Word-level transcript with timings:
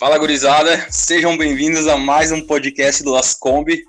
Fala, 0.00 0.16
gurizada. 0.16 0.90
Sejam 0.90 1.36
bem-vindos 1.36 1.86
a 1.86 1.94
mais 1.94 2.32
um 2.32 2.40
podcast 2.40 3.02
do 3.04 3.10
Las 3.10 3.34
Combi. 3.34 3.84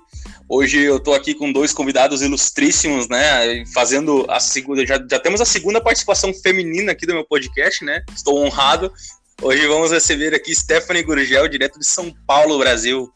Hoje 0.46 0.78
eu 0.78 1.00
tô 1.00 1.14
aqui 1.14 1.32
com 1.34 1.50
dois 1.50 1.72
convidados 1.72 2.20
ilustríssimos, 2.20 3.08
né? 3.08 3.64
Fazendo 3.72 4.26
a 4.28 4.38
segunda. 4.38 4.86
Já, 4.86 5.02
já 5.10 5.18
temos 5.18 5.40
a 5.40 5.46
segunda 5.46 5.80
participação 5.80 6.30
feminina 6.34 6.92
aqui 6.92 7.06
do 7.06 7.14
meu 7.14 7.24
podcast, 7.24 7.82
né? 7.82 8.04
Estou 8.14 8.44
honrado. 8.44 8.92
Hoje 9.40 9.66
vamos 9.66 9.90
receber 9.90 10.34
aqui 10.34 10.54
Stephanie 10.54 11.02
Gurgel, 11.02 11.48
direto 11.48 11.78
de 11.78 11.86
São 11.86 12.12
Paulo, 12.26 12.58
Brasil. 12.58 13.10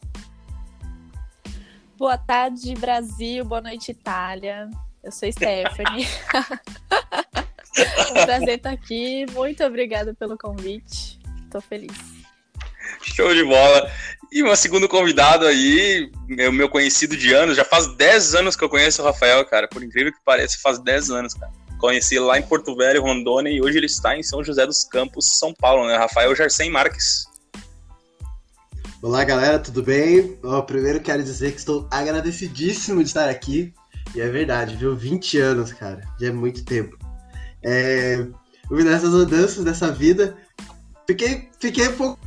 Boa 1.99 2.17
tarde, 2.17 2.73
Brasil. 2.73 3.45
Boa 3.45 3.61
noite, 3.61 3.91
Itália. 3.91 4.71
Eu 5.03 5.11
sou 5.11 5.31
Stephanie. 5.31 6.07
um 8.09 8.25
prazer 8.25 8.57
estar 8.57 8.71
aqui. 8.71 9.27
Muito 9.33 9.63
obrigada 9.63 10.15
pelo 10.15 10.35
convite. 10.35 11.19
Estou 11.45 11.61
feliz. 11.61 12.16
Show 13.01 13.33
de 13.33 13.43
bola. 13.43 13.89
E 14.31 14.43
uma 14.43 14.55
segundo 14.55 14.89
convidado 14.89 15.45
aí, 15.45 16.11
meu, 16.27 16.51
meu 16.51 16.67
conhecido 16.67 17.15
de 17.15 17.33
anos, 17.33 17.55
já 17.55 17.63
faz 17.63 17.87
10 17.95 18.35
anos 18.35 18.55
que 18.55 18.63
eu 18.63 18.69
conheço 18.69 19.01
o 19.01 19.05
Rafael, 19.05 19.45
cara. 19.45 19.67
Por 19.67 19.81
incrível 19.81 20.11
que 20.11 20.19
pareça, 20.25 20.57
faz 20.61 20.79
10 20.79 21.11
anos, 21.11 21.33
cara. 21.33 21.51
Conheci 21.79 22.19
lá 22.19 22.37
em 22.37 22.41
Porto 22.41 22.75
Velho, 22.75 23.01
Rondônia, 23.01 23.51
e 23.51 23.61
hoje 23.61 23.77
ele 23.77 23.85
está 23.85 24.17
em 24.17 24.23
São 24.23 24.43
José 24.43 24.65
dos 24.65 24.83
Campos, 24.83 25.37
São 25.37 25.53
Paulo, 25.53 25.87
né? 25.87 25.95
Rafael 25.95 26.35
Jarcem 26.35 26.69
Marques. 26.71 27.25
Olá, 29.01 29.23
galera, 29.23 29.59
tudo 29.59 29.83
bem? 29.83 30.37
Primeiro 30.65 30.99
quero 30.99 31.23
dizer 31.23 31.51
que 31.51 31.59
estou 31.59 31.87
agradecidíssimo 31.91 33.03
de 33.03 33.09
estar 33.09 33.29
aqui. 33.29 33.73
E 34.15 34.19
é 34.19 34.27
verdade, 34.27 34.75
viu? 34.75 34.95
20 34.95 35.37
anos, 35.37 35.71
cara. 35.71 36.01
Já 36.19 36.27
é 36.27 36.31
muito 36.31 36.65
tempo. 36.65 36.97
É... 37.63 38.25
Nessas 38.69 39.11
mudanças 39.11 39.63
dessa 39.63 39.91
vida, 39.91 40.35
fiquei, 41.07 41.47
fiquei 41.59 41.87
um 41.87 41.93
pouco 41.95 42.26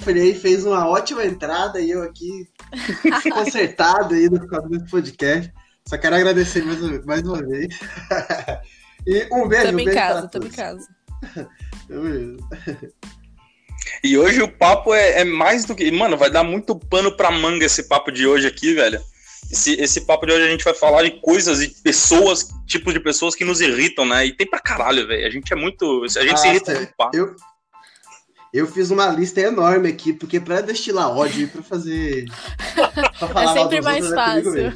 Frei 0.00 0.34
fez 0.34 0.64
uma 0.64 0.86
ótima 0.88 1.24
entrada 1.24 1.80
e 1.80 1.90
eu 1.90 2.02
aqui 2.02 2.48
consertado 3.32 4.14
aí 4.14 4.28
no 4.28 4.38
do 4.38 4.84
podcast. 4.90 5.52
Só 5.88 5.96
quero 5.96 6.16
agradecer 6.16 6.64
mais, 6.64 7.04
mais 7.04 7.22
uma 7.22 7.42
vez. 7.46 7.78
e 9.06 9.26
um 9.32 9.48
beijo, 9.48 9.66
tamo 9.66 9.80
um 9.80 9.84
beijo 9.84 9.90
em 9.90 9.94
casa, 9.94 10.28
tamo 10.28 10.46
em 10.46 10.50
casa. 10.50 10.88
E 14.02 14.16
hoje 14.18 14.42
o 14.42 14.48
papo 14.48 14.92
é, 14.92 15.20
é, 15.20 15.24
mais 15.24 15.64
do 15.64 15.74
que. 15.74 15.90
Mano, 15.90 16.16
vai 16.16 16.30
dar 16.30 16.44
muito 16.44 16.76
pano 16.76 17.16
pra 17.16 17.30
manga 17.30 17.64
esse 17.64 17.84
papo 17.84 18.10
de 18.10 18.26
hoje 18.26 18.46
aqui, 18.46 18.74
velho. 18.74 19.00
Esse, 19.50 19.74
esse 19.80 20.00
papo 20.02 20.26
de 20.26 20.32
hoje 20.32 20.44
a 20.44 20.50
gente 20.50 20.64
vai 20.64 20.74
falar 20.74 21.04
de 21.04 21.20
coisas 21.20 21.62
e 21.62 21.68
pessoas, 21.82 22.48
tipos 22.66 22.92
de 22.92 23.00
pessoas 23.00 23.34
que 23.34 23.44
nos 23.44 23.60
irritam, 23.60 24.04
né? 24.04 24.26
E 24.26 24.32
tem 24.32 24.46
pra 24.46 24.60
caralho, 24.60 25.06
velho. 25.06 25.26
A 25.26 25.30
gente 25.30 25.52
é 25.52 25.56
muito. 25.56 26.04
A 26.04 26.08
gente 26.08 26.34
ah, 26.34 26.36
se 26.36 26.48
irrita 26.48 26.74
muito. 26.74 26.94
Eu, 27.12 27.36
eu 28.52 28.66
fiz 28.66 28.90
uma 28.90 29.08
lista 29.08 29.40
enorme 29.40 29.88
aqui, 29.88 30.12
porque 30.12 30.40
para 30.40 30.60
destilar 30.60 31.10
ódio 31.10 31.42
e 31.42 31.46
para 31.46 31.62
fazer. 31.62 32.26
Pra 33.18 33.28
falar 33.28 33.50
é 33.50 33.62
sempre 33.62 33.80
mais 33.80 34.04
é 34.04 34.14
fácil. 34.14 34.72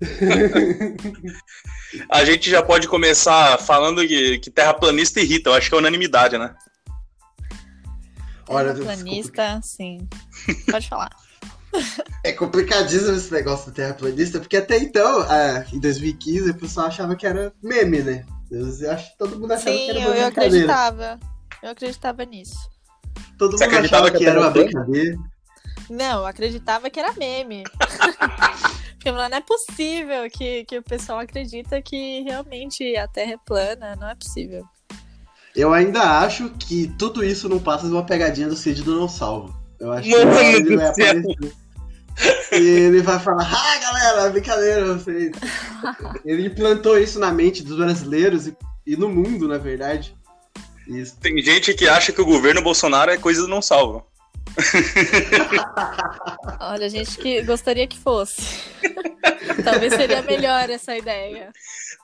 a 2.10 2.24
gente 2.24 2.50
já 2.50 2.62
pode 2.62 2.88
começar 2.88 3.58
falando 3.58 4.06
que, 4.06 4.38
que 4.38 4.50
terraplanista 4.50 5.20
irrita, 5.20 5.50
eu 5.50 5.54
acho 5.54 5.68
que 5.68 5.74
é 5.74 5.78
unanimidade, 5.78 6.36
né? 6.36 6.54
Terraplanista, 8.46 9.60
sim. 9.62 10.06
Pode 10.70 10.88
falar. 10.88 11.10
É 12.22 12.32
complicadíssimo 12.32 13.16
esse 13.16 13.32
negócio 13.32 13.70
do 13.70 13.74
terraplanista, 13.74 14.38
porque 14.38 14.56
até 14.56 14.78
então, 14.78 15.20
ah, 15.22 15.64
em 15.72 15.80
2015, 15.80 16.50
o 16.50 16.54
pessoal 16.54 16.86
achava 16.86 17.16
que 17.16 17.26
era 17.26 17.52
meme, 17.62 18.00
né? 18.00 18.24
Eu 18.50 18.66
acho 18.90 19.10
que 19.10 19.18
todo 19.18 19.38
mundo 19.38 19.52
achava 19.52 19.76
sim, 19.76 19.84
que 19.84 19.90
era 19.90 20.00
eu, 20.00 20.14
eu 20.14 20.26
acreditava. 20.26 21.18
Eu 21.62 21.70
acreditava 21.70 22.24
nisso. 22.24 22.73
Todo 23.38 23.58
Você 23.58 23.66
mundo 23.66 23.84
achava 23.84 24.10
que, 24.10 24.18
que 24.18 24.26
era 24.26 24.40
uma 24.40 24.50
brincadeira. 24.50 25.16
Não, 25.90 26.20
eu 26.20 26.26
acreditava 26.26 26.88
que 26.88 26.98
era 26.98 27.12
meme. 27.12 27.64
Porque 28.94 29.10
não 29.10 29.22
é 29.22 29.40
possível 29.40 30.30
que, 30.30 30.64
que 30.64 30.78
o 30.78 30.82
pessoal 30.82 31.18
acredita 31.18 31.82
que 31.82 32.22
realmente 32.22 32.96
a 32.96 33.06
Terra 33.06 33.32
é 33.32 33.38
plana, 33.44 33.94
não 33.96 34.08
é 34.08 34.14
possível. 34.14 34.64
Eu 35.54 35.74
ainda 35.74 36.20
acho 36.20 36.50
que 36.50 36.88
tudo 36.98 37.22
isso 37.22 37.48
não 37.48 37.60
passa 37.60 37.86
de 37.86 37.92
uma 37.92 38.04
pegadinha 38.04 38.48
do 38.48 38.56
Cid 38.56 38.82
do 38.82 38.98
Não 38.98 39.08
Salvo. 39.08 39.54
Eu 39.78 39.92
acho 39.92 40.08
que 40.08 40.14
ele 40.14 40.76
vai 40.76 40.88
aparecer. 40.88 41.54
E 42.52 42.56
ele 42.56 43.02
vai 43.02 43.18
falar, 43.18 43.50
ah, 43.52 43.78
galera, 43.80 44.30
brincadeira. 44.30 44.98
Ele 46.24 46.46
implantou 46.46 46.96
isso 46.96 47.18
na 47.18 47.32
mente 47.32 47.62
dos 47.62 47.76
brasileiros 47.76 48.46
e, 48.46 48.56
e 48.86 48.96
no 48.96 49.08
mundo, 49.08 49.48
na 49.48 49.58
verdade. 49.58 50.16
Isso. 50.86 51.16
Tem 51.20 51.40
gente 51.42 51.74
que 51.74 51.88
acha 51.88 52.12
que 52.12 52.20
o 52.20 52.26
governo 52.26 52.62
Bolsonaro 52.62 53.10
é 53.10 53.16
coisa 53.16 53.42
do 53.42 53.48
não 53.48 53.62
salvo. 53.62 54.06
Olha, 56.60 56.88
gente 56.88 57.18
que 57.18 57.42
gostaria 57.42 57.86
que 57.86 57.98
fosse. 57.98 58.42
Talvez 59.64 59.94
seria 59.94 60.22
melhor 60.22 60.70
essa 60.70 60.96
ideia. 60.96 61.52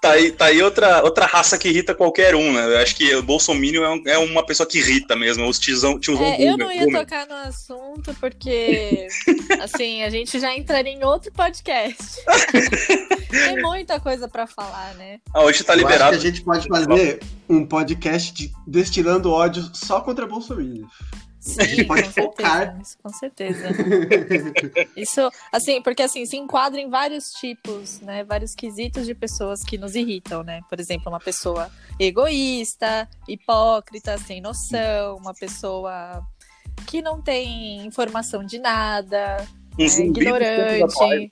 Tá 0.01 0.13
aí, 0.13 0.33
tá 0.33 0.47
aí 0.47 0.63
outra, 0.63 1.03
outra 1.03 1.27
raça 1.27 1.59
que 1.59 1.69
irrita 1.69 1.95
qualquer 1.95 2.35
um, 2.35 2.55
né? 2.55 2.65
Eu 2.65 2.79
acho 2.79 2.97
que 2.97 3.15
o 3.15 3.23
Bolsonaro 3.23 3.85
é, 3.85 3.91
um, 3.91 4.03
é 4.07 4.19
uma 4.19 4.45
pessoa 4.45 4.67
que 4.67 4.79
irrita 4.79 5.15
mesmo, 5.15 5.47
os 5.47 5.59
tiozão, 5.59 6.01
tiozão 6.01 6.25
é, 6.25 6.43
Eu 6.43 6.57
não 6.57 6.73
ia 6.73 6.91
tocar 6.91 7.27
no 7.27 7.35
assunto 7.35 8.15
porque, 8.19 9.09
assim, 9.61 10.03
a 10.03 10.09
gente 10.09 10.41
já 10.41 10.57
entraria 10.57 10.95
em 10.95 11.05
outro 11.05 11.31
podcast. 11.33 12.17
Tem 13.29 13.61
muita 13.61 14.01
coisa 14.01 14.27
para 14.27 14.47
falar, 14.47 14.95
né? 14.95 15.19
Ah, 15.35 15.43
hoje 15.43 15.63
tá 15.63 15.75
liberado. 15.75 16.15
Eu 16.15 16.19
acho 16.19 16.21
que 16.21 16.27
a 16.27 16.31
gente 16.31 16.45
pode 16.45 16.67
fazer 16.67 17.21
um 17.47 17.67
podcast 17.67 18.33
de, 18.33 18.51
destilando 18.67 19.31
ódio 19.31 19.71
só 19.75 20.01
contra 20.01 20.27
Bolsonaro. 20.27 20.89
Sim, 21.41 21.85
pode 21.87 22.03
com 22.03 22.13
focar. 22.13 22.77
Certeza, 22.85 22.99
com 23.03 23.09
certeza. 23.09 23.67
Isso, 24.95 25.33
assim, 25.51 25.81
porque 25.81 26.03
assim, 26.03 26.27
se 26.27 26.37
enquadra 26.37 26.79
em 26.79 26.91
vários 26.91 27.33
tipos, 27.33 27.99
né? 28.01 28.23
Vários 28.25 28.55
quesitos 28.55 29.07
de 29.07 29.15
pessoas 29.15 29.63
que 29.63 29.79
nos 29.79 29.95
irritam, 29.95 30.43
né? 30.43 30.61
Por 30.69 30.79
exemplo, 30.79 31.09
uma 31.09 31.19
pessoa 31.19 31.71
egoísta, 31.99 33.09
hipócrita, 33.27 34.19
sem 34.19 34.43
noção, 34.43 35.17
uma 35.17 35.33
pessoa 35.33 36.23
que 36.87 37.01
não 37.01 37.23
tem 37.23 37.87
informação 37.87 38.45
de 38.45 38.59
nada, 38.59 39.49
um 39.79 39.83
né? 39.83 40.07
ignorante. 40.07 41.31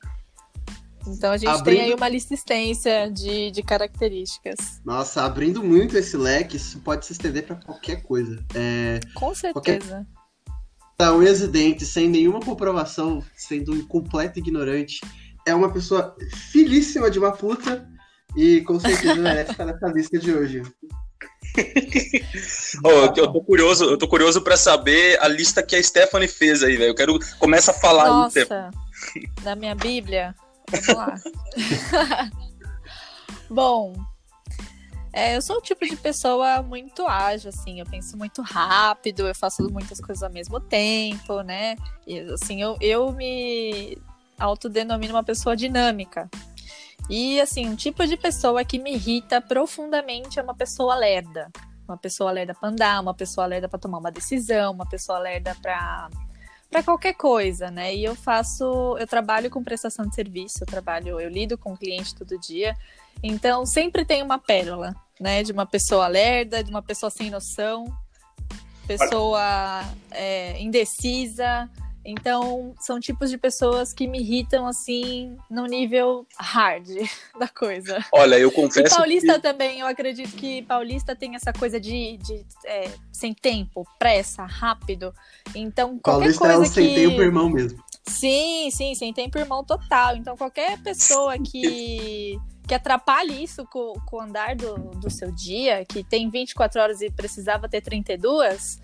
Então 1.08 1.32
a 1.32 1.36
gente 1.36 1.48
abrindo... 1.48 1.78
tem 1.78 1.86
aí 1.86 1.94
uma 1.94 2.08
lista 2.08 2.34
extensa 2.34 3.10
de, 3.10 3.50
de 3.50 3.62
características. 3.62 4.80
Nossa, 4.84 5.22
abrindo 5.22 5.62
muito 5.62 5.96
esse 5.96 6.16
leque, 6.16 6.56
isso 6.56 6.78
pode 6.80 7.06
se 7.06 7.12
estender 7.12 7.44
para 7.44 7.56
qualquer 7.56 8.02
coisa. 8.02 8.44
É... 8.54 9.00
Com 9.14 9.34
certeza. 9.34 10.06
Qualquer... 10.96 11.12
Um 11.12 11.18
residente 11.20 11.86
sem 11.86 12.08
nenhuma 12.08 12.40
comprovação, 12.40 13.22
sendo 13.36 13.72
um 13.72 13.86
completo 13.86 14.40
ignorante, 14.40 15.00
é 15.46 15.54
uma 15.54 15.72
pessoa 15.72 16.16
filíssima 16.50 17.08
de 17.08 17.20
uma 17.20 17.30
puta 17.30 17.88
e 18.36 18.60
com 18.62 18.78
certeza 18.80 19.14
merece 19.14 19.52
estar 19.52 19.64
nessa 19.64 19.86
lista 19.88 20.18
de 20.18 20.34
hoje. 20.34 20.62
oh, 22.84 22.90
eu 22.90 23.12
tô 23.12 23.40
curioso, 23.42 23.84
eu 23.84 23.98
tô 23.98 24.06
curioso 24.08 24.42
para 24.42 24.56
saber 24.56 25.18
a 25.20 25.28
lista 25.28 25.62
que 25.62 25.76
a 25.76 25.82
Stephanie 25.82 26.28
fez 26.28 26.62
aí, 26.62 26.76
velho. 26.76 26.90
Eu 26.90 26.94
quero 26.94 27.18
começa 27.38 27.70
a 27.70 27.74
falar 27.74 28.06
Nossa, 28.06 28.70
aí, 29.14 29.28
da 29.42 29.56
minha 29.56 29.74
Bíblia. 29.74 30.34
Vamos 30.70 30.88
lá. 30.88 31.14
Bom, 33.50 33.94
é, 35.12 35.36
eu 35.36 35.42
sou 35.42 35.56
o 35.56 35.60
tipo 35.62 35.86
de 35.86 35.96
pessoa 35.96 36.62
muito 36.62 37.06
ágil, 37.06 37.48
assim, 37.48 37.80
eu 37.80 37.86
penso 37.86 38.16
muito 38.16 38.42
rápido, 38.42 39.26
eu 39.26 39.34
faço 39.34 39.68
muitas 39.70 40.00
coisas 40.00 40.22
ao 40.22 40.30
mesmo 40.30 40.60
tempo, 40.60 41.40
né? 41.40 41.76
E, 42.06 42.20
assim, 42.20 42.60
eu, 42.60 42.76
eu 42.80 43.10
me 43.12 43.96
autodenomino 44.38 45.14
uma 45.14 45.24
pessoa 45.24 45.56
dinâmica. 45.56 46.28
E, 47.08 47.40
assim, 47.40 47.66
um 47.68 47.74
tipo 47.74 48.06
de 48.06 48.16
pessoa 48.16 48.64
que 48.64 48.78
me 48.78 48.94
irrita 48.94 49.40
profundamente 49.40 50.38
é 50.38 50.42
uma 50.42 50.54
pessoa 50.54 50.94
lerda. 50.94 51.50
Uma 51.88 51.96
pessoa 51.96 52.30
lerda 52.30 52.54
para 52.54 52.68
andar, 52.68 53.00
uma 53.00 53.14
pessoa 53.14 53.46
lerda 53.46 53.68
para 53.68 53.78
tomar 53.78 53.98
uma 53.98 54.12
decisão, 54.12 54.72
uma 54.72 54.86
pessoa 54.86 55.18
lerda 55.18 55.56
para 55.62 56.10
para 56.70 56.82
qualquer 56.82 57.14
coisa, 57.14 57.70
né? 57.70 57.94
E 57.94 58.04
eu 58.04 58.14
faço, 58.14 58.96
eu 58.98 59.06
trabalho 59.06 59.50
com 59.50 59.64
prestação 59.64 60.06
de 60.06 60.14
serviço, 60.14 60.62
eu 60.62 60.66
trabalho, 60.66 61.20
eu 61.20 61.28
lido 61.28 61.56
com 61.56 61.76
cliente 61.76 62.14
todo 62.14 62.38
dia. 62.38 62.76
Então 63.22 63.64
sempre 63.66 64.04
tem 64.04 64.22
uma 64.22 64.38
pérola, 64.38 64.94
né? 65.20 65.42
De 65.42 65.52
uma 65.52 65.66
pessoa 65.66 66.06
lerda, 66.06 66.62
de 66.62 66.70
uma 66.70 66.82
pessoa 66.82 67.10
sem 67.10 67.30
noção, 67.30 67.86
pessoa 68.86 69.84
é, 70.10 70.60
indecisa, 70.60 71.68
então, 72.04 72.74
são 72.80 72.98
tipos 72.98 73.28
de 73.30 73.36
pessoas 73.36 73.92
que 73.92 74.06
me 74.06 74.20
irritam, 74.20 74.66
assim, 74.66 75.36
no 75.50 75.66
nível 75.66 76.26
hard 76.38 76.88
da 77.38 77.48
coisa. 77.48 78.04
Olha, 78.12 78.38
eu 78.38 78.50
confesso. 78.50 78.94
E 78.94 78.96
paulista 78.96 79.34
que... 79.34 79.40
também, 79.40 79.80
eu 79.80 79.86
acredito 79.86 80.34
que 80.34 80.62
paulista 80.62 81.14
tem 81.14 81.34
essa 81.34 81.52
coisa 81.52 81.78
de, 81.78 82.16
de 82.18 82.46
é, 82.64 82.90
sem 83.12 83.34
tempo, 83.34 83.86
pressa, 83.98 84.44
rápido. 84.44 85.12
Então, 85.54 85.98
qualquer 85.98 86.20
paulista 86.20 86.40
coisa 86.40 86.54
é 86.54 86.58
um 86.58 86.62
que. 86.62 86.68
sem 86.68 86.94
tempo, 86.94 87.20
irmão 87.20 87.50
mesmo. 87.50 87.82
Sim, 88.06 88.70
sim, 88.70 88.94
sem 88.94 89.12
tempo, 89.12 89.38
irmão 89.38 89.62
total. 89.62 90.16
Então, 90.16 90.36
qualquer 90.36 90.80
pessoa 90.82 91.38
que. 91.38 92.38
que 92.66 92.74
atrapalhe 92.74 93.42
isso 93.42 93.66
com, 93.66 93.92
com 94.06 94.16
o 94.16 94.20
andar 94.20 94.56
do, 94.56 94.76
do 94.98 95.10
seu 95.10 95.30
dia, 95.30 95.84
que 95.84 96.02
tem 96.02 96.30
24 96.30 96.80
horas 96.80 97.00
e 97.02 97.10
precisava 97.10 97.68
ter 97.68 97.82
32, 97.82 98.80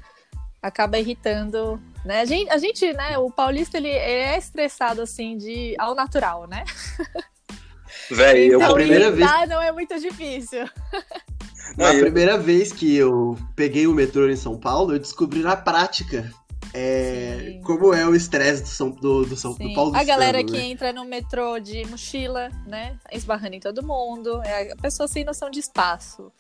acaba 0.65 0.99
irritando, 0.99 1.79
né? 2.05 2.23
A 2.23 2.25
gente, 2.25 2.51
a 2.51 2.57
gente, 2.57 2.91
né, 2.95 3.19
o 3.19 3.31
paulista 3.31 3.77
ele 3.77 3.91
é 3.91 4.39
estressado 4.39 5.03
assim 5.03 5.37
de 5.37 5.75
ao 5.79 5.95
natural, 5.95 6.47
né? 6.47 6.65
Velho, 8.11 8.57
então, 8.57 8.69
eu 8.71 8.75
primeira 8.75 9.09
irritar 9.09 9.39
vez- 9.41 9.51
não 9.51 9.61
é 9.63 9.71
muito 9.71 9.99
difícil. 10.01 10.69
Na 11.77 11.93
eu- 11.93 12.01
primeira 12.01 12.39
vez 12.39 12.73
que 12.73 12.97
eu 12.97 13.37
peguei 13.55 13.87
o 13.87 13.93
metrô 13.93 14.29
em 14.29 14.37
São 14.37 14.59
Paulo, 14.59 14.95
eu 14.95 14.99
descobri 14.99 15.41
na 15.41 15.55
prática 15.57 16.31
é, 16.73 17.61
como 17.65 17.93
é 17.93 18.07
o 18.07 18.15
estresse 18.15 18.63
do 18.63 18.69
São, 18.69 18.91
do, 18.91 19.25
do 19.25 19.37
São 19.37 19.53
do. 19.55 19.75
Paulo 19.75 19.95
A 19.95 20.03
galera 20.03 20.43
que 20.43 20.57
entra 20.57 20.93
no 20.93 21.05
metrô 21.05 21.59
de 21.59 21.85
mochila, 21.87 22.49
né? 22.67 22.97
Esbarrando 23.13 23.55
em 23.55 23.61
todo 23.61 23.85
mundo. 23.87 24.43
É 24.43 24.73
a 24.73 24.77
pessoa 24.77 25.07
sem 25.07 25.25
noção 25.25 25.51
de 25.51 25.61
espaço. 25.61 26.33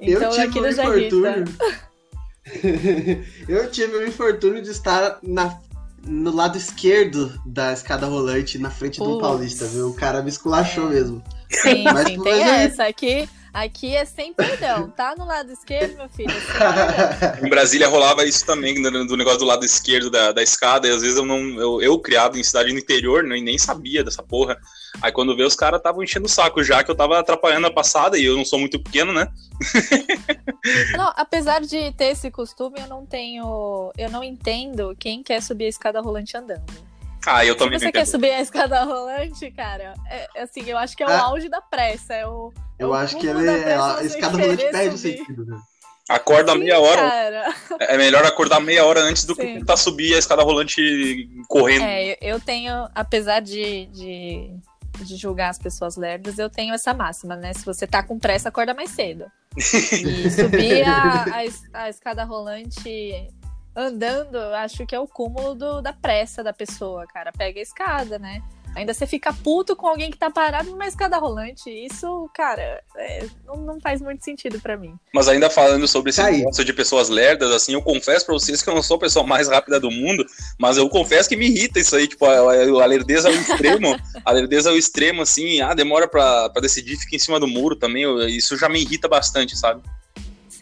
Eu 0.00 0.18
Então 0.18 0.30
tive 0.30 0.42
aquilo 0.46 0.66
um 0.68 0.72
já 0.72 0.84
irrita. 0.96 1.44
eu 3.48 3.70
tive 3.70 3.96
um 3.96 4.06
infortúnio 4.06 4.62
de 4.62 4.70
estar 4.70 5.18
na, 5.22 5.58
no 6.06 6.34
lado 6.34 6.58
esquerdo 6.58 7.32
da 7.46 7.72
escada 7.72 8.06
rolante, 8.06 8.58
na 8.58 8.70
frente 8.70 8.98
do 8.98 9.04
Putz. 9.04 9.20
paulista, 9.20 9.64
viu? 9.66 9.88
O 9.88 9.94
cara 9.94 10.22
me 10.22 10.28
esculachou 10.28 10.88
É. 10.88 10.94
mesmo. 10.94 11.22
Sim, 11.50 11.84
Mas 11.84 12.08
sim, 12.08 12.16
tu 12.16 12.22
tem 12.24 12.42
essa. 12.42 12.84
Aqui, 12.86 13.28
aqui 13.54 13.94
é 13.94 14.04
sem 14.04 14.34
perdão. 14.34 14.90
Tá 14.90 15.14
no 15.16 15.24
lado 15.24 15.50
esquerdo, 15.52 15.96
meu 15.96 16.08
filho? 16.08 16.34
perdão. 16.34 17.46
Em 17.46 17.48
Brasília 17.48 17.88
rolava 17.88 18.24
isso 18.24 18.44
também, 18.44 18.82
do, 18.82 19.16
negócio 19.16 19.38
do 19.38 19.44
lado 19.44 19.64
esquerdo 19.64 20.10
da, 20.10 20.32
da 20.32 20.42
escada, 20.42 20.88
e 20.88 20.90
às 20.90 21.02
vezes 21.02 21.16
eu 21.16 21.24
não. 21.24 21.38
Eu, 21.60 21.80
eu 21.80 21.98
criado 21.98 22.36
em 22.36 22.42
cidade 22.42 22.72
no 22.72 22.78
interior, 22.78 23.22
nem, 23.22 23.42
nem 23.42 23.56
sabia 23.56 24.02
dessa 24.02 24.22
porra. 24.22 24.58
Aí 25.00 25.12
quando 25.12 25.36
vê, 25.36 25.44
os 25.44 25.54
caras 25.56 25.78
estavam 25.78 26.02
enchendo 26.02 26.26
o 26.26 26.28
saco 26.28 26.62
já 26.62 26.82
que 26.82 26.90
eu 26.90 26.94
tava 26.94 27.18
atrapalhando 27.18 27.66
a 27.66 27.72
passada, 27.72 28.18
e 28.18 28.24
eu 28.24 28.36
não 28.36 28.44
sou 28.44 28.58
muito 28.58 28.78
pequeno, 28.78 29.12
né? 29.12 29.28
Não, 30.96 31.12
apesar 31.14 31.60
de 31.60 31.92
ter 31.92 32.06
esse 32.06 32.30
costume, 32.30 32.80
eu 32.80 32.88
não 32.88 33.04
tenho. 33.04 33.92
Eu 33.98 34.10
não 34.10 34.24
entendo 34.24 34.96
quem 34.98 35.22
quer 35.22 35.42
subir 35.42 35.66
a 35.66 35.68
escada 35.68 36.00
rolante 36.00 36.36
andando. 36.36 36.64
Ah, 37.26 37.44
eu 37.44 37.54
Se 37.54 37.58
também 37.58 37.78
você 37.78 37.84
não 37.86 37.92
quer 37.92 38.06
subir 38.06 38.30
a 38.30 38.40
escada 38.40 38.82
rolante, 38.84 39.50
cara, 39.52 39.94
é, 40.08 40.28
é 40.34 40.42
assim, 40.42 40.62
eu 40.68 40.76
acho 40.76 40.96
que 40.96 41.02
é 41.02 41.06
o 41.06 41.10
Ah. 41.10 41.22
auge 41.22 41.48
da 41.48 41.60
pressa. 41.62 42.12
É 42.14 42.26
o, 42.26 42.52
é 42.78 42.84
Eu 42.84 42.90
o 42.90 42.94
acho 42.94 43.16
que 43.16 43.26
é, 43.28 43.32
a 43.74 43.94
você 43.94 44.06
escada 44.06 44.36
rolante 44.38 44.64
perde 44.70 44.94
o 44.94 44.98
sentido, 44.98 45.44
né? 45.46 45.56
Acorda 46.08 46.52
Sim, 46.52 46.58
meia 46.58 46.78
hora. 46.78 47.00
Cara. 47.00 47.54
É 47.80 47.96
melhor 47.96 48.24
acordar 48.26 48.60
meia 48.60 48.84
hora 48.84 49.00
antes 49.00 49.24
do 49.24 49.34
que 49.34 49.40
Sim. 49.42 49.54
tentar 49.60 49.76
subir 49.78 50.14
a 50.14 50.18
escada 50.18 50.42
rolante 50.42 51.30
correndo. 51.48 51.82
É, 51.84 52.18
eu- 52.20 52.38
tenho, 52.38 52.86
apesar 52.94 53.40
de, 53.40 53.86
de, 53.86 54.50
de 55.02 55.16
julgar 55.16 55.48
as 55.48 55.58
pessoas 55.58 55.96
lerdas, 55.96 56.38
eu 56.38 56.50
tenho 56.50 56.74
essa 56.74 56.92
máxima, 56.92 57.36
né? 57.36 57.54
Se 57.54 57.64
você 57.64 57.86
tá 57.86 58.02
com 58.02 58.18
pressa, 58.18 58.50
acorda 58.50 58.74
mais 58.74 58.90
cedo. 58.90 59.24
E 59.56 60.30
subir 60.30 60.82
a, 60.86 61.24
a, 61.72 61.84
a 61.84 61.88
escada 61.88 62.22
rolante 62.24 63.30
andando, 63.76 64.36
eu 64.36 64.54
acho 64.54 64.86
que 64.86 64.94
é 64.94 65.00
o 65.00 65.06
cúmulo 65.08 65.54
do- 65.54 65.80
da 65.82 65.92
pressa 65.92 66.42
da 66.42 66.52
pessoa, 66.52 67.06
cara. 67.06 67.32
Pega 67.32 67.58
a 67.58 67.62
escada, 67.62 68.18
né? 68.18 68.42
Ainda 68.76 68.92
você 68.92 69.06
fica 69.06 69.32
puto 69.32 69.76
com 69.76 69.86
alguém 69.86 70.10
que 70.10 70.18
tá 70.18 70.28
parado 70.28 70.68
numa 70.68 70.88
escada 70.88 71.16
rolante. 71.16 71.70
Isso, 71.70 72.28
cara, 72.34 72.82
é, 72.96 73.24
não, 73.46 73.56
não 73.58 73.80
faz 73.80 74.00
muito 74.02 74.24
sentido 74.24 74.60
pra 74.60 74.76
mim. 74.76 74.96
Mas 75.14 75.28
ainda 75.28 75.48
falando 75.48 75.86
sobre 75.86 76.10
esse 76.10 76.20
Tá 76.20 76.26
aí. 76.26 76.38
negócio 76.38 76.64
de 76.64 76.72
pessoas 76.72 77.08
lerdas, 77.08 77.52
assim, 77.52 77.74
eu 77.74 77.82
confesso 77.82 78.26
pra 78.26 78.34
vocês 78.34 78.60
que 78.62 78.68
eu 78.68 78.74
não 78.74 78.82
sou 78.82 78.96
a 78.96 79.00
pessoa 79.00 79.24
mais 79.24 79.46
rápida 79.46 79.78
do 79.78 79.92
mundo, 79.92 80.26
mas 80.58 80.76
eu 80.76 80.88
confesso 80.88 81.28
que 81.28 81.36
me 81.36 81.46
irrita 81.46 81.78
isso 81.78 81.94
aí, 81.94 82.08
tipo, 82.08 82.24
a, 82.24 82.32
a, 82.32 82.82
a 82.82 82.86
lerdeza 82.86 83.28
ao 83.28 83.34
extremo, 83.34 83.96
a 84.24 84.32
lerdeza 84.32 84.70
ao 84.70 84.76
extremo, 84.76 85.22
assim, 85.22 85.60
ah, 85.60 85.72
demora 85.72 86.08
pra, 86.08 86.50
pra 86.50 86.60
decidir, 86.60 86.96
fica 86.96 87.14
em 87.14 87.20
cima 87.20 87.38
do 87.38 87.46
muro 87.46 87.76
também, 87.76 88.02
eu- 88.02 88.26
isso 88.28 88.56
já 88.56 88.68
me 88.68 88.80
irrita 88.82 89.06
bastante, 89.06 89.56
sabe? 89.56 89.82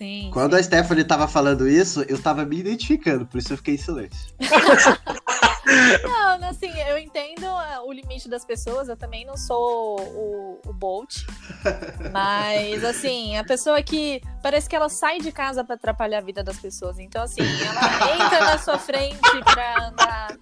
Sim. 0.02 0.31
Quando 0.32 0.54
a 0.54 0.62
Stephanie 0.62 1.04
tava 1.04 1.28
falando 1.28 1.69
isso, 1.69 2.02
eu 2.08 2.20
tava 2.20 2.44
me 2.44 2.58
identificando, 2.58 3.25
por 3.25 3.38
isso 3.38 3.52
eu 3.52 3.56
fiquei 3.56 3.75
em 3.75 3.78
silêncio. 3.78 4.34
Não, 6.02 6.49
assim, 6.49 6.70
eu 6.88 6.99
entendo 6.99 7.44
é, 7.44 7.81
o 7.81 7.93
limite 7.93 8.28
das 8.28 8.44
pessoas, 8.44 8.88
eu 8.88 8.96
também 8.96 9.25
não 9.25 9.37
sou 9.37 10.00
o, 10.00 10.60
o 10.66 10.72
Bolt. 10.72 11.19
Mas, 12.12 12.84
assim, 12.84 13.37
a 13.37 13.44
pessoa 13.44 13.82
que. 13.82 14.20
Parece 14.42 14.68
que 14.68 14.76
ela 14.76 14.88
sai 14.88 15.18
de 15.20 15.30
casa 15.30 15.64
pra 15.64 15.74
atrapalhar 15.76 16.18
a 16.18 16.22
vida 16.22 16.42
das 16.42 16.58
pessoas. 16.58 16.98
Então, 16.98 17.22
assim, 17.22 17.42
ela 17.42 18.14
entra 18.14 18.40
na 18.40 18.58
sua 18.58 18.78
frente 18.78 19.18
pra 19.44 19.88
andar. 19.88 20.36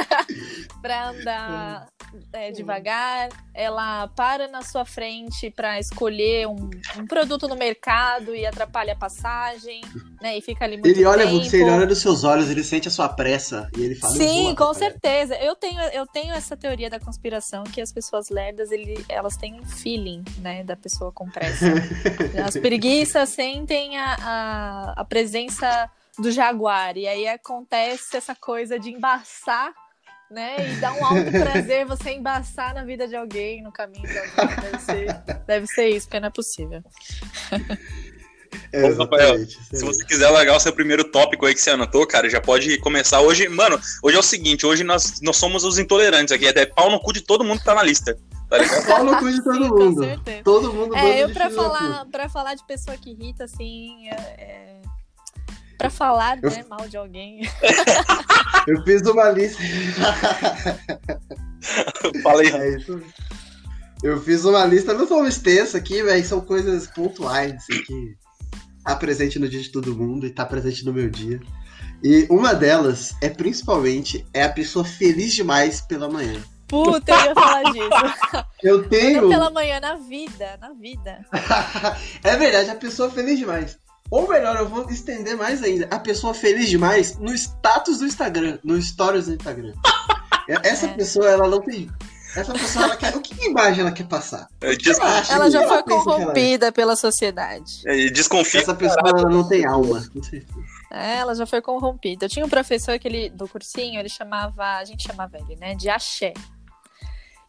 pra 0.80 1.08
andar 1.08 1.86
é, 2.32 2.50
devagar, 2.50 3.28
ela 3.54 4.08
para 4.08 4.48
na 4.48 4.62
sua 4.62 4.84
frente 4.84 5.50
pra 5.50 5.78
escolher 5.78 6.46
um, 6.46 6.70
um 6.98 7.06
produto 7.06 7.46
no 7.46 7.56
mercado 7.56 8.34
e 8.34 8.44
atrapalha 8.46 8.94
a 8.94 8.96
passagem, 8.96 9.80
né? 10.20 10.36
E 10.36 10.40
fica 10.40 10.64
ali 10.64 10.76
muito 10.76 10.86
Ele 10.88 11.04
olha 11.04 11.26
tempo. 11.26 11.44
você, 11.44 11.60
ele 11.60 11.70
olha 11.70 11.86
nos 11.86 11.98
seus 11.98 12.24
olhos, 12.24 12.50
ele 12.50 12.64
sente 12.64 12.88
a 12.88 12.90
sua 12.90 13.08
pressa 13.08 13.68
e 13.76 13.82
ele 13.82 13.94
fala. 13.94 14.14
"Eu 14.14 14.18
Sim, 14.18 14.54
com 14.54 14.64
atrapalhar." 14.64 14.74
certeza. 14.74 15.36
Eu 15.36 15.54
tenho, 15.54 15.80
eu 15.80 16.06
tenho 16.06 16.32
essa 16.34 16.56
teoria 16.56 16.90
da 16.90 16.98
conspiração 16.98 17.64
que 17.64 17.80
as 17.80 17.92
pessoas 17.92 18.28
lerdas, 18.28 18.70
ele, 18.72 19.04
elas 19.08 19.36
têm 19.36 19.54
um 19.54 19.64
feeling, 19.64 20.24
né, 20.38 20.64
da 20.64 20.76
pessoa 20.76 21.12
com 21.12 21.28
pressa. 21.28 21.66
As 22.44 22.56
preguiças 22.56 23.29
sentem 23.30 23.98
a, 23.98 24.16
a, 24.20 24.92
a 25.00 25.04
presença 25.04 25.90
do 26.18 26.30
jaguar. 26.30 26.96
E 26.96 27.06
aí 27.06 27.26
acontece 27.26 28.16
essa 28.16 28.34
coisa 28.34 28.78
de 28.78 28.90
embaçar, 28.90 29.72
né? 30.30 30.56
E 30.58 30.76
dá 30.76 30.92
um 30.92 31.04
alto 31.04 31.30
prazer 31.32 31.86
você 31.86 32.12
embaçar 32.12 32.74
na 32.74 32.84
vida 32.84 33.08
de 33.08 33.16
alguém, 33.16 33.62
no 33.62 33.72
caminho 33.72 34.06
de 34.06 34.18
alguém. 34.18 34.56
Deve 34.60 34.78
ser, 34.78 35.22
deve 35.46 35.66
ser 35.66 35.88
isso, 35.88 36.06
porque 36.06 36.20
não 36.20 36.28
é 36.28 36.30
possível. 36.30 36.82
É, 38.72 38.84
Ô, 38.84 38.96
Rafael, 38.96 39.46
Se 39.46 39.84
você 39.84 40.04
quiser 40.04 40.28
largar 40.28 40.56
o 40.56 40.60
seu 40.60 40.72
primeiro 40.72 41.04
tópico 41.04 41.46
aí 41.46 41.54
que 41.54 41.60
você 41.60 41.70
anotou, 41.70 42.06
cara, 42.06 42.28
já 42.28 42.40
pode 42.40 42.78
começar 42.78 43.20
hoje. 43.20 43.48
Mano, 43.48 43.80
hoje 44.02 44.16
é 44.16 44.20
o 44.20 44.22
seguinte, 44.22 44.66
hoje 44.66 44.84
nós, 44.84 45.20
nós 45.20 45.36
somos 45.36 45.64
os 45.64 45.78
intolerantes 45.78 46.32
aqui, 46.32 46.46
até 46.46 46.66
pau 46.66 46.90
no 46.90 47.00
cu 47.00 47.12
de 47.12 47.20
todo 47.20 47.44
mundo 47.44 47.60
que 47.60 47.64
tá 47.64 47.74
na 47.74 47.82
lista, 47.82 48.16
tá 48.50 48.58
ligado? 48.58 49.16
Cu 49.20 49.30
de 49.30 49.42
todo 49.42 49.64
Sim, 49.64 49.70
mundo. 49.70 50.02
Todo 50.44 50.72
mundo 50.74 50.96
É, 50.96 51.22
eu 51.22 51.30
pra 51.32 51.50
falar, 51.50 52.04
pra 52.06 52.28
falar 52.28 52.54
de 52.54 52.66
pessoa 52.66 52.96
que 52.96 53.10
irrita, 53.10 53.44
assim, 53.44 54.08
é, 54.08 54.14
é, 54.14 54.80
pra 55.78 55.88
falar 55.88 56.38
Eu- 56.42 56.50
né, 56.50 56.64
mal 56.68 56.88
de 56.88 56.96
alguém. 56.96 57.42
Eu 58.66 58.82
fiz 58.84 59.00
uma 59.02 59.30
lista. 59.30 59.62
Fala 62.22 62.42
aí. 62.42 62.48
É 62.48 62.76
isso. 62.76 63.00
Eu 64.02 64.20
fiz 64.20 64.44
uma 64.44 64.64
lista, 64.64 64.94
não 64.94 65.06
tão 65.06 65.26
extensa 65.26 65.78
aqui, 65.78 66.02
mas 66.02 66.26
são 66.26 66.40
coisas 66.40 66.86
pontuais, 66.86 67.54
assim, 67.54 67.82
que 67.82 68.16
tá 68.84 68.96
presente 68.96 69.38
no 69.38 69.48
dia 69.48 69.60
de 69.60 69.70
todo 69.70 69.96
mundo 69.96 70.26
e 70.26 70.30
tá 70.30 70.44
presente 70.44 70.84
no 70.84 70.92
meu 70.92 71.08
dia. 71.10 71.40
E 72.02 72.26
uma 72.30 72.54
delas 72.54 73.14
é 73.22 73.28
principalmente 73.28 74.26
é 74.32 74.44
a 74.44 74.48
pessoa 74.48 74.84
feliz 74.84 75.34
demais 75.34 75.80
pela 75.82 76.08
manhã. 76.08 76.40
Puta, 76.70 77.12
eu 77.12 77.24
ia 77.26 77.34
falar 77.34 77.62
disso. 77.72 78.46
Eu 78.62 78.88
tenho. 78.88 79.28
Pela 79.28 79.50
manhã, 79.50 79.80
na 79.80 79.96
vida, 79.96 80.56
na 80.60 80.72
vida. 80.72 81.24
é 82.22 82.36
verdade, 82.36 82.70
a 82.70 82.76
pessoa 82.76 83.10
feliz 83.10 83.38
demais. 83.38 83.78
Ou 84.10 84.28
melhor, 84.28 84.56
eu 84.56 84.68
vou 84.68 84.90
estender 84.90 85.36
mais 85.36 85.62
ainda. 85.62 85.86
A 85.90 85.98
pessoa 85.98 86.34
feliz 86.34 86.68
demais 86.68 87.16
no 87.18 87.32
status 87.32 87.98
do 87.98 88.06
Instagram, 88.06 88.58
no 88.64 88.80
stories 88.82 89.26
do 89.26 89.34
Instagram. 89.34 89.72
Essa 90.64 90.86
É. 90.86 90.94
pessoa, 90.94 91.28
ela 91.28 91.48
não 91.48 91.60
tem. 91.60 91.88
Essa 92.36 92.52
pessoa, 92.52 92.84
ela 92.86 92.96
quer. 92.96 93.16
O 93.16 93.20
que 93.20 93.46
imagem 93.46 93.80
ela 93.80 93.92
quer 93.92 94.06
passar? 94.06 94.48
É, 94.60 94.72
Ela 94.72 95.18
acha 95.18 95.32
Ela 95.32 95.50
já 95.50 95.60
foi 95.60 95.68
ela 95.68 95.78
é. 95.78 95.82
corrompida 95.82 96.72
pela 96.72 96.96
sociedade. 96.96 97.82
é, 97.86 98.08
Desconfia. 98.10 98.60
Essa 98.60 98.74
pessoa 98.74 99.00
ela 99.08 99.28
não 99.30 99.46
tem 99.48 99.64
alma. 99.66 100.02
É, 100.92 101.16
ela 101.18 101.34
já 101.34 101.46
foi 101.46 101.60
corrompida. 101.62 102.24
Eu 102.26 102.28
tinha 102.28 102.44
um 102.44 102.48
professor 102.48 102.98
que 102.98 103.06
ele, 103.08 103.30
do 103.30 103.48
cursinho, 103.48 103.98
ele 103.98 104.08
chamava, 104.08 104.64
a 104.78 104.84
gente 104.84 105.06
chamava 105.06 105.38
ele, 105.38 105.56
né, 105.56 105.74
de 105.74 105.88
axé. 105.88 106.32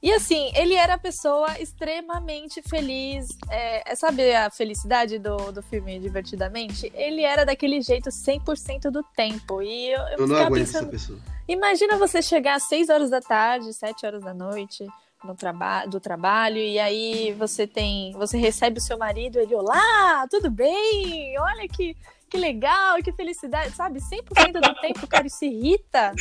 E 0.01 0.12
assim, 0.12 0.51
ele 0.55 0.74
era 0.74 0.96
a 0.96 0.98
pessoa 0.98 1.60
extremamente 1.60 2.62
feliz. 2.63 3.27
É, 3.50 3.91
é, 3.91 3.96
sabe 3.96 4.34
a 4.34 4.50
felicidade 4.50 5.20
do, 5.20 5.51
do 5.51 5.62
filme 5.62 6.00
Divertidamente? 6.00 6.91
Ele 6.96 7.24
era 7.24 7.46
daquele 7.46 7.81
jeito 7.81 8.10
100% 8.10 8.89
do 8.89 9.03
tempo. 9.15 9.62
E 9.62 9.91
eu, 9.91 10.00
eu, 10.00 10.17
Eu 10.20 10.27
não 10.27 10.38
aguento 10.38 10.65
pensando, 10.65 10.84
essa 10.84 10.91
pessoa. 10.91 11.20
Imagina 11.48 11.98
você 11.98 12.22
chegar 12.22 12.55
às 12.55 12.63
6 12.63 12.89
horas 12.89 13.10
da 13.10 13.22
tarde, 13.22 13.74
7 13.74 14.05
horas 14.05 14.24
da 14.24 14.34
noite 14.34 14.88
no 15.24 15.36
traba 15.36 15.86
do 15.86 16.00
trabalho 16.00 16.58
e 16.58 16.79
aí 16.79 17.31
você 17.34 17.67
tem, 17.67 18.12
você 18.13 18.39
recebe 18.39 18.79
o 18.79 18.81
seu 18.81 18.98
marido, 18.98 19.38
ele 19.38 19.53
olá, 19.53 20.27
tudo 20.27 20.50
bem? 20.50 21.38
Olha 21.38 21.67
que 21.67 21.96
que 22.27 22.38
legal, 22.38 22.96
que 23.03 23.12
felicidade, 23.12 23.75
sabe? 23.75 24.00
100% 24.00 24.53
do 24.53 24.74
tempo 24.79 25.03
o 25.03 25.08
cara 25.08 25.27
se 25.27 25.48
irrita. 25.48 26.13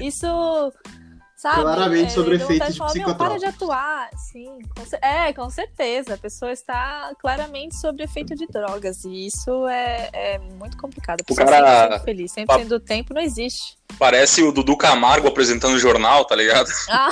Isso 0.00 0.26
Sabe? 1.40 1.62
Claramente 1.62 2.12
sobre 2.12 2.36
dá 2.36 2.44
efeitos 2.44 2.76
vontade 2.76 2.94
de 2.94 3.00
falar, 3.00 3.06
Meu, 3.06 3.16
para 3.16 3.38
de 3.38 3.46
atuar. 3.46 4.10
Sim, 4.14 4.58
com 4.76 4.96
é, 5.00 5.32
com 5.32 5.48
certeza. 5.48 6.12
A 6.12 6.18
pessoa 6.18 6.52
está 6.52 7.14
claramente 7.18 7.80
sob 7.80 8.02
efeito 8.04 8.34
de 8.36 8.46
drogas. 8.46 9.06
E 9.06 9.26
isso 9.28 9.66
é, 9.66 10.10
é 10.12 10.38
muito 10.38 10.76
complicado. 10.76 11.24
Pessoa 11.24 11.48
cara- 11.48 11.98
100% 11.98 12.04
feliz, 12.04 12.32
100% 12.34 12.68
do 12.68 12.78
tempo 12.78 13.14
não 13.14 13.22
existe. 13.22 13.78
Parece 13.98 14.42
o 14.42 14.52
Dudu 14.52 14.76
Camargo 14.76 15.28
apresentando 15.28 15.76
o 15.76 15.78
jornal, 15.78 16.26
tá 16.26 16.36
ligado? 16.36 16.68
Ah, 16.90 17.10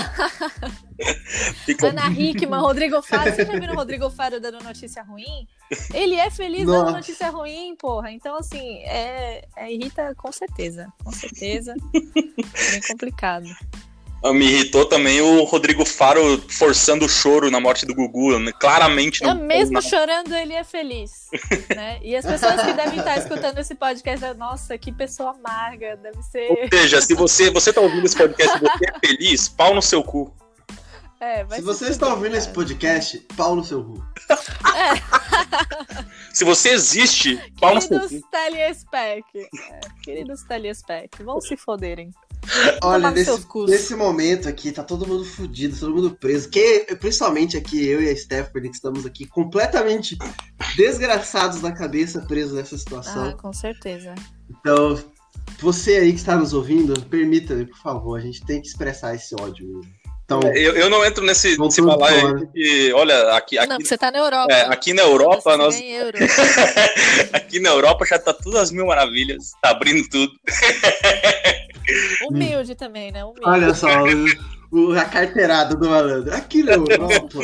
Fica... 1.64 1.88
Ana 1.88 2.10
Hickman, 2.10 2.60
Rodrigo 2.60 3.00
Faro. 3.00 3.32
Você 3.32 3.46
já 3.46 3.58
viu 3.58 3.70
o 3.70 3.76
Rodrigo 3.76 4.10
Faro 4.10 4.40
dando 4.40 4.62
notícia 4.62 5.02
ruim? 5.02 5.46
Ele 5.94 6.16
é 6.16 6.28
feliz 6.28 6.66
Nossa. 6.66 6.84
dando 6.84 6.96
notícia 6.96 7.30
ruim, 7.30 7.76
porra. 7.76 8.10
Então, 8.10 8.36
assim, 8.36 8.78
é, 8.80 9.46
é 9.56 9.72
irrita 9.72 10.14
com 10.16 10.30
certeza. 10.32 10.92
Com 11.02 11.12
certeza. 11.12 11.74
É 12.58 12.70
bem 12.72 12.80
complicado. 12.88 13.46
Ah, 14.22 14.32
me 14.32 14.46
irritou 14.46 14.84
também 14.84 15.20
o 15.20 15.44
Rodrigo 15.44 15.84
Faro 15.84 16.42
forçando 16.48 17.04
o 17.04 17.08
choro 17.08 17.50
na 17.50 17.60
morte 17.60 17.86
do 17.86 17.94
Gugu. 17.94 18.38
Né? 18.38 18.52
Claramente 18.58 19.22
não. 19.22 19.30
Eu 19.30 19.36
mesmo 19.36 19.74
não. 19.74 19.80
chorando, 19.82 20.34
ele 20.34 20.54
é 20.54 20.64
feliz. 20.64 21.28
né? 21.74 22.00
E 22.02 22.16
as 22.16 22.26
pessoas 22.26 22.60
que 22.62 22.72
devem 22.72 22.98
estar 22.98 23.16
escutando 23.16 23.58
esse 23.58 23.74
podcast, 23.74 24.34
nossa, 24.34 24.76
que 24.76 24.90
pessoa 24.92 25.30
amarga, 25.30 25.96
deve 25.96 26.22
ser. 26.22 26.50
Ou 26.50 26.68
seja, 26.68 27.00
se 27.00 27.14
você, 27.14 27.50
você 27.50 27.72
tá 27.72 27.80
ouvindo 27.80 28.06
esse 28.06 28.16
podcast 28.16 28.56
e 28.56 28.60
você 28.60 28.84
é 28.92 29.06
feliz, 29.06 29.48
pau 29.48 29.74
no 29.74 29.82
seu 29.82 30.02
cu. 30.02 30.32
É, 31.20 31.44
Se 31.56 31.62
você 31.62 31.88
está 31.88 32.08
ouvindo 32.14 32.36
esse 32.36 32.48
podcast, 32.48 33.18
pau 33.36 33.56
no 33.56 33.64
seu 33.64 33.82
cu. 33.82 34.04
É. 34.76 36.08
Se 36.32 36.44
você 36.44 36.70
existe, 36.70 37.36
pau 37.60 37.74
no 37.74 37.80
seu 37.80 37.98
cu. 37.98 38.08
Queridos 38.08 38.28
Telespec. 38.30 39.24
É, 39.36 39.80
queridos 40.04 40.42
Telespec, 40.44 41.22
vão 41.24 41.40
se 41.40 41.56
foderem. 41.56 42.12
Olha, 42.82 43.10
nesse, 43.10 43.46
nesse, 43.66 43.94
momento 43.94 44.48
aqui, 44.48 44.72
tá 44.72 44.82
todo 44.82 45.06
mundo 45.06 45.24
fudido, 45.24 45.78
todo 45.78 45.94
mundo 45.94 46.10
preso. 46.10 46.48
Que, 46.48 46.86
principalmente 46.98 47.56
aqui, 47.56 47.86
eu 47.86 48.02
e 48.02 48.08
a 48.08 48.16
Stephanie, 48.16 48.70
que 48.70 48.76
estamos 48.76 49.04
aqui 49.04 49.26
completamente 49.26 50.16
desgraçados 50.76 51.60
na 51.60 51.72
cabeça, 51.72 52.20
presos 52.22 52.54
nessa 52.54 52.76
situação. 52.78 53.30
Ah, 53.30 53.32
com 53.34 53.52
certeza. 53.52 54.14
Então, 54.48 54.98
você 55.60 55.96
aí 55.96 56.12
que 56.12 56.18
está 56.18 56.36
nos 56.36 56.52
ouvindo, 56.52 57.00
permita-me, 57.06 57.66
por 57.66 57.78
favor, 57.78 58.18
a 58.18 58.22
gente 58.22 58.44
tem 58.44 58.60
que 58.60 58.68
expressar 58.68 59.14
esse 59.14 59.34
ódio. 59.40 59.80
Então, 60.24 60.40
eu, 60.54 60.76
eu 60.76 60.90
não 60.90 61.02
entro 61.06 61.24
nesse, 61.24 61.58
nesse 61.58 61.80
balaio 61.80 62.46
que, 62.52 62.92
olha, 62.92 63.32
aqui, 63.32 63.56
aqui. 63.56 63.68
Não, 63.68 63.78
você 63.80 63.96
tá 63.96 64.10
na 64.10 64.18
Europa. 64.18 64.52
É, 64.52 64.66
aqui 64.66 64.92
na 64.92 65.00
Europa, 65.00 65.56
nós. 65.56 65.74
aqui 67.32 67.58
na 67.58 67.70
Europa 67.70 68.04
já 68.04 68.18
tá 68.18 68.34
tudo 68.34 68.58
às 68.58 68.70
mil 68.70 68.86
maravilhas. 68.86 69.52
Tá 69.62 69.70
abrindo 69.70 70.06
tudo. 70.10 70.30
Humilde 72.28 72.74
também, 72.74 73.10
né? 73.12 73.24
Humilde. 73.24 73.42
Olha 73.44 73.74
só, 73.74 73.88
o, 74.70 74.92
a 74.92 75.04
carteirada 75.04 75.74
do 75.74 75.88
malandro. 75.88 76.34
Aqui 76.34 76.62
na 76.62 76.72
Europa. 76.72 77.38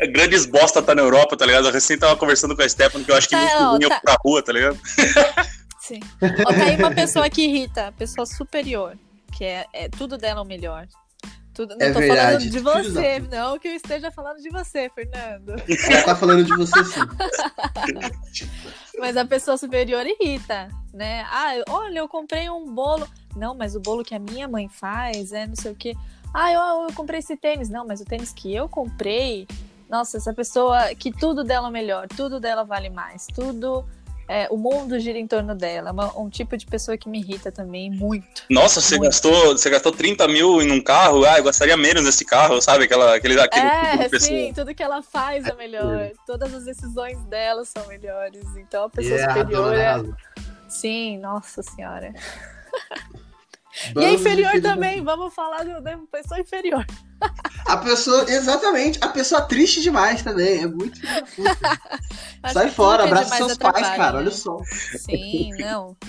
é. 0.00 0.06
Grandes 0.08 0.46
bosta 0.46 0.82
tá 0.82 0.94
na 0.94 1.02
Europa, 1.02 1.36
tá 1.36 1.46
ligado? 1.46 1.68
Eu 1.68 1.72
recém 1.72 1.98
tava 1.98 2.16
conversando 2.16 2.56
com 2.56 2.62
a 2.62 2.68
Stephanie, 2.68 3.04
que 3.04 3.10
eu 3.10 3.16
acho 3.16 3.28
que 3.28 3.36
tá, 3.36 3.78
não 3.78 3.88
tá... 3.88 4.00
pra 4.00 4.16
rua, 4.24 4.42
tá 4.42 4.52
ligado? 4.52 4.78
Sim. 5.80 6.00
Ó, 6.20 6.52
tá 6.52 6.64
aí 6.64 6.76
uma 6.76 6.94
pessoa 6.94 7.28
que 7.28 7.42
irrita, 7.42 7.92
pessoa 7.98 8.26
superior 8.26 8.96
que 9.32 9.44
é, 9.44 9.66
é 9.72 9.88
tudo 9.88 10.16
dela 10.16 10.42
o 10.42 10.44
melhor. 10.44 10.86
Tudo, 11.54 11.76
não 11.76 11.86
é 11.86 11.92
tô 11.92 11.98
verdade. 11.98 12.50
falando 12.50 12.50
de 12.50 12.58
você, 12.60 13.18
não 13.30 13.58
que 13.58 13.68
eu 13.68 13.74
esteja 13.74 14.10
falando 14.10 14.38
de 14.40 14.48
você, 14.48 14.90
Fernando. 14.90 15.54
Ela 15.90 16.02
tá 16.02 16.16
falando 16.16 16.44
de 16.44 16.56
você 16.56 16.84
sim. 16.84 17.00
mas 18.98 19.16
a 19.16 19.24
pessoa 19.24 19.58
superior 19.58 20.06
irrita, 20.06 20.68
né? 20.94 21.26
Ah, 21.30 21.52
olha, 21.68 21.98
eu 21.98 22.08
comprei 22.08 22.48
um 22.48 22.72
bolo. 22.72 23.06
Não, 23.36 23.54
mas 23.54 23.76
o 23.76 23.80
bolo 23.80 24.02
que 24.02 24.14
a 24.14 24.18
minha 24.18 24.48
mãe 24.48 24.68
faz 24.68 25.32
é 25.32 25.46
não 25.46 25.56
sei 25.56 25.72
o 25.72 25.74
quê. 25.74 25.94
Ah, 26.32 26.50
eu, 26.50 26.60
eu 26.88 26.92
comprei 26.94 27.18
esse 27.18 27.36
tênis. 27.36 27.68
Não, 27.68 27.86
mas 27.86 28.00
o 28.00 28.04
tênis 28.04 28.32
que 28.32 28.54
eu 28.54 28.66
comprei. 28.68 29.46
Nossa, 29.90 30.16
essa 30.16 30.32
pessoa 30.32 30.94
que 30.94 31.12
tudo 31.12 31.44
dela 31.44 31.68
é 31.68 31.70
melhor, 31.70 32.08
tudo 32.08 32.40
dela 32.40 32.64
vale 32.64 32.88
mais, 32.88 33.26
tudo 33.26 33.84
é, 34.28 34.46
o 34.50 34.56
mundo 34.56 34.98
gira 34.98 35.18
em 35.18 35.26
torno 35.26 35.54
dela. 35.54 35.90
É 35.90 35.92
uma, 35.92 36.18
um 36.18 36.28
tipo 36.28 36.56
de 36.56 36.66
pessoa 36.66 36.96
que 36.96 37.08
me 37.08 37.20
irrita 37.20 37.50
também 37.50 37.90
muito. 37.90 38.42
Nossa, 38.50 38.80
você 38.80 38.96
muito. 38.96 39.10
gastou, 39.10 39.56
você 39.56 39.70
gastou 39.70 39.92
30 39.92 40.26
mil 40.28 40.62
em 40.62 40.70
um 40.70 40.80
carro, 40.80 41.24
ah, 41.24 41.38
eu 41.38 41.42
gostaria 41.42 41.76
menos 41.76 42.04
desse 42.04 42.24
carro, 42.24 42.60
sabe? 42.60 42.84
Aquela, 42.84 43.16
aquele, 43.16 43.40
aquele 43.40 43.66
é, 43.66 43.98
tipo 44.04 44.20
sim, 44.20 44.52
tudo 44.54 44.74
que 44.74 44.82
ela 44.82 45.02
faz 45.02 45.46
é 45.46 45.54
melhor. 45.54 46.10
Todas 46.26 46.54
as 46.54 46.64
decisões 46.64 47.22
dela 47.24 47.64
são 47.64 47.86
melhores. 47.86 48.44
Então 48.56 48.84
a 48.84 48.90
pessoa 48.90 49.14
yeah, 49.14 49.34
superior 49.34 49.74
é. 49.74 50.02
Sim, 50.68 51.18
nossa 51.18 51.62
senhora. 51.62 52.12
e 53.96 54.04
a 54.04 54.12
inferior 54.12 54.60
também, 54.60 55.02
vamos 55.02 55.34
falar 55.34 55.64
da 55.64 55.80
pessoa 56.10 56.40
inferior. 56.40 56.84
A 57.66 57.76
pessoa, 57.76 58.24
exatamente, 58.28 58.98
a 59.00 59.08
pessoa 59.08 59.42
triste 59.42 59.80
demais 59.80 60.22
também, 60.22 60.62
é 60.62 60.66
muito 60.66 61.00
Sai 62.52 62.70
fora, 62.70 63.04
abraça 63.04 63.36
seus 63.36 63.56
pais, 63.56 63.88
cara, 63.96 64.18
olha 64.18 64.30
só. 64.30 64.58
Sim, 64.98 65.50
não. 65.58 65.96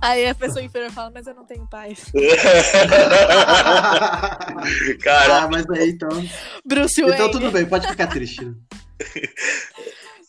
Aí 0.00 0.26
a 0.26 0.34
pessoa 0.34 0.62
inferior 0.62 0.90
fala, 0.90 1.10
mas 1.12 1.26
eu 1.26 1.34
não 1.34 1.44
tenho 1.44 1.66
pais. 1.66 2.10
cara. 5.02 5.44
Ah, 5.44 5.48
mas 5.48 5.68
aí 5.70 5.90
então. 5.90 6.08
Bruce 6.64 7.00
Wayne. 7.00 7.14
Então 7.14 7.30
tudo 7.30 7.50
bem, 7.50 7.64
pode 7.64 7.86
ficar 7.86 8.08
triste. 8.08 8.52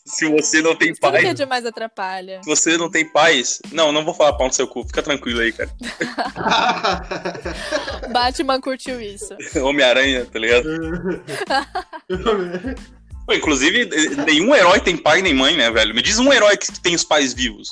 Se 0.10 0.28
você 0.28 0.62
não 0.62 0.76
tem 0.76 0.94
paz. 0.96 1.14
Tudo 1.14 1.22
que 1.22 1.28
é 1.28 1.34
demais 1.34 1.66
atrapalha. 1.66 2.42
Se 2.44 2.50
você 2.50 2.78
não 2.78 2.90
tem 2.90 3.06
paz. 3.06 3.60
Não, 3.72 3.92
não 3.92 4.04
vou 4.04 4.14
falar 4.14 4.34
pau 4.34 4.48
no 4.48 4.54
seu 4.54 4.68
cu. 4.68 4.84
Fica 4.86 5.04
tranquilo 5.04 5.40
aí, 5.40 5.54
cara. 5.54 5.70
Batman 8.12 8.60
curtiu 8.60 9.00
isso. 9.00 9.36
Homem-Aranha, 9.62 10.26
tá 10.26 10.40
ligado? 10.40 10.68
Pô, 13.26 13.34
inclusive, 13.34 13.88
nenhum 14.26 14.56
herói 14.56 14.80
tem 14.80 14.98
pai 14.98 15.22
nem 15.22 15.36
mãe, 15.36 15.56
né, 15.56 15.70
velho? 15.70 15.94
Me 15.94 16.02
diz 16.02 16.18
um 16.18 16.34
herói 16.34 16.58
que 16.58 16.80
tem 16.80 16.96
os 16.96 17.04
pais 17.04 17.32
vivos. 17.32 17.70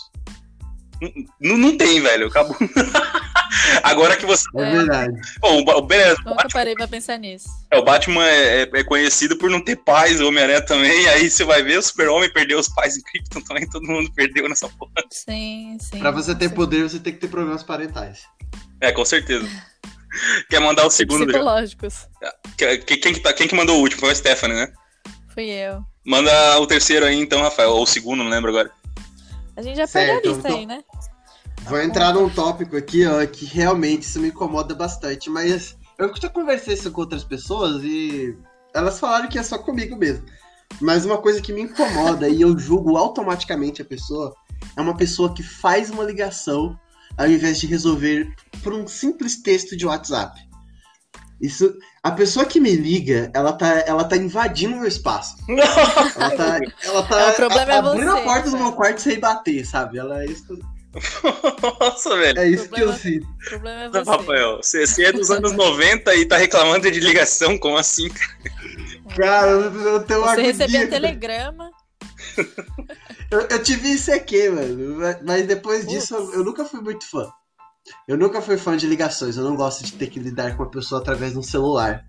Não, 1.41 1.58
não 1.58 1.75
tem, 1.75 2.00
velho. 2.00 2.27
Acabou. 2.27 2.56
Agora 3.84 4.16
que 4.16 4.25
você. 4.25 4.44
É 4.56 4.72
verdade. 4.72 5.13
Bom, 5.39 5.62
o, 5.62 5.82
beleza, 5.82 6.18
Nunca 6.20 6.36
Batman, 6.36 6.50
parei 6.51 6.75
pra 6.75 6.88
pensar 6.88 7.18
nisso. 7.18 7.48
É, 7.72 7.77
o 7.77 7.84
Batman 7.84 8.25
é, 8.25 8.63
é, 8.63 8.70
é 8.74 8.84
conhecido 8.84 9.38
por 9.38 9.50
não 9.50 9.63
ter 9.63 9.75
pais, 9.77 10.22
o 10.22 10.27
Homem-Aranha 10.27 10.62
também. 10.62 11.08
Aí 11.10 11.30
você 11.30 11.44
vai 11.44 11.63
ver, 11.63 11.77
o 11.77 11.82
Super-Homem 11.82 12.32
perdeu 12.32 12.60
os 12.60 12.70
pais 12.70 12.98
em 12.98 13.01
Krypton 13.01 13.42
também, 13.42 13.70
todo 13.70 13.88
mundo 13.88 14.12
perdeu 14.13 14.48
nessa 14.48 14.70
porra. 14.70 14.92
Sim, 15.12 15.77
sim. 15.80 16.00
Pra 16.00 16.12
você 16.12 16.34
ter 16.36 16.50
sim. 16.50 16.56
poder, 16.56 16.84
você 16.84 17.00
tem 17.00 17.13
que 17.13 17.20
ter 17.20 17.27
problemas 17.27 17.63
parentais. 17.63 18.22
É, 18.82 18.92
com 18.92 19.06
certeza. 19.06 19.48
Quer 20.50 20.60
mandar 20.60 20.86
o 20.86 20.89
segundo? 20.89 21.25
Psicológicos. 21.25 22.08
Já. 22.22 22.34
Quem, 22.58 23.00
quem, 23.00 23.13
que 23.13 23.20
tá, 23.20 23.34
quem 23.34 23.48
que 23.48 23.56
mandou 23.56 23.77
o 23.77 23.82
último? 23.82 24.01
Foi 24.01 24.12
a 24.12 24.16
Stephanie, 24.16 24.56
né? 24.56 24.72
Fui 25.34 25.46
eu. 25.50 25.84
Manda 26.06 26.60
o 26.60 26.66
terceiro 26.66 27.06
aí, 27.06 27.20
então, 27.20 27.42
Rafael. 27.42 27.72
Ou 27.72 27.84
o 27.84 27.88
segundo, 27.88 28.24
não 28.24 28.32
lembro 28.32 28.50
agora. 28.50 28.72
A 29.56 29.62
gente 29.62 29.75
já 29.75 29.88
certo, 29.88 30.13
perdeu 30.13 30.32
a 30.32 30.36
lista 30.36 30.50
então... 30.50 30.60
aí, 30.60 30.66
né? 30.66 30.84
Vou 31.70 31.82
entrar 31.82 32.14
num 32.14 32.30
tópico 32.30 32.78
aqui, 32.78 33.06
ó, 33.06 33.26
que 33.26 33.46
realmente 33.46 34.04
isso 34.04 34.20
me 34.20 34.30
incomoda 34.30 34.74
bastante, 34.74 35.30
mas 35.30 35.78
eu 35.98 36.14
já 36.16 36.30
conversei 36.30 36.76
isso 36.76 36.92
com 36.92 37.02
outras 37.02 37.24
pessoas 37.24 37.84
e 37.84 38.38
elas 38.74 39.00
falaram 39.00 39.28
que 39.28 39.38
é 39.38 39.44
só 39.44 39.58
comigo 39.58 39.96
mesmo. 39.98 40.26
Mas 40.80 41.06
uma 41.06 41.18
coisa 41.18 41.42
que 41.42 41.52
me 41.52 41.62
incomoda 41.62 42.30
e 42.30 42.42
eu 42.42 42.58
julgo 42.58 42.96
automaticamente 42.98 43.82
a 43.82 43.86
pessoa 43.86 44.34
é 44.76 44.82
uma 44.82 44.96
pessoa 44.96 45.34
que 45.34 45.44
faz 45.44 45.90
uma 45.90 46.04
ligação 46.04 46.78
ao 47.18 47.28
invés 47.28 47.60
de 47.60 47.68
resolver 47.68 48.32
por 48.64 48.74
um 48.74 48.88
simples 48.88 49.42
texto 49.42 49.76
de 49.76 49.86
WhatsApp. 49.86 50.40
Isso, 51.42 51.74
a 52.02 52.12
pessoa 52.12 52.46
que 52.46 52.60
me 52.60 52.76
liga, 52.76 53.32
ela 53.34 53.54
tá, 53.54 53.68
ela 53.86 54.04
tá 54.04 54.18
invadindo 54.18 54.76
o 54.76 54.80
meu 54.80 54.88
espaço. 54.88 55.36
ela 55.48 56.32
tá, 56.32 56.60
ela 56.84 57.04
tá 57.04 57.22
é, 57.22 57.30
o 57.30 57.36
problema 57.36 57.72
a, 57.72 57.76
é 57.76 57.78
abrindo 57.78 58.12
você, 58.12 58.20
a 58.20 58.24
porta 58.24 58.50
do 58.50 58.58
meu 58.58 58.72
quarto 58.74 59.02
sem 59.02 59.20
bater, 59.20 59.66
sabe? 59.66 60.00
Ela 60.00 60.24
é 60.24 60.26
isso. 60.26 60.58
Nossa, 61.79 62.15
velho. 62.17 62.39
É 62.39 62.48
isso 62.48 62.70
problema, 62.70 62.94
que 62.94 63.08
eu 63.08 63.12
sinto. 63.12 63.27
O 63.27 63.50
problema 63.50 63.82
é 63.82 63.89
você. 63.89 64.10
Rafael, 64.10 64.58
você, 64.58 65.06
é 65.06 65.12
dos 65.12 65.29
anos 65.29 65.51
90 65.53 66.15
e 66.15 66.25
tá 66.25 66.38
reclamando 66.38 66.89
de 66.89 67.00
ligação, 67.00 67.58
como 67.58 67.77
assim? 67.77 68.10
Cara, 69.15 69.51
eu 69.51 70.03
tenho 70.03 70.22
uma 70.22 70.36
Você 70.36 70.41
recebia 70.41 70.88
telegrama. 70.88 71.72
eu, 73.32 73.41
eu 73.41 73.63
tive 73.63 73.94
ICQ, 73.94 74.50
mano. 74.50 74.98
Mas 75.25 75.46
depois 75.46 75.88
disso, 75.88 76.15
eu, 76.15 76.34
eu, 76.36 76.44
nunca 76.44 76.65
fui 76.65 76.82
muito 76.82 77.10
fã. 77.10 77.29
Eu 78.08 78.17
nunca 78.17 78.41
fui 78.41 78.58
fã 78.58 78.75
de 78.75 78.88
ligações. 78.88 79.38
Eu 79.38 79.44
não 79.44 79.56
gosto 79.56 79.84
de 79.84 79.94
ter 79.94 80.08
que 80.08 80.20
lidar 80.20 80.56
com 80.56 80.63
uma 80.63 80.72
pessoa 80.72 81.01
através 81.01 81.34
de 81.34 81.39
um 81.39 81.44
celular. 81.44 82.06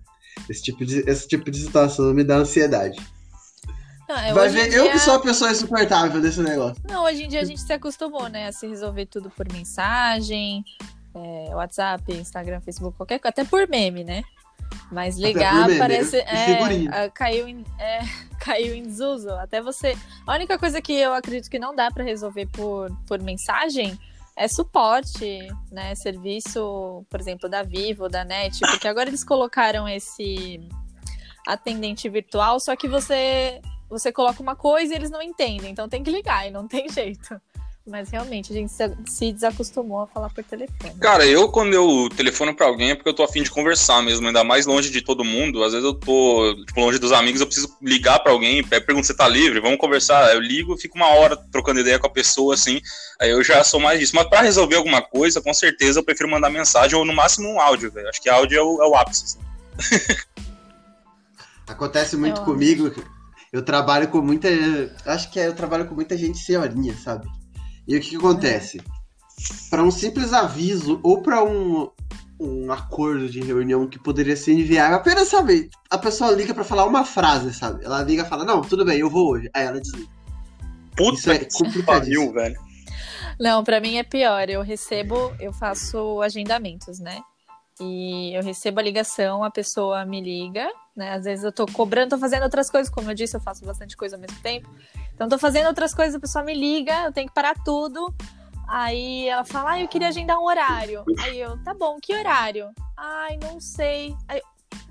Esse 0.49 0.63
tipo 0.63 0.85
de, 0.85 0.99
esse 1.09 1.27
tipo 1.27 1.49
de 1.49 1.59
situação 1.59 2.13
me 2.13 2.23
dá 2.23 2.37
ansiedade. 2.37 2.99
Não, 4.09 4.33
Vai 4.33 4.49
ver, 4.49 4.69
dia... 4.69 4.79
eu 4.79 4.91
que 4.91 4.97
sou 4.97 5.13
a 5.13 5.19
pessoa 5.19 5.51
insuportável 5.51 6.19
desse 6.19 6.41
negócio. 6.41 6.81
Não, 6.89 7.03
hoje 7.03 7.25
em 7.25 7.27
dia 7.27 7.41
a 7.41 7.43
gente 7.43 7.61
se 7.61 7.71
acostumou, 7.71 8.27
né? 8.27 8.47
A 8.47 8.51
se 8.51 8.65
resolver 8.67 9.05
tudo 9.05 9.29
por 9.29 9.47
mensagem, 9.53 10.65
é, 11.13 11.55
WhatsApp, 11.55 12.11
Instagram, 12.11 12.59
Facebook, 12.61 12.97
qualquer 12.97 13.19
coisa, 13.19 13.29
até 13.29 13.43
por 13.43 13.67
meme, 13.67 14.03
né? 14.03 14.23
Mas 14.91 15.15
ligar 15.15 15.67
meme, 15.67 15.77
parece. 15.77 16.17
É, 16.17 16.57
caiu, 17.13 17.47
em, 17.47 17.63
é, 17.77 17.99
caiu 18.41 18.73
em 18.73 18.81
desuso. 18.81 19.29
Até 19.29 19.61
você. 19.61 19.95
A 20.25 20.33
única 20.33 20.57
coisa 20.57 20.81
que 20.81 20.93
eu 20.93 21.13
acredito 21.13 21.47
que 21.47 21.59
não 21.59 21.75
dá 21.75 21.91
para 21.91 22.03
resolver 22.03 22.47
por, 22.47 22.89
por 23.07 23.21
mensagem 23.21 23.95
é 24.35 24.47
suporte, 24.47 25.47
né? 25.71 25.93
Serviço, 25.93 27.05
por 27.11 27.19
exemplo, 27.19 27.47
da 27.47 27.61
Vivo, 27.61 28.09
da 28.09 28.25
NET, 28.25 28.59
porque 28.61 28.87
agora 28.87 29.07
eles 29.07 29.23
colocaram 29.23 29.87
esse 29.87 30.59
atendente 31.47 32.09
virtual, 32.09 32.59
só 32.59 32.75
que 32.75 32.87
você 32.87 33.61
você 33.89 34.11
coloca 34.11 34.41
uma 34.41 34.55
coisa 34.55 34.93
e 34.93 34.95
eles 34.95 35.09
não 35.09 35.21
entendem, 35.21 35.71
então 35.71 35.89
tem 35.89 36.03
que 36.03 36.11
ligar 36.11 36.47
e 36.47 36.51
não 36.51 36.67
tem 36.67 36.87
jeito. 36.91 37.39
Mas 37.89 38.09
realmente, 38.09 38.51
a 38.51 38.55
gente 38.55 38.71
se 39.07 39.31
desacostumou 39.31 40.01
a 40.01 40.07
falar 40.07 40.29
por 40.29 40.43
telefone. 40.43 40.93
Cara, 40.99 41.25
eu 41.25 41.49
quando 41.49 41.73
eu 41.73 42.07
telefono 42.15 42.53
pra 42.53 42.67
alguém 42.67 42.91
é 42.91 42.95
porque 42.95 43.09
eu 43.09 43.13
tô 43.13 43.23
afim 43.23 43.41
de 43.41 43.49
conversar 43.49 44.03
mesmo, 44.03 44.27
ainda 44.27 44.43
mais 44.43 44.67
longe 44.67 44.91
de 44.91 45.01
todo 45.01 45.23
mundo. 45.23 45.63
Às 45.63 45.73
vezes 45.73 45.85
eu 45.85 45.95
tô 45.95 46.55
tipo, 46.67 46.79
longe 46.79 46.99
dos 46.99 47.11
amigos, 47.11 47.41
eu 47.41 47.47
preciso 47.47 47.75
ligar 47.81 48.19
pra 48.19 48.31
alguém, 48.31 48.63
pergunto 48.63 49.07
se 49.07 49.15
tá 49.15 49.27
livre, 49.27 49.59
vamos 49.59 49.79
conversar. 49.79 50.33
Eu 50.35 50.39
ligo, 50.39 50.77
fico 50.77 50.97
uma 50.97 51.07
hora 51.07 51.35
trocando 51.35 51.79
ideia 51.79 51.97
com 51.97 52.05
a 52.05 52.11
pessoa, 52.11 52.53
assim. 52.53 52.79
Aí 53.19 53.31
eu 53.31 53.43
já 53.43 53.63
sou 53.63 53.79
mais 53.79 53.99
disso. 53.99 54.15
Mas 54.15 54.29
pra 54.29 54.41
resolver 54.41 54.75
alguma 54.75 55.01
coisa, 55.01 55.41
com 55.41 55.53
certeza 55.53 55.99
eu 55.99 56.03
prefiro 56.03 56.29
mandar 56.29 56.51
mensagem 56.51 56.95
ou 56.95 57.03
no 57.03 57.13
máximo 57.13 57.49
um 57.49 57.59
áudio, 57.59 57.91
velho. 57.91 58.07
Acho 58.07 58.21
que 58.21 58.29
áudio 58.29 58.59
é 58.59 58.61
o, 58.61 58.83
é 58.83 58.87
o 58.87 58.95
ápice. 58.95 59.23
Assim. 59.23 59.39
Acontece 61.67 62.15
muito 62.15 62.41
eu 62.41 62.45
comigo. 62.45 62.87
Acho. 62.87 63.18
Eu 63.51 63.63
trabalho 63.63 64.07
com 64.09 64.21
muita. 64.21 64.47
Acho 65.05 65.31
que 65.31 65.39
é, 65.39 65.47
eu 65.47 65.55
trabalho 65.55 65.87
com 65.87 65.95
muita 65.95 66.17
gente 66.17 66.37
senhorinha, 66.37 66.95
sabe? 66.95 67.27
E 67.87 67.95
o 67.95 67.99
que, 67.99 68.09
que 68.11 68.15
acontece? 68.15 68.81
Para 69.69 69.83
um 69.83 69.89
simples 69.89 70.33
aviso 70.33 70.99
ou 71.01 71.21
para 71.21 71.43
um, 71.43 71.89
um 72.39 72.71
acordo 72.71 73.27
de 73.27 73.41
reunião 73.41 73.87
que 73.87 73.97
poderia 73.97 74.35
ser 74.35 74.53
enviado, 74.53 74.95
apenas 74.95 75.29
sabe, 75.29 75.69
a 75.89 75.97
pessoa 75.97 76.31
liga 76.31 76.53
para 76.53 76.63
falar 76.63 76.85
uma 76.85 77.03
frase, 77.03 77.53
sabe? 77.53 77.83
Ela 77.83 78.03
liga 78.03 78.23
e 78.23 78.29
fala: 78.29 78.45
"Não, 78.45 78.61
tudo 78.61 78.85
bem, 78.85 78.99
eu 78.99 79.09
vou 79.09 79.31
hoje". 79.31 79.49
Aí 79.53 79.65
ela 79.65 79.81
diz: 79.81 79.91
Puta 80.95 81.17
Isso 81.17 81.31
é 81.31 81.39
complicadíssimo, 81.45 82.33
velho. 82.33 82.59
Não, 83.39 83.63
para 83.63 83.79
mim 83.79 83.95
é 83.95 84.03
pior. 84.03 84.49
Eu 84.49 84.61
recebo, 84.61 85.33
eu 85.39 85.53
faço 85.53 86.21
agendamentos, 86.21 86.99
né? 86.99 87.21
E 87.81 88.35
eu 88.35 88.43
recebo 88.43 88.79
a 88.79 88.83
ligação, 88.83 89.43
a 89.43 89.49
pessoa 89.49 90.05
me 90.05 90.21
liga, 90.21 90.69
né? 90.95 91.13
Às 91.13 91.23
vezes 91.23 91.45
eu 91.45 91.51
tô 91.51 91.65
cobrando, 91.65 92.11
tô 92.11 92.17
fazendo 92.17 92.43
outras 92.43 92.69
coisas, 92.69 92.93
como 92.93 93.09
eu 93.09 93.15
disse, 93.15 93.35
eu 93.35 93.41
faço 93.41 93.65
bastante 93.65 93.95
coisa 93.95 94.15
ao 94.15 94.19
mesmo 94.19 94.37
tempo. 94.41 94.69
Então 95.13 95.29
tô 95.29 95.37
fazendo 95.37 95.67
outras 95.67 95.93
coisas, 95.93 96.15
a 96.15 96.19
pessoa 96.19 96.43
me 96.43 96.53
liga, 96.53 97.05
eu 97.05 97.13
tenho 97.13 97.27
que 97.27 97.33
parar 97.33 97.55
tudo. 97.63 98.13
Aí 98.67 99.27
ela 99.27 99.43
fala, 99.43 99.71
ah, 99.71 99.81
eu 99.81 99.87
queria 99.87 100.09
agendar 100.09 100.37
um 100.37 100.45
horário. 100.45 101.03
Aí 101.21 101.39
eu, 101.39 101.57
tá 101.63 101.73
bom, 101.73 101.97
que 102.01 102.13
horário? 102.13 102.69
Ai, 102.95 103.37
não 103.41 103.59
sei. 103.59 104.15
Aí, 104.27 104.41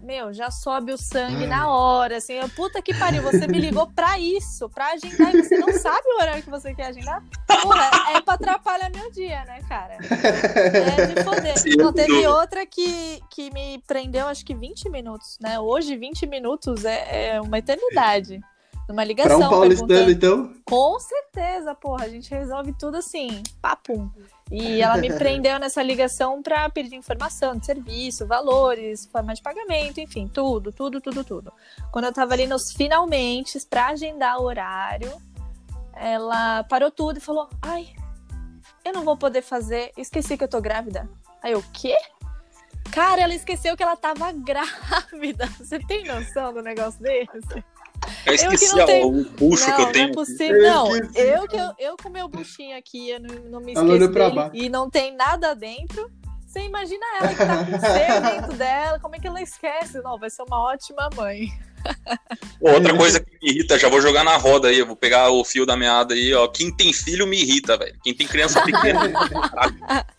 meu, 0.02 0.32
já 0.32 0.50
sobe 0.50 0.92
o 0.92 0.96
sangue 0.96 1.46
na 1.46 1.68
hora, 1.68 2.16
assim, 2.16 2.34
eu, 2.34 2.48
puta 2.48 2.80
que 2.80 2.94
pariu, 2.94 3.22
você 3.22 3.46
me 3.46 3.58
ligou 3.58 3.86
pra 3.88 4.18
isso, 4.18 4.68
pra 4.70 4.92
agendar, 4.92 5.34
e 5.34 5.42
você 5.42 5.58
não 5.58 5.72
sabe 5.72 6.06
o 6.06 6.22
horário 6.22 6.42
que 6.42 6.48
você 6.48 6.74
quer 6.74 6.86
agendar? 6.86 7.22
Porra, 7.62 7.90
é 8.14 8.20
pra 8.20 8.34
atrapalhar 8.34 8.90
meu 8.90 9.10
dia, 9.10 9.44
né, 9.44 9.60
cara? 9.68 9.98
É 9.98 11.06
de 11.06 11.22
foder. 11.22 11.54
Não, 11.76 11.92
teve 11.92 12.26
outra 12.26 12.64
que, 12.64 13.20
que 13.30 13.50
me 13.50 13.82
prendeu, 13.86 14.28
acho 14.28 14.44
que 14.44 14.54
20 14.54 14.88
minutos, 14.88 15.38
né? 15.40 15.58
Hoje, 15.58 15.96
20 15.96 16.26
minutos 16.26 16.84
é, 16.84 17.34
é 17.34 17.40
uma 17.40 17.58
eternidade. 17.58 18.40
Numa 18.88 19.04
ligação. 19.04 19.38
Pra 19.38 19.46
um 19.46 19.50
paulistano, 19.50 20.10
então? 20.10 20.54
Com 20.64 20.98
certeza, 20.98 21.74
porra, 21.74 22.06
a 22.06 22.08
gente 22.08 22.30
resolve 22.30 22.72
tudo 22.72 22.96
assim, 22.96 23.42
papum. 23.60 24.10
E 24.50 24.80
ela 24.80 24.96
me 24.96 25.12
prendeu 25.12 25.58
nessa 25.58 25.82
ligação 25.82 26.42
para 26.42 26.70
pedir 26.70 26.96
informação 26.96 27.54
de 27.54 27.66
serviço, 27.66 28.26
valores, 28.26 29.06
forma 29.12 29.34
de 29.34 29.42
pagamento, 29.42 30.00
enfim, 30.00 30.26
tudo, 30.26 30.72
tudo, 30.72 31.02
tudo, 31.02 31.22
tudo. 31.22 31.52
Quando 31.92 32.06
eu 32.06 32.12
tava 32.12 32.32
ali 32.32 32.46
nos 32.46 32.72
finalmente 32.72 33.60
para 33.68 33.88
agendar 33.88 34.40
o 34.40 34.44
horário, 34.44 35.12
ela 35.94 36.64
parou 36.64 36.90
tudo 36.90 37.18
e 37.18 37.20
falou: 37.20 37.46
"Ai, 37.60 37.88
eu 38.82 38.94
não 38.94 39.04
vou 39.04 39.18
poder 39.18 39.42
fazer, 39.42 39.92
esqueci 39.98 40.38
que 40.38 40.44
eu 40.44 40.48
tô 40.48 40.62
grávida". 40.62 41.06
Aí 41.42 41.52
eu, 41.52 41.62
quê? 41.74 41.94
Cara, 42.90 43.20
ela 43.20 43.34
esqueceu 43.34 43.76
que 43.76 43.82
ela 43.82 43.96
tava 43.96 44.32
grávida. 44.32 45.46
Você 45.58 45.78
tem 45.78 46.04
noção 46.04 46.54
do 46.54 46.62
negócio 46.62 47.00
desse? 47.02 47.62
Eu 48.26 48.34
esqueci 48.34 48.64
eu 48.66 48.70
que 48.70 48.76
não 48.76 48.86
tenho... 48.86 49.08
o 49.08 49.24
bucho 49.24 49.68
não, 49.68 49.76
que 49.76 49.82
eu 49.82 49.92
tenho. 49.92 50.04
Não 50.04 50.12
é 50.12 50.14
possível. 50.14 50.62
Não, 50.62 50.96
eu, 50.96 51.48
que, 51.48 51.56
eu, 51.56 51.72
eu 51.78 51.96
com 51.96 52.08
meu 52.08 52.28
buchinho 52.28 52.76
aqui, 52.76 53.10
eu 53.10 53.20
não, 53.20 53.34
não 53.50 53.60
me 53.60 53.72
esqueço 53.72 54.08
dele, 54.08 54.50
e 54.52 54.68
não 54.68 54.90
tem 54.90 55.14
nada 55.14 55.54
dentro. 55.54 56.10
Você 56.46 56.60
imagina 56.60 57.04
ela 57.20 57.28
que 57.28 57.36
tá 57.36 57.64
com 57.64 57.80
ser 57.80 58.20
dentro 58.20 58.56
dela, 58.56 58.98
como 58.98 59.14
é 59.14 59.18
que 59.18 59.26
ela 59.26 59.42
esquece? 59.42 60.00
Não, 60.00 60.18
vai 60.18 60.30
ser 60.30 60.42
uma 60.42 60.58
ótima 60.58 61.10
mãe. 61.14 61.48
Outra 62.60 62.96
coisa 62.96 63.20
que 63.20 63.30
me 63.42 63.52
irrita, 63.52 63.78
já 63.78 63.88
vou 63.88 64.00
jogar 64.00 64.24
na 64.24 64.36
roda 64.36 64.68
aí, 64.68 64.78
eu 64.78 64.86
vou 64.86 64.96
pegar 64.96 65.30
o 65.30 65.44
fio 65.44 65.64
da 65.64 65.76
meada 65.76 66.14
aí, 66.14 66.34
ó. 66.34 66.48
Quem 66.48 66.74
tem 66.74 66.92
filho 66.92 67.26
me 67.26 67.40
irrita, 67.40 67.76
velho. 67.76 67.96
Quem 68.02 68.14
tem 68.14 68.26
criança 68.26 68.62
pequena. 68.62 69.12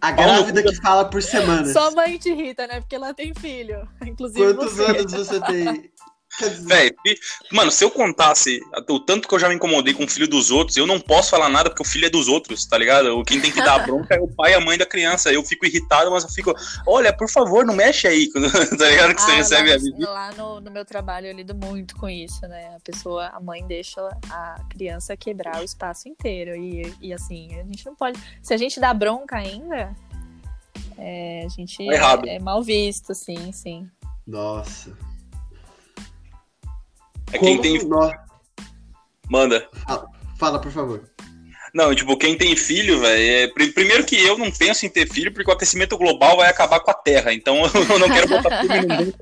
A 0.00 0.12
grávida 0.12 0.62
que 0.62 0.74
fala 0.76 1.04
por 1.04 1.20
semana. 1.22 1.72
Só 1.72 1.90
mãe 1.90 2.18
te 2.18 2.30
irrita, 2.30 2.66
né? 2.66 2.80
Porque 2.80 2.94
ela 2.94 3.12
tem 3.12 3.34
filho. 3.34 3.86
Inclusive. 4.06 4.54
Quantos 4.54 4.74
você. 4.74 4.84
anos 4.84 5.12
você 5.12 5.40
tem? 5.40 5.90
Véi, 6.60 6.94
mano, 7.50 7.70
se 7.70 7.84
eu 7.84 7.90
contasse 7.90 8.60
o 8.88 9.00
tanto 9.00 9.26
que 9.26 9.34
eu 9.34 9.38
já 9.38 9.48
me 9.48 9.54
incomodei 9.54 9.92
com 9.92 10.04
o 10.04 10.08
filho 10.08 10.28
dos 10.28 10.50
outros, 10.50 10.76
eu 10.76 10.86
não 10.86 11.00
posso 11.00 11.30
falar 11.30 11.48
nada 11.48 11.68
porque 11.68 11.82
o 11.82 11.86
filho 11.86 12.06
é 12.06 12.10
dos 12.10 12.28
outros, 12.28 12.64
tá 12.66 12.78
ligado? 12.78 13.22
Quem 13.24 13.40
tem 13.40 13.50
que 13.50 13.60
dar 13.60 13.74
a 13.74 13.78
bronca 13.84 14.14
é 14.14 14.20
o 14.20 14.28
pai 14.28 14.52
e 14.52 14.54
a 14.54 14.60
mãe 14.60 14.78
da 14.78 14.86
criança. 14.86 15.32
Eu 15.32 15.42
fico 15.42 15.66
irritado, 15.66 16.10
mas 16.10 16.22
eu 16.22 16.30
fico, 16.30 16.54
olha, 16.86 17.12
por 17.12 17.28
favor, 17.28 17.64
não 17.64 17.74
mexe 17.74 18.06
aí, 18.06 18.28
tá 18.78 18.88
ligado? 18.88 19.14
Que 19.14 19.22
você 19.22 19.32
ah, 19.32 19.36
recebe 19.36 19.70
lá, 19.70 19.74
a 19.74 19.78
vida. 19.78 20.10
Lá 20.10 20.32
no, 20.32 20.60
no, 20.60 20.70
meu 20.70 20.84
trabalho 20.84 21.26
eu 21.26 21.34
lido 21.34 21.54
muito 21.54 21.96
com 21.96 22.08
isso, 22.08 22.46
né? 22.46 22.76
A 22.76 22.80
pessoa, 22.80 23.28
a 23.28 23.40
mãe 23.40 23.66
deixa 23.66 24.00
a 24.30 24.60
criança 24.70 25.16
quebrar 25.16 25.60
o 25.60 25.64
espaço 25.64 26.08
inteiro. 26.08 26.54
E, 26.54 26.94
e 27.00 27.12
assim, 27.12 27.58
a 27.58 27.64
gente 27.64 27.84
não 27.84 27.96
pode. 27.96 28.20
Se 28.42 28.54
a 28.54 28.56
gente 28.56 28.78
dá 28.78 28.94
bronca 28.94 29.36
ainda, 29.36 29.92
é, 30.96 31.42
a 31.44 31.48
gente 31.48 31.82
é, 31.90 32.36
é 32.36 32.38
mal 32.38 32.62
visto, 32.62 33.12
sim, 33.14 33.50
sim. 33.50 33.88
Nossa. 34.26 35.07
É 37.32 37.38
quem 37.38 37.60
tem. 37.60 37.80
Manda. 39.30 39.68
Fala, 39.86 40.06
fala, 40.38 40.60
por 40.60 40.72
favor. 40.72 41.02
Não, 41.74 41.94
tipo, 41.94 42.16
quem 42.16 42.36
tem 42.36 42.56
filho, 42.56 43.00
velho, 43.00 43.52
é... 43.52 43.68
primeiro 43.72 44.04
que 44.04 44.16
eu 44.16 44.38
não 44.38 44.50
penso 44.50 44.86
em 44.86 44.88
ter 44.88 45.06
filho 45.06 45.32
porque 45.32 45.50
o 45.50 45.54
aquecimento 45.54 45.98
global 45.98 46.38
vai 46.38 46.48
acabar 46.48 46.80
com 46.80 46.90
a 46.90 46.94
Terra. 46.94 47.32
Então 47.32 47.56
eu 47.90 47.98
não 47.98 48.08
quero 48.08 48.28
botar 48.28 48.60
filho 48.62 48.82
no 48.82 48.94
mundo. 48.94 49.14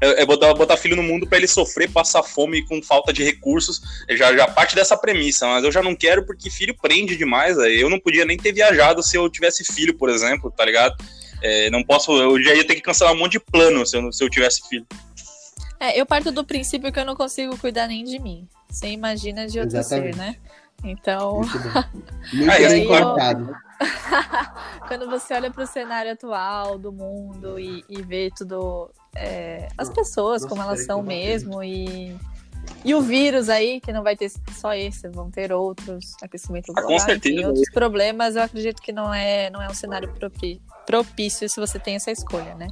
É, 0.00 0.22
é 0.22 0.26
botar, 0.26 0.54
botar 0.54 0.76
filho 0.76 0.96
no 0.96 1.02
mundo 1.02 1.26
para 1.26 1.38
ele 1.38 1.48
sofrer, 1.48 1.90
passar 1.90 2.22
fome 2.22 2.64
com 2.66 2.82
falta 2.82 3.12
de 3.12 3.22
recursos. 3.22 3.80
Já, 4.10 4.34
já 4.34 4.46
parte 4.46 4.74
dessa 4.74 4.96
premissa, 4.96 5.46
mas 5.46 5.64
eu 5.64 5.72
já 5.72 5.82
não 5.82 5.94
quero 5.94 6.24
porque 6.24 6.50
filho 6.50 6.74
prende 6.80 7.16
demais. 7.16 7.56
Véio. 7.56 7.80
Eu 7.80 7.90
não 7.90 8.00
podia 8.00 8.24
nem 8.24 8.36
ter 8.36 8.52
viajado 8.52 9.02
se 9.02 9.16
eu 9.16 9.28
tivesse 9.28 9.64
filho, 9.64 9.96
por 9.96 10.08
exemplo, 10.08 10.50
tá 10.50 10.64
ligado? 10.64 10.94
É, 11.42 11.68
não 11.70 11.82
posso, 11.82 12.12
eu 12.12 12.40
já 12.40 12.54
ia 12.54 12.64
ter 12.64 12.76
que 12.76 12.80
cancelar 12.80 13.12
um 13.12 13.18
monte 13.18 13.32
de 13.32 13.40
plano 13.40 13.84
se 13.84 13.96
eu, 13.96 14.12
se 14.12 14.22
eu 14.22 14.30
tivesse 14.30 14.66
filho. 14.68 14.86
É, 15.82 16.00
eu 16.00 16.06
parto 16.06 16.30
do 16.30 16.44
princípio 16.44 16.92
que 16.92 17.00
eu 17.00 17.04
não 17.04 17.16
consigo 17.16 17.58
cuidar 17.58 17.88
nem 17.88 18.04
de 18.04 18.16
mim. 18.20 18.48
Você 18.70 18.86
imagina 18.86 19.48
de 19.48 19.58
outro 19.58 19.76
Exatamente. 19.76 20.14
ser, 20.14 20.16
né? 20.16 20.36
Então. 20.84 21.40
Muito 22.32 22.68
bem 22.68 22.86
cortado. 22.86 23.50
Eu... 23.50 24.86
Quando 24.86 25.10
você 25.10 25.34
olha 25.34 25.50
para 25.50 25.64
o 25.64 25.66
cenário 25.66 26.12
atual 26.12 26.78
do 26.78 26.92
mundo 26.92 27.58
e, 27.58 27.84
e 27.88 28.00
vê 28.00 28.30
tudo. 28.30 28.92
É, 29.16 29.66
as 29.76 29.90
pessoas, 29.90 30.42
Nossa, 30.42 30.48
como 30.48 30.62
elas 30.62 30.86
são 30.86 31.02
mesmo, 31.02 31.64
e, 31.64 32.16
e 32.84 32.94
o 32.94 33.00
vírus 33.00 33.48
aí, 33.48 33.80
que 33.80 33.92
não 33.92 34.04
vai 34.04 34.16
ter 34.16 34.30
só 34.52 34.72
esse, 34.74 35.08
vão 35.08 35.32
ter 35.32 35.52
outros, 35.52 36.14
aquecimento 36.22 36.72
global, 36.72 36.84
ah, 36.84 36.92
com 36.92 36.98
certeza, 37.00 37.34
enfim, 37.34 37.44
outros 37.44 37.70
problemas, 37.70 38.36
eu 38.36 38.42
acredito 38.42 38.80
que 38.80 38.92
não 38.92 39.12
é, 39.12 39.50
não 39.50 39.60
é 39.60 39.68
um 39.68 39.74
cenário 39.74 40.14
propício 40.86 41.48
se 41.48 41.60
você 41.60 41.78
tem 41.78 41.96
essa 41.96 42.10
escolha, 42.12 42.54
né? 42.54 42.68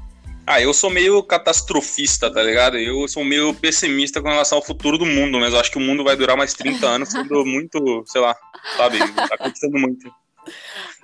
Ah, 0.50 0.60
eu 0.60 0.74
sou 0.74 0.90
meio 0.90 1.22
catastrofista, 1.22 2.28
tá 2.28 2.42
ligado? 2.42 2.76
Eu 2.76 3.06
sou 3.06 3.24
meio 3.24 3.54
pessimista 3.54 4.20
com 4.20 4.28
relação 4.28 4.58
ao 4.58 4.64
futuro 4.64 4.98
do 4.98 5.06
mundo, 5.06 5.38
mas 5.38 5.54
eu 5.54 5.60
acho 5.60 5.70
que 5.70 5.78
o 5.78 5.80
mundo 5.80 6.02
vai 6.02 6.16
durar 6.16 6.36
mais 6.36 6.52
30 6.54 6.84
anos 6.84 7.10
sendo 7.10 7.42
muito, 7.46 8.02
sei 8.04 8.20
lá, 8.20 8.36
sabe? 8.76 8.98
Tá 9.14 9.36
acontecendo 9.36 9.78
muito. 9.78 10.12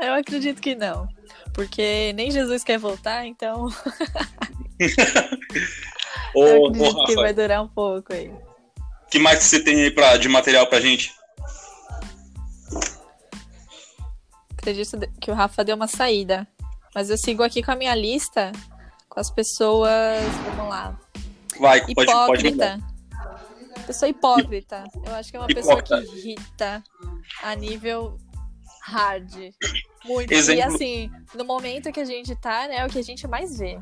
Eu 0.00 0.14
acredito 0.14 0.60
que 0.60 0.74
não. 0.74 1.06
Porque 1.54 2.12
nem 2.14 2.28
Jesus 2.28 2.64
quer 2.64 2.76
voltar, 2.76 3.24
então. 3.24 3.66
ô, 6.34 6.44
eu 6.44 6.66
acredito 6.66 6.98
ô, 6.98 7.06
que 7.06 7.14
vai 7.14 7.32
durar 7.32 7.62
um 7.62 7.68
pouco 7.68 8.14
aí. 8.14 8.28
O 8.28 9.06
que 9.08 9.20
mais 9.20 9.44
você 9.44 9.62
tem 9.62 9.80
aí 9.80 9.92
pra, 9.92 10.16
de 10.16 10.28
material 10.28 10.66
pra 10.66 10.80
gente? 10.80 11.14
Acredito 14.58 14.98
que 15.20 15.30
o 15.30 15.34
Rafa 15.34 15.62
deu 15.62 15.76
uma 15.76 15.86
saída. 15.86 16.48
Mas 16.92 17.10
eu 17.10 17.16
sigo 17.16 17.44
aqui 17.44 17.62
com 17.62 17.70
a 17.70 17.76
minha 17.76 17.94
lista 17.94 18.50
as 19.16 19.30
pessoas, 19.30 20.22
vamos 20.44 20.68
lá. 20.68 20.98
Vai, 21.58 21.80
pode, 21.94 22.10
hipócrita. 22.10 22.78
pode 22.78 23.86
Pessoa 23.86 24.08
hipócrita. 24.08 24.84
Eu 25.06 25.14
acho 25.14 25.30
que 25.30 25.36
é 25.36 25.40
uma 25.40 25.50
hipócrita. 25.50 25.78
pessoa 25.78 26.04
que 26.04 26.18
irrita 26.18 26.82
a 27.42 27.54
nível 27.54 28.18
hard. 28.82 29.32
Muito. 30.04 30.32
Exemplo. 30.32 30.60
E 30.60 30.62
assim, 30.62 31.10
no 31.34 31.44
momento 31.44 31.90
que 31.92 32.00
a 32.00 32.04
gente 32.04 32.34
tá, 32.36 32.68
né, 32.68 32.78
é 32.78 32.86
o 32.86 32.88
que 32.88 32.98
a 32.98 33.02
gente 33.02 33.26
mais 33.26 33.58
vê. 33.58 33.78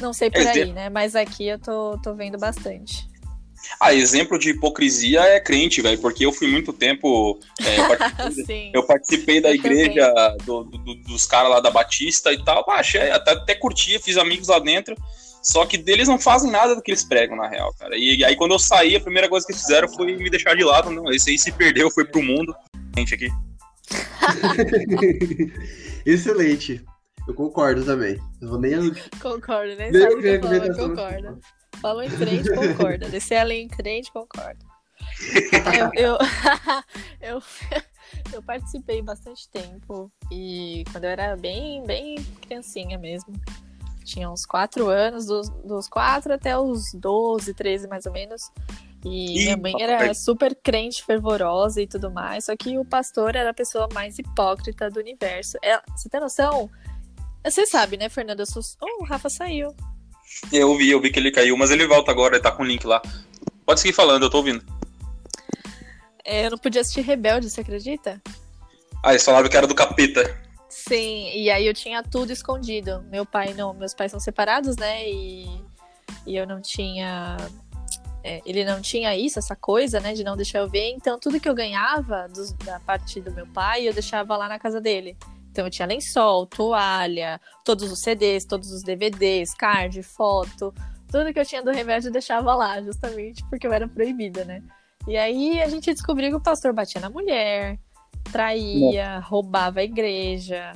Não 0.00 0.12
sei 0.12 0.30
por 0.30 0.40
Exemplo. 0.40 0.62
aí, 0.62 0.72
né? 0.72 0.88
Mas 0.88 1.14
aqui 1.14 1.46
eu 1.46 1.58
tô, 1.58 1.98
tô 2.02 2.14
vendo 2.14 2.38
bastante. 2.38 3.08
Ah, 3.80 3.94
exemplo 3.94 4.38
de 4.38 4.50
hipocrisia 4.50 5.20
é 5.20 5.40
crente, 5.40 5.82
velho, 5.82 6.00
porque 6.00 6.24
eu 6.24 6.32
fui 6.32 6.48
muito 6.48 6.72
tempo. 6.72 7.38
É, 7.60 7.78
eu, 7.80 7.88
participei, 7.88 8.70
eu 8.74 8.86
participei 8.86 9.40
da 9.40 9.52
igreja 9.52 10.12
do, 10.44 10.64
do, 10.64 10.94
dos 10.94 11.26
caras 11.26 11.50
lá 11.50 11.60
da 11.60 11.70
Batista 11.70 12.32
e 12.32 12.42
tal. 12.44 12.64
Achei, 12.70 13.10
até, 13.10 13.32
até 13.32 13.54
curtia, 13.54 14.00
fiz 14.00 14.16
amigos 14.16 14.48
lá 14.48 14.58
dentro. 14.58 14.96
Só 15.42 15.66
que 15.66 15.76
deles 15.76 16.06
não 16.06 16.20
fazem 16.20 16.50
nada 16.50 16.76
do 16.76 16.80
que 16.80 16.92
eles 16.92 17.02
pregam, 17.02 17.36
na 17.36 17.48
real, 17.48 17.74
cara. 17.74 17.96
E, 17.96 18.18
e 18.18 18.24
aí, 18.24 18.36
quando 18.36 18.52
eu 18.52 18.60
saí, 18.60 18.94
a 18.94 19.00
primeira 19.00 19.28
coisa 19.28 19.44
que 19.44 19.52
eles 19.52 19.62
fizeram 19.62 19.88
foi 19.88 20.16
me 20.16 20.30
deixar 20.30 20.54
de 20.54 20.62
lado. 20.62 20.90
Não, 20.90 21.10
esse 21.10 21.30
aí 21.30 21.38
se 21.38 21.50
perdeu, 21.50 21.90
foi 21.90 22.04
pro 22.04 22.22
mundo. 22.22 22.54
gente 22.96 23.14
aqui. 23.14 23.28
Excelente. 26.06 26.84
Eu 27.26 27.34
concordo 27.34 27.84
também. 27.84 28.20
Eu 28.40 28.48
vou 28.48 28.60
nem. 28.60 28.92
Concordo, 29.20 29.74
né? 29.76 29.90
Nem 29.90 30.02
Sabe 30.02 30.14
o 30.14 30.20
que 30.20 30.28
a 30.28 30.34
eu 30.34 30.42
falo, 30.42 30.88
concorda. 30.88 31.38
Falou 31.82 32.02
em 32.02 32.08
frente, 32.08 32.48
concorda. 32.54 33.08
Descer 33.10 33.36
a 33.36 33.44
linha 33.44 33.64
em 33.64 33.68
frente, 33.68 34.10
concorda. 34.12 34.64
Eu, 35.76 35.90
eu, 35.98 36.18
eu, 37.20 37.42
eu 38.32 38.42
participei 38.42 39.02
bastante 39.02 39.48
tempo 39.48 40.10
e 40.30 40.84
quando 40.92 41.04
eu 41.04 41.10
era 41.10 41.36
bem, 41.36 41.82
bem 41.84 42.14
criancinha 42.40 42.96
mesmo. 42.96 43.34
Tinha 44.04 44.30
uns 44.30 44.46
4 44.46 44.88
anos, 44.88 45.26
dos, 45.26 45.48
dos 45.64 45.88
4 45.88 46.34
até 46.34 46.56
os 46.56 46.92
12, 46.94 47.52
13 47.52 47.88
mais 47.88 48.06
ou 48.06 48.12
menos. 48.12 48.42
E 49.04 49.40
Ih, 49.40 49.44
minha 49.44 49.56
mãe 49.56 49.74
era 49.80 50.14
super 50.14 50.54
crente, 50.54 51.04
fervorosa 51.04 51.82
e 51.82 51.86
tudo 51.86 52.10
mais. 52.10 52.44
Só 52.44 52.56
que 52.56 52.78
o 52.78 52.84
pastor 52.84 53.34
era 53.34 53.50
a 53.50 53.54
pessoa 53.54 53.88
mais 53.92 54.18
hipócrita 54.18 54.88
do 54.88 55.00
universo. 55.00 55.58
Ela- 55.62 55.82
você 55.96 56.08
tem 56.08 56.20
noção? 56.20 56.70
Você 57.44 57.66
sabe, 57.66 57.96
né, 57.96 58.08
Fernanda? 58.08 58.42
Eu 58.42 58.46
sou... 58.46 58.62
Oh, 58.80 59.02
o 59.02 59.04
Rafa 59.04 59.28
saiu. 59.28 59.74
Eu 60.52 60.76
vi, 60.76 60.90
eu 60.90 61.00
vi 61.00 61.10
que 61.10 61.18
ele 61.18 61.30
caiu, 61.30 61.56
mas 61.56 61.70
ele 61.70 61.86
volta 61.86 62.10
agora, 62.10 62.34
ele 62.36 62.42
tá 62.42 62.50
com 62.50 62.62
o 62.62 62.66
link 62.66 62.86
lá. 62.86 63.00
Pode 63.64 63.80
seguir 63.80 63.92
falando, 63.94 64.24
eu 64.24 64.30
tô 64.30 64.38
ouvindo. 64.38 64.64
É, 66.24 66.46
eu 66.46 66.50
não 66.50 66.58
podia 66.58 66.80
assistir 66.80 67.00
Rebelde, 67.02 67.50
você 67.50 67.60
acredita? 67.60 68.20
Ah, 69.04 69.10
eles 69.10 69.24
falaram 69.24 69.48
que 69.48 69.56
era 69.56 69.66
do 69.66 69.74
capeta. 69.74 70.40
Sim, 70.68 71.30
e 71.34 71.50
aí 71.50 71.66
eu 71.66 71.74
tinha 71.74 72.02
tudo 72.02 72.32
escondido. 72.32 73.02
Meu 73.10 73.26
pai 73.26 73.52
não, 73.54 73.74
meus 73.74 73.92
pais 73.94 74.10
são 74.10 74.20
separados, 74.20 74.76
né? 74.76 75.08
E, 75.08 75.46
e 76.26 76.36
eu 76.36 76.46
não 76.46 76.60
tinha. 76.62 77.36
é, 78.24 78.40
ele 78.46 78.64
não 78.64 78.80
tinha 78.80 79.16
isso, 79.16 79.38
essa 79.38 79.56
coisa, 79.56 79.98
né, 80.00 80.14
de 80.14 80.22
não 80.22 80.36
deixar 80.36 80.60
eu 80.60 80.68
ver. 80.68 80.90
Então, 80.90 81.18
tudo 81.18 81.40
que 81.40 81.48
eu 81.48 81.54
ganhava 81.54 82.28
dos- 82.28 82.52
da 82.52 82.78
parte 82.80 83.20
do 83.20 83.32
meu 83.32 83.46
pai, 83.48 83.86
eu 83.88 83.92
deixava 83.92 84.36
lá 84.36 84.48
na 84.48 84.58
casa 84.60 84.80
dele. 84.80 85.16
Então, 85.52 85.66
eu 85.66 85.70
tinha 85.70 85.86
lençol, 85.86 86.46
toalha, 86.46 87.38
todos 87.62 87.92
os 87.92 88.00
CDs, 88.00 88.46
todos 88.46 88.72
os 88.72 88.82
DVDs, 88.82 89.52
card, 89.52 90.02
foto. 90.02 90.74
Tudo 91.10 91.30
que 91.30 91.38
eu 91.38 91.44
tinha 91.44 91.62
do 91.62 91.70
Rebelde 91.70 92.06
eu 92.06 92.12
deixava 92.12 92.54
lá, 92.54 92.80
justamente 92.80 93.44
porque 93.50 93.66
eu 93.66 93.72
era 93.72 93.86
proibida, 93.86 94.46
né? 94.46 94.62
E 95.06 95.14
aí 95.14 95.60
a 95.60 95.68
gente 95.68 95.92
descobriu 95.92 96.30
que 96.30 96.36
o 96.36 96.40
pastor 96.40 96.72
batia 96.72 97.02
na 97.02 97.10
mulher, 97.10 97.78
traía, 98.32 99.18
roubava 99.18 99.80
a 99.80 99.84
igreja. 99.84 100.72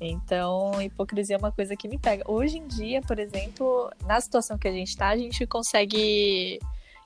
Então, 0.00 0.80
hipocrisia 0.80 1.36
é 1.36 1.38
uma 1.38 1.52
coisa 1.52 1.76
que 1.76 1.86
me 1.86 1.98
pega. 1.98 2.24
Hoje 2.26 2.56
em 2.56 2.66
dia, 2.66 3.02
por 3.02 3.18
exemplo, 3.18 3.90
na 4.06 4.18
situação 4.18 4.56
que 4.56 4.68
a 4.68 4.72
gente 4.72 4.96
tá, 4.96 5.08
a 5.08 5.16
gente 5.18 5.46
consegue 5.46 6.58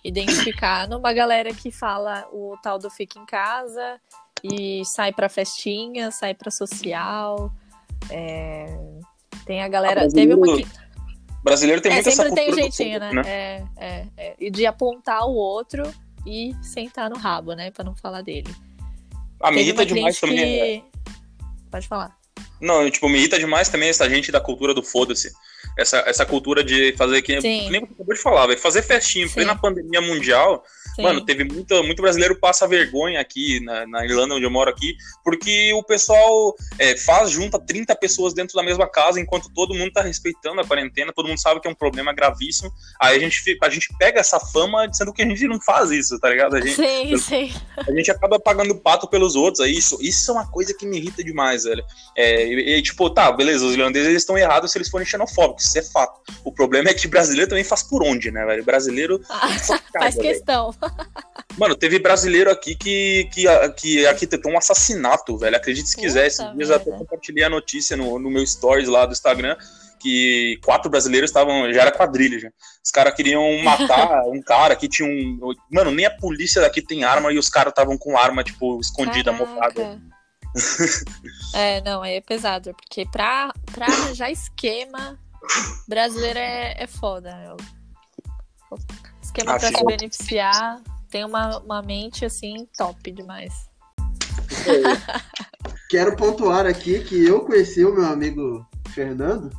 identificar 0.04 0.86
numa 0.86 1.12
galera 1.12 1.52
que 1.52 1.72
fala 1.72 2.28
o 2.30 2.56
tal 2.62 2.78
do 2.78 2.88
fica 2.88 3.18
em 3.18 3.26
casa 3.26 4.00
e 4.42 4.84
sai 4.84 5.12
pra 5.12 5.28
festinha, 5.28 6.10
sai 6.10 6.34
pra 6.34 6.50
social. 6.50 7.52
É, 8.10 8.66
Tem 9.46 9.62
a 9.62 9.68
galera. 9.68 10.04
Ah, 10.04 10.08
teve 10.08 10.34
uma 10.34 10.46
brasileiro 10.46 10.70
que. 10.70 11.42
Brasileiro 11.42 11.80
tem 11.80 11.90
É, 11.92 11.94
muito 11.96 12.08
essa 12.08 12.22
sempre 12.22 12.34
tem 12.36 12.46
cultura 12.46 12.68
do 12.68 12.74
jeitinho, 12.76 13.00
né? 13.00 13.08
fogo, 13.08 13.28
É, 13.28 13.64
é, 13.78 14.06
é. 14.16 14.34
E 14.38 14.50
de 14.50 14.64
apontar 14.66 15.26
o 15.26 15.32
outro 15.34 15.82
e 16.26 16.52
sentar 16.62 17.10
no 17.10 17.16
rabo, 17.16 17.52
né? 17.54 17.70
Pra 17.72 17.82
não 17.84 17.96
falar 17.96 18.22
dele. 18.22 18.54
Ah, 19.40 19.50
me 19.50 19.60
irrita 19.60 19.84
demais 19.84 20.18
cliente 20.20 20.36
também. 20.38 20.60
é- 20.60 20.80
que- 20.80 20.92
Pode 21.70 21.88
falar. 21.88 22.16
Não, 22.60 22.88
tipo, 22.90 23.08
me 23.08 23.18
irrita 23.18 23.38
demais 23.40 23.68
também 23.68 23.88
essa 23.88 24.08
gente 24.08 24.30
da 24.30 24.40
cultura 24.40 24.72
do 24.72 24.82
foda-se. 24.84 25.32
Essa, 25.76 25.98
essa 26.06 26.24
cultura 26.24 26.62
de 26.62 26.94
fazer 26.96 27.22
que, 27.22 27.40
Sim. 27.40 27.64
que 27.64 27.70
nem 27.70 27.82
acabou 27.82 28.14
de 28.14 28.20
falar, 28.22 28.46
vai 28.46 28.56
fazer 28.56 28.82
festinha 28.82 29.24
em 29.24 29.28
plena 29.28 29.56
pandemia 29.56 30.00
mundial. 30.00 30.62
Sim. 30.94 31.02
Mano, 31.02 31.24
teve 31.24 31.44
muito, 31.44 31.82
muito 31.82 32.02
brasileiro 32.02 32.38
passa 32.38 32.66
vergonha 32.66 33.20
aqui 33.20 33.60
na, 33.60 33.86
na 33.86 34.04
Irlanda, 34.04 34.34
onde 34.34 34.44
eu 34.44 34.50
moro 34.50 34.70
aqui, 34.70 34.94
porque 35.24 35.72
o 35.74 35.82
pessoal 35.82 36.54
é, 36.78 36.96
faz, 36.96 37.30
junta 37.30 37.58
30 37.58 37.94
pessoas 37.96 38.34
dentro 38.34 38.54
da 38.56 38.62
mesma 38.62 38.88
casa, 38.88 39.20
enquanto 39.20 39.52
todo 39.54 39.74
mundo 39.74 39.92
tá 39.92 40.02
respeitando 40.02 40.60
a 40.60 40.66
quarentena, 40.66 41.12
todo 41.12 41.28
mundo 41.28 41.40
sabe 41.40 41.60
que 41.60 41.68
é 41.68 41.70
um 41.70 41.74
problema 41.74 42.12
gravíssimo. 42.12 42.70
Aí 43.00 43.16
a 43.16 43.18
gente, 43.18 43.58
a 43.62 43.70
gente 43.70 43.88
pega 43.98 44.20
essa 44.20 44.38
fama 44.38 44.88
sendo 44.92 45.12
que 45.12 45.22
a 45.22 45.26
gente 45.26 45.46
não 45.46 45.60
faz 45.60 45.90
isso, 45.90 46.18
tá 46.18 46.28
ligado? 46.28 46.56
A 46.56 46.60
gente, 46.60 46.74
Sim, 46.74 47.16
sim. 47.16 47.52
a 47.76 47.90
gente 47.92 48.10
acaba 48.10 48.38
pagando 48.38 48.74
pato 48.74 49.08
pelos 49.08 49.34
outros. 49.34 49.64
Aí 49.64 49.72
isso, 49.72 49.98
isso 50.00 50.30
é 50.30 50.34
uma 50.34 50.50
coisa 50.50 50.74
que 50.74 50.84
me 50.86 50.98
irrita 50.98 51.24
demais, 51.24 51.64
velho. 51.64 51.84
É, 52.16 52.46
e, 52.46 52.76
e, 52.76 52.82
tipo, 52.82 53.08
tá, 53.10 53.30
beleza, 53.32 53.64
os 53.64 53.72
irlandeses 53.72 54.14
estão 54.14 54.36
errados 54.36 54.72
se 54.72 54.78
eles 54.78 54.88
forem 54.88 55.06
xenofóbicos, 55.06 55.64
isso 55.64 55.78
é 55.78 55.82
fato. 55.82 56.20
O 56.44 56.52
problema 56.52 56.90
é 56.90 56.94
que 56.94 57.08
brasileiro 57.08 57.48
também 57.48 57.64
faz 57.64 57.82
por 57.82 58.02
onde, 58.02 58.30
né, 58.30 58.44
velho? 58.44 58.64
Brasileiro 58.64 59.18
caga, 59.20 59.82
Faz 59.98 60.14
velho. 60.14 60.28
questão. 60.28 60.74
Mano, 61.58 61.76
teve 61.76 61.98
brasileiro 61.98 62.50
aqui 62.50 62.74
que, 62.74 63.28
que, 63.32 63.44
que 63.76 64.06
arquitetou 64.06 64.52
um 64.52 64.58
assassinato, 64.58 65.36
velho. 65.36 65.56
Acredite 65.56 65.88
se 65.88 65.96
quiser. 65.96 66.26
Esses 66.26 66.42
Puta 66.42 66.56
dias 66.56 66.70
até 66.70 66.90
compartilhei 66.90 67.44
a 67.44 67.50
notícia 67.50 67.96
no, 67.96 68.18
no 68.18 68.30
meu 68.30 68.46
stories 68.46 68.88
lá 68.88 69.04
do 69.04 69.12
Instagram 69.12 69.56
que 70.02 70.58
quatro 70.64 70.90
brasileiros 70.90 71.30
estavam. 71.30 71.72
Já 71.72 71.82
era 71.82 71.92
quadrilha, 71.92 72.38
já. 72.38 72.50
Os 72.84 72.90
caras 72.90 73.14
queriam 73.14 73.46
matar 73.62 74.24
um 74.24 74.42
cara 74.42 74.74
que 74.74 74.88
tinha 74.88 75.08
um. 75.08 75.54
Mano, 75.70 75.90
nem 75.90 76.06
a 76.06 76.10
polícia 76.10 76.60
daqui 76.60 76.82
tem 76.82 77.04
arma 77.04 77.32
e 77.32 77.38
os 77.38 77.48
caras 77.48 77.70
estavam 77.70 77.96
com 77.96 78.18
arma, 78.18 78.42
tipo, 78.42 78.80
escondida, 78.80 79.32
mofada. 79.32 80.00
É, 81.54 81.80
não, 81.80 82.02
aí 82.02 82.16
é 82.16 82.20
pesado, 82.20 82.74
porque 82.74 83.06
pra, 83.10 83.54
pra 83.72 83.86
arranjar 83.86 84.30
esquema, 84.30 85.18
brasileiro 85.88 86.38
é, 86.38 86.74
é 86.76 86.86
foda. 86.86 87.56
O- 88.70 88.76
Esquema 89.32 89.54
Ah, 89.54 89.58
pra 89.58 89.68
sim. 89.68 89.76
se 89.76 89.84
beneficiar, 89.86 90.80
tem 91.10 91.24
uma, 91.24 91.58
uma 91.60 91.82
mente 91.82 92.24
assim 92.24 92.68
top 92.76 93.10
demais. 93.10 93.52
Quero 95.88 96.16
pontuar 96.16 96.66
aqui 96.66 97.00
que 97.04 97.24
eu 97.26 97.40
conheci 97.40 97.84
o 97.84 97.94
meu 97.94 98.04
amigo 98.06 98.66
Fernando, 98.90 99.50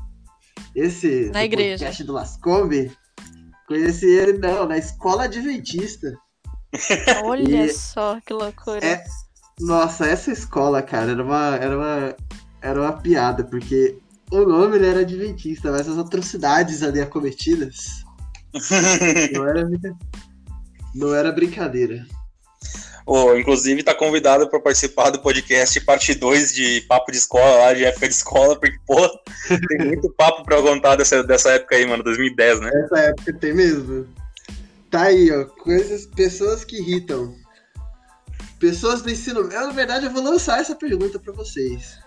esse 0.76 1.26
Na 1.34 1.40
do 1.40 1.46
igreja. 1.46 1.78
podcast 1.86 2.04
do 2.04 2.14
Lascombe. 2.14 2.92
Conheci 3.68 4.06
ele 4.06 4.38
não, 4.38 4.68
na 4.68 4.78
escola 4.78 5.24
adventista. 5.24 6.14
Olha 7.24 7.66
E- 7.66 7.74
só 7.74 8.20
que 8.26 8.34
loucura. 8.34 8.86
É. 8.86 9.04
Nossa, 9.60 10.06
essa 10.08 10.32
escola, 10.32 10.82
cara, 10.82 11.12
era 11.12 11.24
uma, 11.24 11.56
era 11.56 11.78
uma, 11.78 12.16
era 12.62 12.82
uma 12.82 12.94
piada, 12.94 13.44
porque 13.44 13.98
o 14.32 14.42
nome 14.46 14.76
ele 14.78 14.88
era 14.88 15.00
adventista, 15.02 15.72
mas 15.72 15.88
as 15.88 15.98
atrocidades 15.98 16.82
ali 16.84 17.00
acometidas 17.00 18.03
não 19.34 19.48
era, 19.48 19.70
não 20.94 21.16
era 21.16 21.32
brincadeira. 21.32 22.06
Ô, 23.06 23.36
inclusive, 23.36 23.84
tá 23.84 23.94
convidado 23.94 24.50
pra 24.50 24.62
participar 24.62 25.10
do 25.10 25.20
podcast 25.20 25.80
parte 25.82 26.14
2 26.16 26.54
de 26.54 26.82
papo 26.88 27.12
de 27.12 27.18
escola, 27.18 27.66
lá 27.66 27.74
de 27.74 27.84
época 27.84 28.08
de 28.08 28.14
escola, 28.14 28.58
porque, 28.58 28.78
pô, 28.88 28.96
tem 29.68 29.88
muito 29.88 30.10
papo 30.12 30.46
eu 30.54 30.64
contar 30.64 30.96
dessa, 30.96 31.22
dessa 31.22 31.52
época 31.52 31.76
aí, 31.76 31.86
mano, 31.86 32.02
2010, 32.04 32.62
né? 32.62 32.72
Essa 32.86 33.00
época 33.00 33.34
tem 33.34 33.54
mesmo. 33.54 34.08
Tá 34.90 35.04
aí, 35.04 35.30
ó. 35.32 35.44
Coisas, 35.46 36.06
pessoas 36.06 36.64
que 36.64 36.78
irritam. 36.78 37.36
Pessoas 38.58 39.02
do 39.02 39.10
ensino. 39.10 39.42
Eu, 39.52 39.68
na 39.68 39.74
verdade, 39.74 40.06
eu 40.06 40.12
vou 40.12 40.24
lançar 40.24 40.62
essa 40.62 40.76
pergunta 40.76 41.20
pra 41.20 41.34
vocês. 41.34 41.98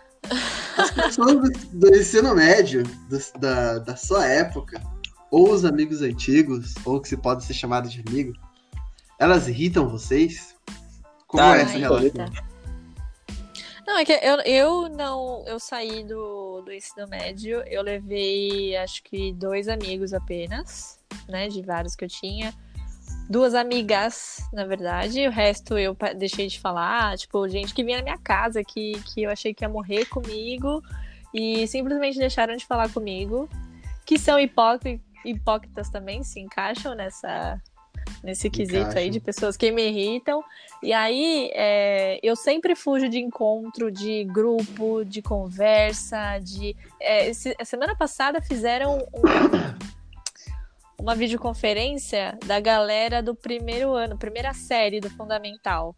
As 0.78 0.90
pessoas 0.92 1.34
do, 1.34 1.50
do 1.72 1.94
ensino 1.94 2.34
médio, 2.34 2.84
do- 3.10 3.40
da, 3.40 3.78
da 3.80 3.96
sua 3.96 4.26
época, 4.26 4.80
ou 5.30 5.50
os 5.50 5.64
amigos 5.64 6.02
antigos, 6.02 6.74
ou 6.84 7.00
que 7.00 7.08
se 7.08 7.16
pode 7.16 7.44
ser 7.44 7.54
chamado 7.54 7.88
de 7.88 8.02
amigo, 8.06 8.32
elas 9.18 9.48
irritam 9.48 9.88
vocês? 9.88 10.54
Como 11.26 11.42
Ah, 11.42 11.58
é 11.58 11.62
essa 11.62 11.78
relação? 11.78 12.26
Não, 13.86 13.98
é 13.98 14.04
que 14.04 14.12
eu, 14.12 14.40
eu 14.40 14.88
não. 14.88 15.44
Eu 15.46 15.60
saí 15.60 16.02
do, 16.02 16.60
do 16.62 16.72
ensino 16.72 17.06
médio, 17.06 17.62
eu 17.68 17.82
levei 17.82 18.76
acho 18.76 19.02
que 19.04 19.32
dois 19.32 19.68
amigos 19.68 20.12
apenas, 20.12 20.98
né? 21.28 21.48
De 21.48 21.62
vários 21.62 21.94
que 21.94 22.04
eu 22.04 22.08
tinha. 22.08 22.52
Duas 23.30 23.54
amigas, 23.54 24.38
na 24.52 24.64
verdade. 24.64 25.26
O 25.26 25.30
resto 25.30 25.78
eu 25.78 25.96
deixei 26.16 26.48
de 26.48 26.58
falar. 26.60 27.16
Tipo, 27.16 27.48
gente 27.48 27.72
que 27.72 27.84
vinha 27.84 27.98
na 27.98 28.02
minha 28.02 28.18
casa 28.18 28.62
que, 28.64 29.00
que 29.04 29.22
eu 29.22 29.30
achei 29.30 29.54
que 29.54 29.64
ia 29.64 29.68
morrer 29.68 30.04
comigo 30.06 30.82
e 31.32 31.66
simplesmente 31.68 32.18
deixaram 32.18 32.56
de 32.56 32.66
falar 32.66 32.88
comigo. 32.92 33.48
Que 34.04 34.18
são 34.18 34.38
hipócri- 34.38 35.00
hipócritas 35.30 35.88
também, 35.90 36.22
se 36.22 36.40
encaixam 36.40 36.94
nessa, 36.94 37.60
nesse 38.22 38.48
quesito 38.50 38.76
aí 38.78 38.82
Encaixam. 38.90 39.10
de 39.10 39.20
pessoas 39.20 39.56
que 39.56 39.70
me 39.72 39.88
irritam. 39.88 40.42
E 40.82 40.92
aí, 40.92 41.50
é, 41.54 42.18
eu 42.22 42.36
sempre 42.36 42.74
fujo 42.74 43.08
de 43.08 43.18
encontro, 43.18 43.90
de 43.90 44.24
grupo, 44.24 45.04
de 45.04 45.20
conversa, 45.22 46.38
de. 46.38 46.76
é, 47.00 47.28
esse- 47.28 47.56
a 47.60 47.64
semana 47.64 47.96
passada 47.96 48.40
fizeram 48.40 48.98
um- 49.12 49.86
uma 50.98 51.14
videoconferência 51.14 52.38
da 52.46 52.58
galera 52.60 53.22
do 53.22 53.34
primeiro 53.34 53.92
ano, 53.94 54.16
primeira 54.18 54.52
série 54.54 55.00
do 55.00 55.10
Fundamental. 55.10 55.94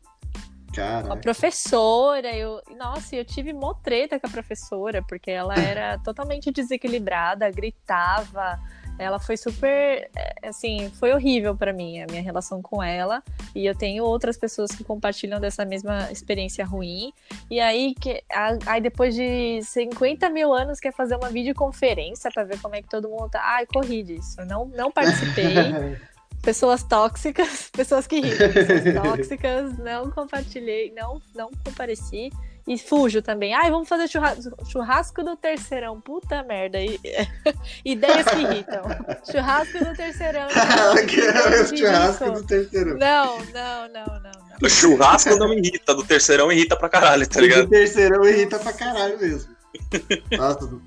Uma 0.69 0.75
Cara, 0.75 1.17
professora, 1.17 2.37
eu. 2.37 2.61
Nossa, 2.77 3.17
eu 3.17 3.25
tive 3.25 3.53
mó 3.53 3.75
treta 3.75 4.21
com 4.21 4.27
a 4.27 4.31
professora, 4.31 5.03
porque 5.03 5.31
ela 5.31 5.55
era 5.55 5.99
totalmente 5.99 6.53
desequilibrada, 6.53 7.51
gritava, 7.51 8.61
ela 8.99 9.19
foi 9.19 9.37
super, 9.37 10.11
é, 10.15 10.49
assim, 10.49 10.91
foi 10.99 11.13
horrível 11.13 11.57
para 11.57 11.73
mim 11.73 12.03
a 12.03 12.07
minha 12.07 12.23
relação 12.23 12.61
com 12.61 12.83
ela. 12.83 13.23
E 13.55 13.65
eu 13.65 13.75
tenho 13.75 14.05
outras 14.05 14.37
pessoas 14.37 14.73
que 14.73 14.83
compartilham 14.83 15.41
dessa 15.41 15.65
mesma 15.65 16.11
experiência 16.11 16.65
ruim. 16.65 17.13
E 17.51 17.61
aí, 17.61 17.95
que, 17.95 18.23
aí 18.67 18.81
depois 18.81 19.15
de 19.15 19.61
50 19.63 20.29
mil 20.31 20.53
anos, 20.53 20.81
quer 20.81 20.93
fazer 20.93 21.17
uma 21.17 21.31
videoconferência 21.31 22.31
para 22.33 22.45
ver 22.45 22.61
como 22.61 22.75
é 22.75 22.83
que 22.83 22.89
todo 22.89 23.09
mundo 23.09 23.31
tá. 23.31 23.41
Ai, 23.43 23.67
corri 23.67 24.03
disso. 24.03 24.45
Não, 24.45 24.67
não 24.67 24.91
participei. 24.91 25.47
pessoas 26.43 26.83
tóxicas, 26.83 27.71
pessoas 27.71 28.07
que 28.07 28.17
irritam, 28.17 28.53
pessoas 28.53 28.95
tóxicas, 28.95 29.79
não 29.79 30.11
compartilhei, 30.11 30.93
não, 30.97 31.21
não 31.35 31.51
compareci. 31.65 32.31
E 32.69 32.77
fujo 32.77 33.23
também. 33.23 33.55
Ai, 33.55 33.71
vamos 33.71 33.89
fazer 33.89 34.07
churrasco, 34.09 34.53
churrasco 34.71 35.25
do 35.25 35.35
terceirão. 35.35 35.99
Puta 36.03 36.43
merda. 36.43 36.79
E, 36.79 37.01
ideias 37.83 38.27
que 38.27 38.37
irritam. 38.37 38.83
Churrasco 39.25 39.79
do 39.79 39.97
terceirão. 39.97 40.47
churrasco 41.75 42.31
do 42.31 42.47
terceirão. 42.47 42.99
Não, 42.99 43.39
não, 43.39 43.89
não, 43.89 44.21
não. 44.21 44.33
O 44.63 44.69
churrasco 44.69 45.35
não 45.37 45.49
me 45.49 45.57
irrita, 45.57 45.95
do 45.95 46.05
terceirão 46.05 46.53
irrita 46.53 46.77
pra 46.77 46.91
caralho, 46.91 47.27
tá 47.27 47.41
ligado? 47.41 47.63
Do 47.63 47.71
terceirão 47.71 48.23
irrita 48.27 48.59
pra 48.59 48.73
caralho 48.75 49.19
mesmo. 49.19 49.57
Nossa, 50.37 50.67
do... 50.67 50.83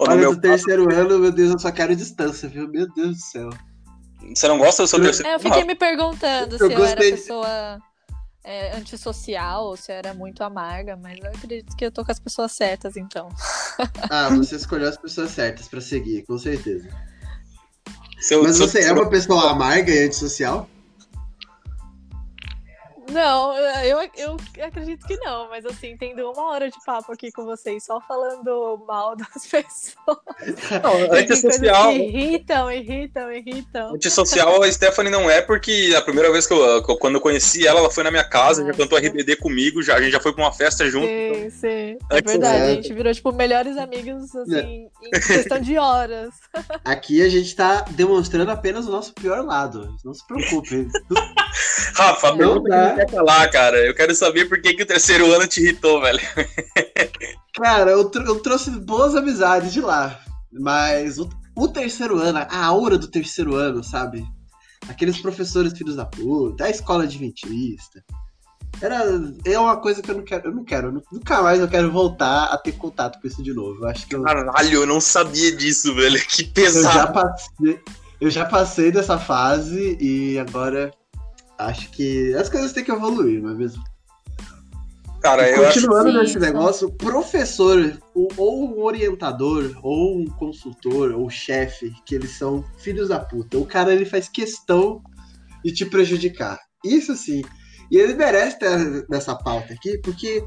Olha, 0.00 0.16
meu 0.16 0.34
do 0.34 0.40
terceiro 0.40 0.88
caso... 0.88 1.00
ano, 1.02 1.18
meu 1.20 1.30
Deus, 1.30 1.52
eu 1.52 1.58
só 1.60 1.70
quero 1.70 1.94
distância, 1.94 2.48
viu? 2.48 2.66
Meu 2.66 2.92
Deus 2.92 3.16
do 3.16 3.22
céu. 3.22 3.50
Você 4.34 4.48
não 4.48 4.58
gosta 4.58 4.82
do 4.82 4.88
seu 4.88 5.00
terceiro? 5.00 5.30
É, 5.30 5.34
eu 5.36 5.38
fiquei 5.38 5.62
me 5.62 5.76
perguntando 5.76 6.56
eu 6.56 6.66
se 6.66 6.74
eu 6.74 6.84
era 6.84 7.00
pessoa 7.00 7.80
é, 8.46 8.76
antissocial 8.76 9.64
ou 9.64 9.76
se 9.76 9.90
era 9.90 10.14
muito 10.14 10.44
amarga, 10.44 10.96
mas 10.96 11.18
eu 11.18 11.26
acredito 11.26 11.76
que 11.76 11.84
eu 11.84 11.90
tô 11.90 12.04
com 12.04 12.12
as 12.12 12.20
pessoas 12.20 12.52
certas, 12.52 12.96
então. 12.96 13.28
ah, 14.08 14.28
você 14.28 14.54
escolheu 14.54 14.88
as 14.88 14.96
pessoas 14.96 15.32
certas 15.32 15.66
para 15.66 15.80
seguir, 15.80 16.22
com 16.22 16.38
certeza. 16.38 16.88
Seu, 18.20 18.44
mas 18.44 18.56
você 18.56 18.82
seu... 18.82 18.90
é 18.90 18.92
uma 18.92 19.10
pessoa 19.10 19.50
amarga 19.50 19.92
e 19.92 20.04
antissocial? 20.04 20.70
Não, 23.10 23.56
eu, 23.56 23.98
eu 24.16 24.36
acredito 24.62 25.06
que 25.06 25.16
não, 25.18 25.48
mas 25.48 25.64
assim, 25.64 25.96
tendo 25.96 26.30
uma 26.30 26.50
hora 26.50 26.70
de 26.70 26.76
papo 26.84 27.12
aqui 27.12 27.30
com 27.30 27.44
vocês, 27.44 27.84
só 27.84 28.00
falando 28.00 28.84
mal 28.86 29.14
das 29.16 29.46
pessoas. 29.46 30.18
Não, 30.82 31.16
antissocial. 31.16 31.92
Irritam, 31.92 32.70
irritam, 32.70 33.32
irritam. 33.32 33.94
Antissocial 33.94 34.62
a 34.62 34.72
Stephanie 34.72 35.10
não 35.10 35.30
é, 35.30 35.40
porque 35.40 35.94
a 35.96 36.02
primeira 36.02 36.30
vez 36.32 36.46
que 36.46 36.52
eu, 36.52 36.82
quando 36.98 37.16
eu 37.16 37.20
conheci 37.20 37.66
ela, 37.66 37.80
ela 37.80 37.90
foi 37.90 38.04
na 38.04 38.10
minha 38.10 38.24
casa, 38.24 38.62
ah, 38.62 38.66
já 38.66 38.72
cantou 38.72 38.98
RBD 38.98 39.36
comigo, 39.36 39.82
já, 39.82 39.96
a 39.96 40.02
gente 40.02 40.12
já 40.12 40.20
foi 40.20 40.32
pra 40.32 40.44
uma 40.44 40.52
festa 40.52 40.88
junto. 40.88 41.06
Sim, 41.06 41.32
então... 41.32 41.50
sim. 41.50 41.98
É 42.10 42.20
verdade, 42.22 42.62
a 42.62 42.74
gente 42.74 42.92
virou, 42.92 43.12
tipo, 43.12 43.32
melhores 43.32 43.76
amigos, 43.76 44.34
assim, 44.34 44.88
em 45.02 45.10
questão 45.10 45.60
de 45.60 45.78
horas. 45.78 46.34
Aqui 46.84 47.22
a 47.22 47.28
gente 47.28 47.54
tá 47.54 47.84
demonstrando 47.90 48.50
apenas 48.50 48.86
o 48.86 48.90
nosso 48.90 49.12
pior 49.14 49.44
lado. 49.44 49.96
Não 50.04 50.14
se 50.14 50.26
preocupe. 50.26 50.88
Rafa, 51.94 52.34
não 52.34 52.62
dá 52.62 52.95
quer 52.96 53.10
falar, 53.10 53.48
cara. 53.50 53.78
Eu 53.78 53.94
quero 53.94 54.14
saber 54.14 54.48
por 54.48 54.60
que, 54.60 54.74
que 54.74 54.82
o 54.82 54.86
terceiro 54.86 55.32
ano 55.32 55.46
te 55.46 55.60
irritou, 55.60 56.00
velho. 56.00 56.20
Cara, 57.54 57.90
eu, 57.90 58.10
tr 58.10 58.22
eu 58.26 58.40
trouxe 58.40 58.70
boas 58.70 59.14
amizades 59.14 59.72
de 59.72 59.80
lá. 59.80 60.20
Mas 60.52 61.18
o, 61.18 61.28
o, 61.56 61.68
terceiro 61.68 62.18
ano, 62.18 62.38
a 62.38 62.64
aura 62.64 62.98
do 62.98 63.08
terceiro 63.08 63.54
ano, 63.54 63.82
sabe? 63.82 64.24
Aqueles 64.88 65.18
professores 65.18 65.72
filhos 65.72 65.96
da 65.96 66.04
puta, 66.04 66.64
a 66.64 66.70
escola 66.70 67.04
adventista. 67.04 68.04
Era, 68.80 69.04
é 69.46 69.58
uma 69.58 69.78
coisa 69.78 70.02
que 70.02 70.10
eu 70.10 70.16
não 70.16 70.22
quero, 70.22 70.48
eu 70.48 70.54
não 70.54 70.64
quero, 70.64 71.02
nunca 71.10 71.40
mais 71.40 71.60
eu 71.60 71.68
quero 71.68 71.90
voltar 71.90 72.44
a 72.44 72.58
ter 72.58 72.72
contato 72.72 73.18
com 73.20 73.26
isso 73.26 73.42
de 73.42 73.54
novo. 73.54 73.82
Eu 73.82 73.88
acho 73.88 74.06
que 74.06 74.14
eu, 74.14 74.22
Caralho, 74.22 74.82
eu 74.82 74.86
não 74.86 75.00
sabia 75.00 75.50
disso, 75.56 75.94
velho. 75.94 76.20
Que 76.28 76.44
pesado. 76.44 76.86
Eu 76.86 76.92
já 76.92 77.06
passei, 77.06 77.80
eu 78.20 78.30
já 78.30 78.44
passei 78.44 78.92
dessa 78.92 79.18
fase 79.18 79.96
e 79.98 80.38
agora 80.38 80.92
acho 81.58 81.90
que 81.90 82.34
as 82.34 82.48
coisas 82.48 82.72
têm 82.72 82.84
que 82.84 82.92
evoluir, 82.92 83.42
não 83.42 83.50
é 83.50 83.54
mesmo? 83.54 83.82
Cara, 85.20 85.48
eu 85.50 85.64
Continuando 85.64 86.10
acho... 86.10 86.18
nesse 86.18 86.32
sim, 86.34 86.38
negócio, 86.38 86.92
professor, 86.92 87.98
ou 88.14 88.68
um 88.68 88.82
orientador, 88.82 89.76
ou 89.82 90.18
um 90.18 90.26
consultor, 90.26 91.12
ou 91.12 91.28
chefe, 91.28 91.92
que 92.04 92.14
eles 92.14 92.30
são 92.30 92.64
filhos 92.78 93.08
da 93.08 93.18
puta. 93.18 93.58
O 93.58 93.66
cara 93.66 93.92
ele 93.92 94.04
faz 94.04 94.28
questão 94.28 95.02
de 95.64 95.72
te 95.72 95.84
prejudicar. 95.84 96.60
Isso 96.84 97.16
sim. 97.16 97.42
E 97.90 97.96
ele 97.96 98.14
merece 98.14 98.58
ter 98.58 99.06
nessa 99.08 99.34
pauta 99.34 99.72
aqui, 99.72 99.98
porque 99.98 100.44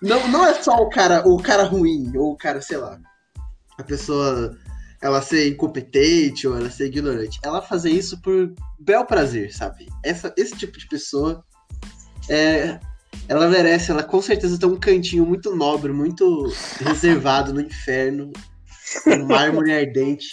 não, 0.00 0.28
não 0.28 0.46
é 0.46 0.54
só 0.62 0.76
o 0.76 0.88
cara, 0.88 1.22
o 1.28 1.36
cara 1.36 1.64
ruim, 1.64 2.10
ou 2.16 2.32
o 2.32 2.36
cara, 2.36 2.62
sei 2.62 2.78
lá, 2.78 2.98
a 3.76 3.82
pessoa 3.82 4.56
ela 5.02 5.22
ser 5.22 5.48
incompetente 5.48 6.46
ou 6.46 6.56
ela 6.56 6.70
ser 6.70 6.86
ignorante. 6.86 7.38
Ela 7.42 7.62
fazer 7.62 7.90
isso 7.90 8.20
por 8.20 8.52
bel 8.78 9.04
prazer, 9.04 9.52
sabe? 9.52 9.86
Essa, 10.04 10.32
esse 10.36 10.54
tipo 10.56 10.78
de 10.78 10.86
pessoa 10.86 11.44
é, 12.28 12.78
ela 13.28 13.48
merece, 13.48 13.90
ela 13.90 14.02
com 14.02 14.20
certeza 14.20 14.58
tem 14.58 14.68
um 14.68 14.78
cantinho 14.78 15.24
muito 15.24 15.54
nobre, 15.54 15.92
muito 15.92 16.52
reservado 16.80 17.52
no 17.52 17.60
inferno, 17.60 18.32
um 19.06 19.26
mármore 19.26 19.72
ardente. 19.72 20.28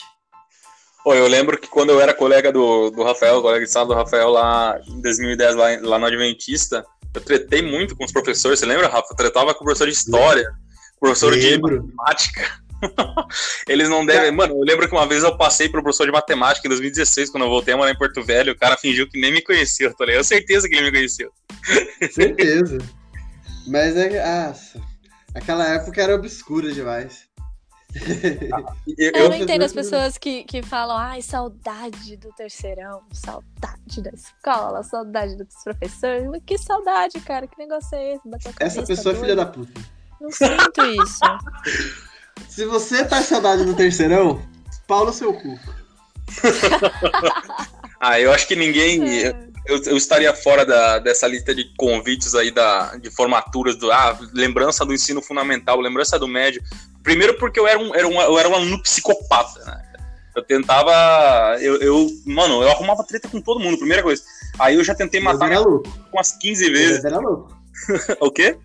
Pô, 1.04 1.14
eu 1.14 1.28
lembro 1.28 1.58
que 1.58 1.70
quando 1.70 1.92
eu 1.92 2.02
era 2.02 2.14
colega 2.14 2.52
do, 2.52 2.90
do 2.90 3.04
Rafael, 3.04 3.42
colega 3.42 3.66
de 3.66 3.72
sala 3.72 3.88
do 3.88 3.94
Rafael 3.94 4.30
lá 4.30 4.78
em 4.86 5.02
2010, 5.02 5.56
lá, 5.56 5.68
lá 5.82 6.00
no 6.00 6.06
Adventista, 6.06 6.86
eu 7.14 7.22
tretei 7.22 7.62
muito 7.62 7.96
com 7.96 8.04
os 8.04 8.12
professores. 8.12 8.60
Você 8.60 8.66
lembra, 8.66 8.90
Rafa? 8.90 9.08
Eu 9.12 9.16
tretava 9.16 9.54
com 9.54 9.62
o 9.62 9.64
professor 9.64 9.88
de 9.88 9.94
história, 9.94 10.52
professor 11.00 11.34
lembro. 11.34 11.80
de 11.80 11.88
matemática. 11.88 12.67
Eles 13.68 13.90
não 13.90 14.06
devem. 14.06 14.32
Mano, 14.32 14.56
eu 14.56 14.63
lembro 14.63 14.88
que 14.88 14.94
uma 14.94 15.08
vez 15.08 15.24
eu 15.24 15.36
passei 15.38 15.70
pro 15.70 15.82
professor 15.82 16.06
de 16.06 16.12
matemática 16.12 16.68
em 16.68 16.70
2016, 16.70 17.30
quando 17.30 17.44
eu 17.44 17.50
voltei 17.50 17.74
a 17.74 17.78
morar 17.78 17.92
em 17.92 17.98
Porto 17.98 18.24
Velho, 18.24 18.54
o 18.54 18.58
cara 18.58 18.78
fingiu 18.78 19.10
que 19.10 19.20
nem 19.20 19.32
me 19.32 19.42
conhecia, 19.42 19.94
tá 19.94 20.06
ligado? 20.06 20.22
Eu 20.22 20.24
certeza 20.24 20.68
que 20.68 20.76
ele 20.76 20.86
me 20.86 20.92
conheceu. 20.92 21.32
Certeza. 22.12 22.78
Mas 23.68 23.96
é. 23.98 24.22
Ah, 24.22 24.54
aquela 25.34 25.68
época 25.68 26.02
era 26.02 26.16
obscura 26.16 26.72
demais. 26.72 27.28
eu, 28.98 29.12
eu, 29.13 29.30
não 29.30 29.36
entendo 29.36 29.63
as 29.63 29.74
pessoas 29.74 30.18
que, 30.18 30.44
que 30.44 30.62
falam, 30.62 30.98
ai, 30.98 31.22
saudade 31.22 32.18
do 32.18 32.32
terceirão, 32.34 33.02
saudade 33.12 34.02
da 34.02 34.12
escola, 34.12 34.84
saudade 34.84 35.36
dos 35.36 35.63
professores. 35.63 36.30
Que 36.46 36.58
saudade, 36.58 37.20
cara, 37.22 37.48
que 37.48 37.58
negócio 37.58 37.96
é 37.96 38.16
esse? 38.16 38.22
Essa 38.60 38.84
pessoa 38.84 39.16
é 39.16 39.20
filha 39.20 39.36
da 39.36 39.46
puta. 39.46 39.82
Não 40.20 40.32
sinto 40.32 40.84
isso. 41.02 41.20
Se 42.50 42.65
você 42.65 43.06
tá 43.06 43.21
saudade 43.21 43.63
do 43.63 43.73
terceirão, 43.73 44.41
pau 44.88 45.06
no 45.06 45.13
seu 45.13 45.34
cu. 45.34 45.60
ah, 48.00 48.19
eu 48.19 48.32
acho 48.32 48.47
que 48.47 48.56
ninguém. 48.56 49.26
É. 49.26 49.47
Eu, 49.65 49.84
eu, 49.84 49.97
estaria 49.97 50.34
fora 50.34 50.65
da, 50.65 50.97
dessa 50.97 51.28
lista 51.28 51.54
de 51.54 51.65
convites 51.76 52.34
aí 52.34 52.52
da, 52.52 52.95
de 52.95 53.12
formaturas 53.12 53.76
do. 53.76 53.91
Ah, 53.91 54.17
lembrança 54.34 54.86
do 54.86 54.93
ensino 54.93 55.21
fundamental, 55.21 55.80
lembrança 55.80 56.17
do 56.17 56.28
médio. 56.28 56.62
Primeiro 57.04 57.38
porque 57.38 57.60
eu 57.60 57.67
era 57.67 57.78
um, 57.78 57.93
era 57.93 58.08
um, 58.08 58.21
eu 58.21 58.39
era 58.39 58.50
um 58.50 58.56
aluno 58.56 58.82
psicopata, 58.82 59.63
né? 59.65 59.84
Eu 60.36 60.43
tentava. 60.43 61.58
Eu, 61.60 61.78
eu, 61.78 62.08
mano, 62.26 62.62
eu 62.62 62.69
arrumava 62.69 63.04
treta 63.04 63.28
com 63.28 63.41
todo 63.41 63.60
mundo, 63.60 63.78
primeira 63.78 64.04
coisa. 64.04 64.21
Aí 64.60 64.76
eu 64.76 64.84
já 64.84 64.95
tentei 64.95 65.19
matar 65.19 65.50
com 65.63 65.82
umas 66.13 66.32
15 66.32 66.69
vezes. 66.69 67.00
O 67.00 67.02
Fernando 67.02 67.19
era 67.19 67.28
louco. 67.28 67.58
o 68.21 68.32
quê? 68.32 68.58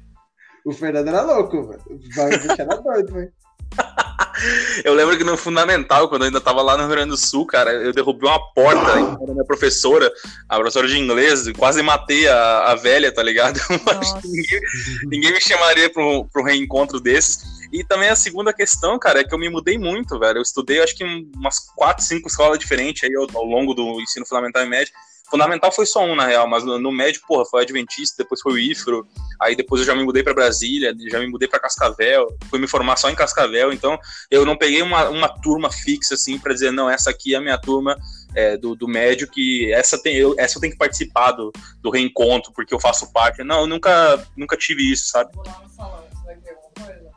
O 0.65 0.73
Fernando 0.73 1.09
era 1.09 1.23
louco, 1.23 1.69
velho. 1.69 1.83
Vai 2.15 2.39
deixar 2.39 2.67
na 2.67 2.77
doido, 2.77 3.13
velho. 3.13 3.33
eu 4.85 4.95
lembro 4.95 5.17
que 5.17 5.25
no 5.25 5.37
Fundamental, 5.37 6.09
quando 6.09 6.23
eu 6.23 6.27
ainda 6.27 6.41
tava 6.41 6.63
lá 6.63 6.77
no 6.77 6.85
Rio 6.85 6.93
Grande 6.93 7.11
do 7.11 7.17
Sul, 7.17 7.47
cara, 7.47 7.73
eu 7.73 7.93
derrubei 7.93 8.29
uma 8.29 8.53
porta 8.53 8.93
da 8.93 9.33
minha 9.33 9.45
professora, 9.45 10.13
a 10.49 10.57
professora 10.57 10.89
de 10.89 10.99
inglês, 10.99 11.51
quase 11.57 11.83
matei 11.83 12.29
a, 12.29 12.73
a 12.73 12.75
velha, 12.75 13.13
tá 13.13 13.23
ligado? 13.23 13.61
ninguém, 14.25 14.61
ninguém, 15.05 15.33
me 15.33 15.41
chamaria 15.41 15.91
para 15.91 16.03
um 16.03 16.45
reencontro 16.45 17.01
desses. 17.01 17.63
E 17.73 17.83
também 17.83 18.11
a 18.11 18.17
segunda 18.17 18.53
questão, 18.53 18.99
cara, 18.99 19.21
é 19.21 19.25
que 19.25 19.35
eu 19.35 19.39
me 19.39 19.49
mudei 19.49 19.79
muito, 19.79 20.19
velho. 20.19 20.39
Eu 20.39 20.43
estudei, 20.43 20.83
acho 20.83 20.95
que 20.95 21.05
umas 21.35 21.59
quatro, 21.75 22.05
cinco 22.05 22.29
escolas 22.29 22.59
diferentes 22.59 23.05
aí 23.05 23.15
ao, 23.15 23.27
ao 23.35 23.45
longo 23.45 23.73
do 23.73 24.01
ensino 24.01 24.27
fundamental 24.27 24.63
e 24.63 24.69
médio. 24.69 24.93
Fundamental 25.33 25.73
foi 25.73 25.87
só 25.87 26.05
um, 26.05 26.15
na 26.15 26.27
real, 26.27 26.47
mas 26.47 26.63
no, 26.63 26.79
no 26.79 26.93
médio, 26.93 27.23
porra, 27.27 27.47
foi 27.47 27.63
Adventista, 27.63 28.23
depois 28.23 28.43
foi 28.43 28.53
o 28.53 28.59
IFRO, 28.59 29.09
aí 29.41 29.57
depois 29.57 29.81
eu 29.81 29.87
já 29.87 29.95
me 29.95 30.05
mudei 30.05 30.23
para 30.23 30.35
Brasília, 30.35 30.95
já 31.11 31.19
me 31.19 31.27
mudei 31.27 31.49
para 31.49 31.59
Cascavel, 31.59 32.37
fui 32.51 32.59
me 32.59 32.69
formar 32.69 32.99
só 32.99 33.09
em 33.09 33.15
Cascavel, 33.15 33.73
então 33.73 33.99
eu 34.31 34.45
não 34.45 34.59
peguei 34.59 34.83
uma, 34.83 35.09
uma 35.09 35.31
turma 35.31 35.73
fixa, 35.73 36.17
assim, 36.17 36.39
para 36.39 36.53
dizer, 36.53 36.71
não, 36.71 36.91
essa 36.91 37.09
aqui 37.09 37.35
é 37.35 37.39
a 37.39 37.41
minha 37.41 37.57
turma 37.57 37.97
é, 38.35 38.59
do, 38.59 38.75
do 38.75 38.87
médio, 38.87 39.27
que 39.27 39.73
essa, 39.73 39.99
tem, 40.03 40.17
eu, 40.17 40.35
essa 40.37 40.59
eu 40.59 40.61
tenho 40.61 40.75
que 40.75 40.79
participar 40.79 41.33
do, 41.33 41.51
do 41.81 41.89
reencontro, 41.89 42.53
porque 42.53 42.75
eu 42.75 42.79
faço 42.79 43.11
parte. 43.11 43.43
Não, 43.43 43.63
eu 43.63 43.67
nunca, 43.67 44.23
nunca 44.37 44.55
tive 44.55 44.93
isso, 44.93 45.09
sabe? 45.09 45.31
Vou 45.35 45.47
lá 45.47 45.63
no 45.63 45.69
salão, 45.71 46.05
você 46.13 46.25
vai 46.27 46.35
alguma 46.35 46.87
coisa? 46.87 47.11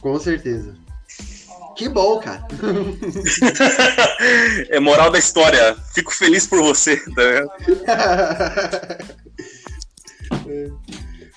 Com 0.00 0.18
certeza. 0.18 0.83
Que 1.76 1.88
bom, 1.88 2.20
cara. 2.20 2.46
é 4.70 4.80
moral 4.80 5.10
da 5.10 5.18
história. 5.18 5.76
Fico 5.94 6.12
feliz 6.12 6.46
por 6.46 6.62
você, 6.62 6.96
tá 6.96 7.22
vendo? 7.22 7.50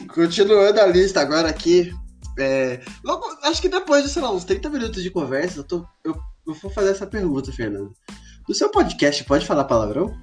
Continuando 0.14 0.80
a 0.80 0.86
lista 0.86 1.22
agora 1.22 1.50
aqui. 1.50 1.92
É, 2.40 2.82
logo, 3.04 3.26
acho 3.44 3.62
que 3.62 3.70
depois 3.70 4.04
de, 4.04 4.10
sei 4.10 4.22
lá, 4.22 4.32
uns 4.32 4.44
30 4.44 4.70
minutos 4.70 5.02
de 5.02 5.10
conversa, 5.10 5.60
eu, 5.60 5.64
tô, 5.64 5.86
eu 6.04 6.16
eu 6.48 6.54
vou 6.54 6.72
fazer 6.72 6.92
essa 6.92 7.06
pergunta, 7.06 7.52
Fernando. 7.52 7.94
No 8.48 8.56
seu 8.56 8.70
podcast 8.70 9.22
pode 9.26 9.46
falar 9.46 9.66
palavrão? 9.66 10.18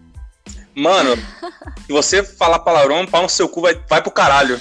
Mano, 0.75 1.15
se 1.87 1.93
você 1.93 2.25
falar 2.25 2.61
palavrão, 2.61 3.07
pau 3.07 3.23
no 3.23 3.29
seu 3.29 3.47
cu 3.47 3.61
vai, 3.61 3.75
vai 3.89 4.01
pro 4.01 4.11
caralho. 4.11 4.59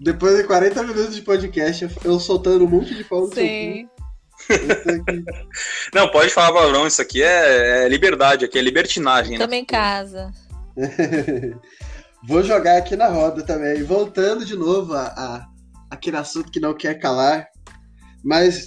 Depois 0.00 0.36
de 0.36 0.44
40 0.44 0.82
minutos 0.82 1.14
de 1.14 1.22
podcast, 1.22 1.88
eu 2.04 2.20
soltando 2.20 2.64
um 2.64 2.68
monte 2.68 2.94
de 2.94 3.04
pau 3.04 3.22
no 3.22 3.34
Sim. 3.34 3.86
cu. 3.86 3.96
Não, 5.94 6.10
pode 6.10 6.30
falar 6.30 6.52
palavrão, 6.52 6.86
isso 6.86 7.00
aqui 7.00 7.22
é, 7.22 7.84
é 7.84 7.88
liberdade, 7.88 8.44
aqui 8.44 8.58
é 8.58 8.62
libertinagem, 8.62 9.32
né? 9.32 9.44
Também 9.44 9.62
em 9.62 9.64
casa. 9.64 10.30
Vou 12.26 12.42
jogar 12.42 12.76
aqui 12.76 12.96
na 12.96 13.08
roda 13.08 13.42
também. 13.42 13.82
Voltando 13.82 14.44
de 14.44 14.56
novo 14.56 14.94
a, 14.94 15.06
a 15.06 15.46
aquele 15.90 16.16
assunto 16.16 16.50
que 16.50 16.60
não 16.60 16.74
quer 16.74 16.94
calar. 16.98 17.46
Mas 18.22 18.66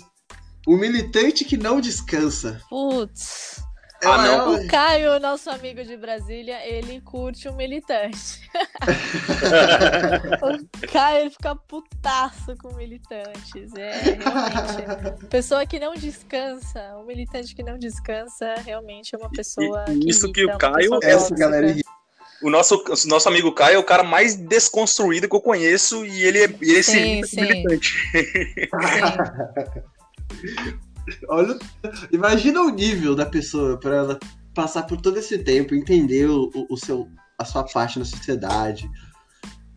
o 0.66 0.76
militante 0.78 1.46
que 1.46 1.58
não 1.58 1.82
descansa. 1.82 2.62
Putz. 2.70 3.62
Ah, 4.04 4.18
não. 4.24 4.56
O 4.56 4.68
Caio, 4.68 5.20
nosso 5.20 5.50
amigo 5.50 5.84
de 5.84 5.98
Brasília, 5.98 6.66
ele 6.66 7.02
curte 7.02 7.50
o 7.50 7.54
militante. 7.54 8.50
o 10.42 10.88
Caio, 10.92 11.22
ele 11.22 11.30
fica 11.32 11.56
putaço 11.56 12.56
com 12.58 12.74
militantes. 12.76 13.74
É, 13.76 13.92
realmente. 14.18 15.26
Pessoa 15.30 15.66
que 15.66 15.80
não 15.80 15.94
descansa, 15.96 16.96
o 16.98 17.06
militante 17.06 17.54
que 17.54 17.62
não 17.64 17.78
descansa, 17.78 18.56
realmente 18.66 19.14
é 19.16 19.18
uma 19.18 19.30
pessoa 19.30 19.84
E- 19.90 20.00
que 20.00 20.10
isso 20.10 20.32
que 20.32 20.42
irrita, 20.42 20.54
o 20.54 20.56
uma 20.56 20.74
Caio 20.74 21.00
é 21.04 21.12
Essa 21.12 21.36
galera 21.36 21.68
irrita. 21.70 21.90
O 22.42 22.50
nosso, 22.50 22.76
o 22.76 23.08
nosso 23.10 23.28
amigo 23.28 23.52
Caio 23.52 23.76
é 23.76 23.80
o 23.80 23.84
cara 23.84 24.02
mais 24.02 24.34
desconstruído 24.38 25.28
que 25.28 25.36
eu 25.36 25.42
conheço 25.42 26.06
e 26.06 26.24
ele, 26.24 26.40
é- 26.40 26.56
ele 26.62 26.84
se 26.84 26.92
Sim, 26.92 27.20
com 27.22 27.28
sim. 27.28 27.42
militante. 27.42 27.94
Sim. 28.12 28.24
Olha, 31.30 31.58
imagina 32.12 32.62
o 32.62 32.70
nível 32.70 33.16
da 33.16 33.26
pessoa 33.26 33.78
para 33.80 33.96
ela 33.96 34.20
passar 34.54 34.84
por 34.84 35.00
todo 35.00 35.18
esse 35.18 35.38
tempo, 35.38 35.76
entender 35.76 36.28
o, 36.30 36.50
o- 36.70 36.78
seu, 36.78 37.08
a 37.38 37.46
sua 37.46 37.64
parte 37.64 38.00
na 38.00 38.06
sociedade, 38.06 38.90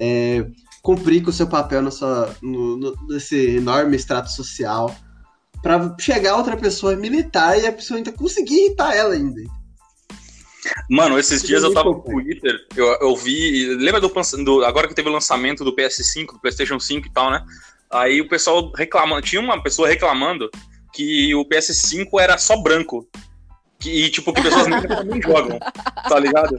é, 0.01 0.47
cumprir 0.83 1.23
com 1.23 1.31
o 1.31 1.33
seu 1.33 1.47
papel 1.47 1.83
na 1.83 1.91
sua, 1.91 2.35
no- 2.43 2.77
no- 2.77 2.97
nesse 3.09 3.57
enorme 3.57 3.97
extrato 3.97 4.31
social, 4.31 4.95
para 5.63 5.95
chegar 6.01 6.37
outra 6.37 6.57
pessoa 6.57 6.97
militar 6.97 7.59
e 7.61 7.67
a 7.67 7.73
pessoa 7.73 7.97
ainda 7.99 8.11
conseguir 8.11 8.67
irritar 8.67 8.95
ela 8.97 9.15
ainda. 9.15 9.41
Mano, 10.89 11.19
esses 11.19 11.43
dias 11.43 11.63
eu 11.63 11.69
Ninguém 11.71 11.85
tava 11.85 11.97
no. 11.97 12.03
Twitter, 12.03 12.57
eu, 12.77 12.87
eu 13.01 13.17
vi. 13.17 13.75
Lembra 13.77 14.01
do, 14.01 14.09
do- 14.45 14.65
Agora 14.65 14.87
que 14.89 14.95
teve 14.95 15.09
o 15.09 15.13
lançamento 15.13 15.65
do 15.65 15.75
PS5, 15.75 16.33
do 16.35 16.41
PlayStation 16.41 16.79
5 16.79 17.07
e 17.07 17.13
tal, 17.13 17.31
né? 17.31 17.45
Aí 17.91 18.21
o 18.21 18.29
pessoal 18.29 18.71
reclamando. 18.75 19.23
Tinha 19.23 19.41
uma 19.41 19.61
pessoa 19.63 19.89
reclamando 19.89 20.49
que 20.93 21.35
o 21.35 21.45
PS5 21.45 22.21
era 22.21 22.37
só 22.39 22.57
branco. 22.57 23.07
Que, 23.81 24.05
e, 24.05 24.11
tipo, 24.11 24.33
que 24.33 24.41
pessoas 24.43 24.67
também 24.87 25.21
jogam, 25.21 25.59
tá 26.09 26.17
ligado? 26.21 26.57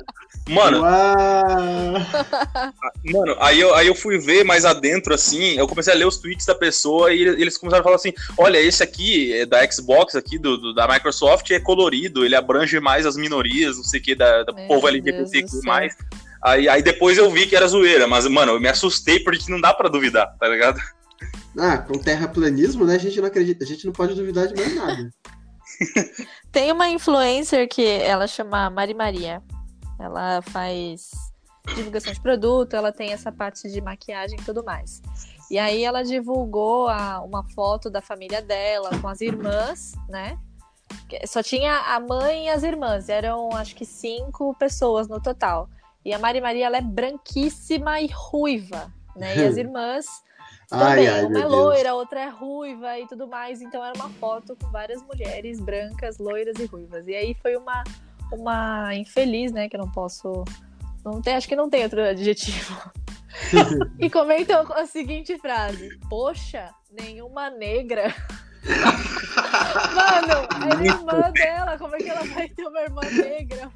Mano, 0.50 0.82
Uau! 0.82 1.94
Mano, 3.06 3.36
aí 3.40 3.60
eu, 3.62 3.74
aí 3.76 3.88
eu 3.88 3.96
fui 3.96 4.18
ver 4.20 4.44
mais 4.44 4.66
adentro, 4.66 5.14
assim, 5.14 5.58
eu 5.58 5.66
comecei 5.68 5.94
a 5.94 5.96
ler 5.96 6.06
os 6.06 6.18
tweets 6.18 6.46
da 6.46 6.54
pessoa 6.56 7.14
e 7.14 7.22
eles 7.22 7.58
começaram 7.58 7.80
a 7.82 7.84
falar 7.84 7.96
assim, 7.96 8.12
olha, 8.38 8.58
esse 8.60 8.84
aqui 8.84 9.32
é 9.34 9.46
da 9.46 9.66
Xbox, 9.72 10.16
aqui, 10.16 10.38
do, 10.38 10.58
do- 10.58 10.74
da 10.74 10.86
Microsoft, 10.88 11.50
é 11.52 11.60
colorido, 11.62 12.26
ele 12.26 12.36
abrange 12.36 12.78
mais 12.82 13.06
as 13.06 13.16
minorias, 13.16 13.78
não 13.78 13.84
sei 13.86 14.02
o 14.02 14.04
que, 14.04 14.16
da, 14.16 14.44
da 14.44 14.52
povo 14.68 14.88
LGBTQ+. 14.90 15.44
do 15.44 15.50
céu. 15.50 15.62
Aí, 16.44 16.68
aí 16.68 16.82
depois 16.84 17.18
eu 17.18 17.32
vi 17.32 17.48
que 17.48 17.56
era 17.56 17.68
zoeira, 17.68 18.06
mas, 18.06 18.28
mano, 18.28 18.52
eu 18.54 18.60
me 18.60 18.68
assustei 18.68 19.20
porque 19.22 19.50
não 19.50 19.62
dá 19.62 19.74
pra 19.74 19.88
duvidar, 19.88 20.36
tá 20.38 20.48
ligado? 20.50 20.78
Ah, 21.58 21.78
com 21.78 21.94
terraplanismo, 21.98 22.86
né? 22.86 22.96
A 22.96 23.00
gente 23.00 23.20
não 23.20 23.28
acredita, 23.28 23.64
a 23.64 23.68
gente 23.68 23.86
não 23.86 23.94
pode 23.94 24.16
duvidar 24.16 24.48
de 24.48 24.56
mais 24.56 24.76
nada. 24.76 25.10
Tem 26.52 26.72
uma 26.72 26.90
influencer 26.90 27.68
que 27.68 27.86
ela 27.86 28.28
chama 28.28 28.70
Mari 28.70 28.94
Maria. 28.94 29.42
Ela 30.00 30.42
faz 30.42 31.12
divulgação 31.76 32.12
de 32.12 32.20
produto, 32.20 32.76
ela 32.76 32.92
tem 32.92 33.14
essa 33.14 33.32
parte 33.32 33.72
de 33.72 33.80
maquiagem 33.80 34.38
e 34.40 34.44
tudo 34.44 34.64
mais. 34.64 35.02
E 35.50 35.58
aí 35.58 35.84
ela 35.84 36.04
divulgou 36.04 36.88
a- 36.90 37.22
uma 37.22 37.44
foto 37.52 37.90
da 37.90 38.02
família 38.02 38.42
dela 38.42 38.90
com 39.00 39.08
as 39.08 39.22
irmãs, 39.22 39.94
né? 40.10 40.38
Só 41.26 41.42
tinha 41.42 41.96
a 41.96 42.00
mãe 42.00 42.48
e 42.48 42.50
as 42.50 42.64
irmãs, 42.64 43.08
eram 43.08 43.50
acho 43.56 43.76
que 43.76 43.86
cinco 43.86 44.54
pessoas 44.56 45.08
no 45.08 45.22
total. 45.22 45.70
E 46.04 46.14
a 46.14 46.20
Mari 46.20 46.42
Maria 46.42 46.66
ela 46.66 46.78
é 46.78 46.82
branquíssima 46.82 48.02
e 48.02 48.08
ruiva, 48.08 48.92
né? 49.16 49.38
E 49.38 49.46
as 49.46 49.56
irmãs 49.58 50.06
também, 50.78 51.08
ai, 51.08 51.22
uma 51.22 51.30
meu 51.30 51.40
é 51.40 51.42
Deus. 51.42 51.52
loira, 51.52 51.94
outra 51.96 52.20
é 52.22 52.30
ruiva 52.30 53.00
e 53.00 53.08
tudo 53.08 53.28
mais. 53.28 53.62
Então 53.62 53.84
era 53.84 53.94
uma 53.96 54.10
foto 54.10 54.56
com 54.56 54.70
várias 54.70 55.02
mulheres 55.04 55.60
brancas, 55.60 56.18
loiras 56.18 56.58
e 56.60 56.66
ruivas. 56.66 57.08
E 57.08 57.16
aí 57.16 57.34
foi 57.42 57.56
uma, 57.56 57.84
uma 58.32 58.96
infeliz, 58.96 59.52
né? 59.52 59.70
Que 59.70 59.76
eu 59.76 59.82
não 59.82 59.92
posso. 59.92 60.44
Não 61.04 61.22
tem, 61.22 61.36
acho 61.36 61.48
que 61.48 61.56
não 61.56 61.70
tem 61.70 61.84
outro 61.84 62.02
adjetivo. 62.02 62.92
e 64.00 64.10
comentou 64.10 64.58
a 64.74 64.86
seguinte 64.86 65.38
frase: 65.38 65.98
Poxa, 66.10 66.70
nenhuma 66.92 67.50
negra. 67.50 68.14
Mano, 69.94 70.48
era 70.72 70.86
irmã 70.86 71.32
dela, 71.32 71.78
como 71.78 71.96
é 71.96 71.98
que 71.98 72.10
ela 72.10 72.24
vai 72.24 72.48
ter 72.48 72.66
uma 72.66 72.82
irmã 72.82 73.02
negra? 73.02 73.70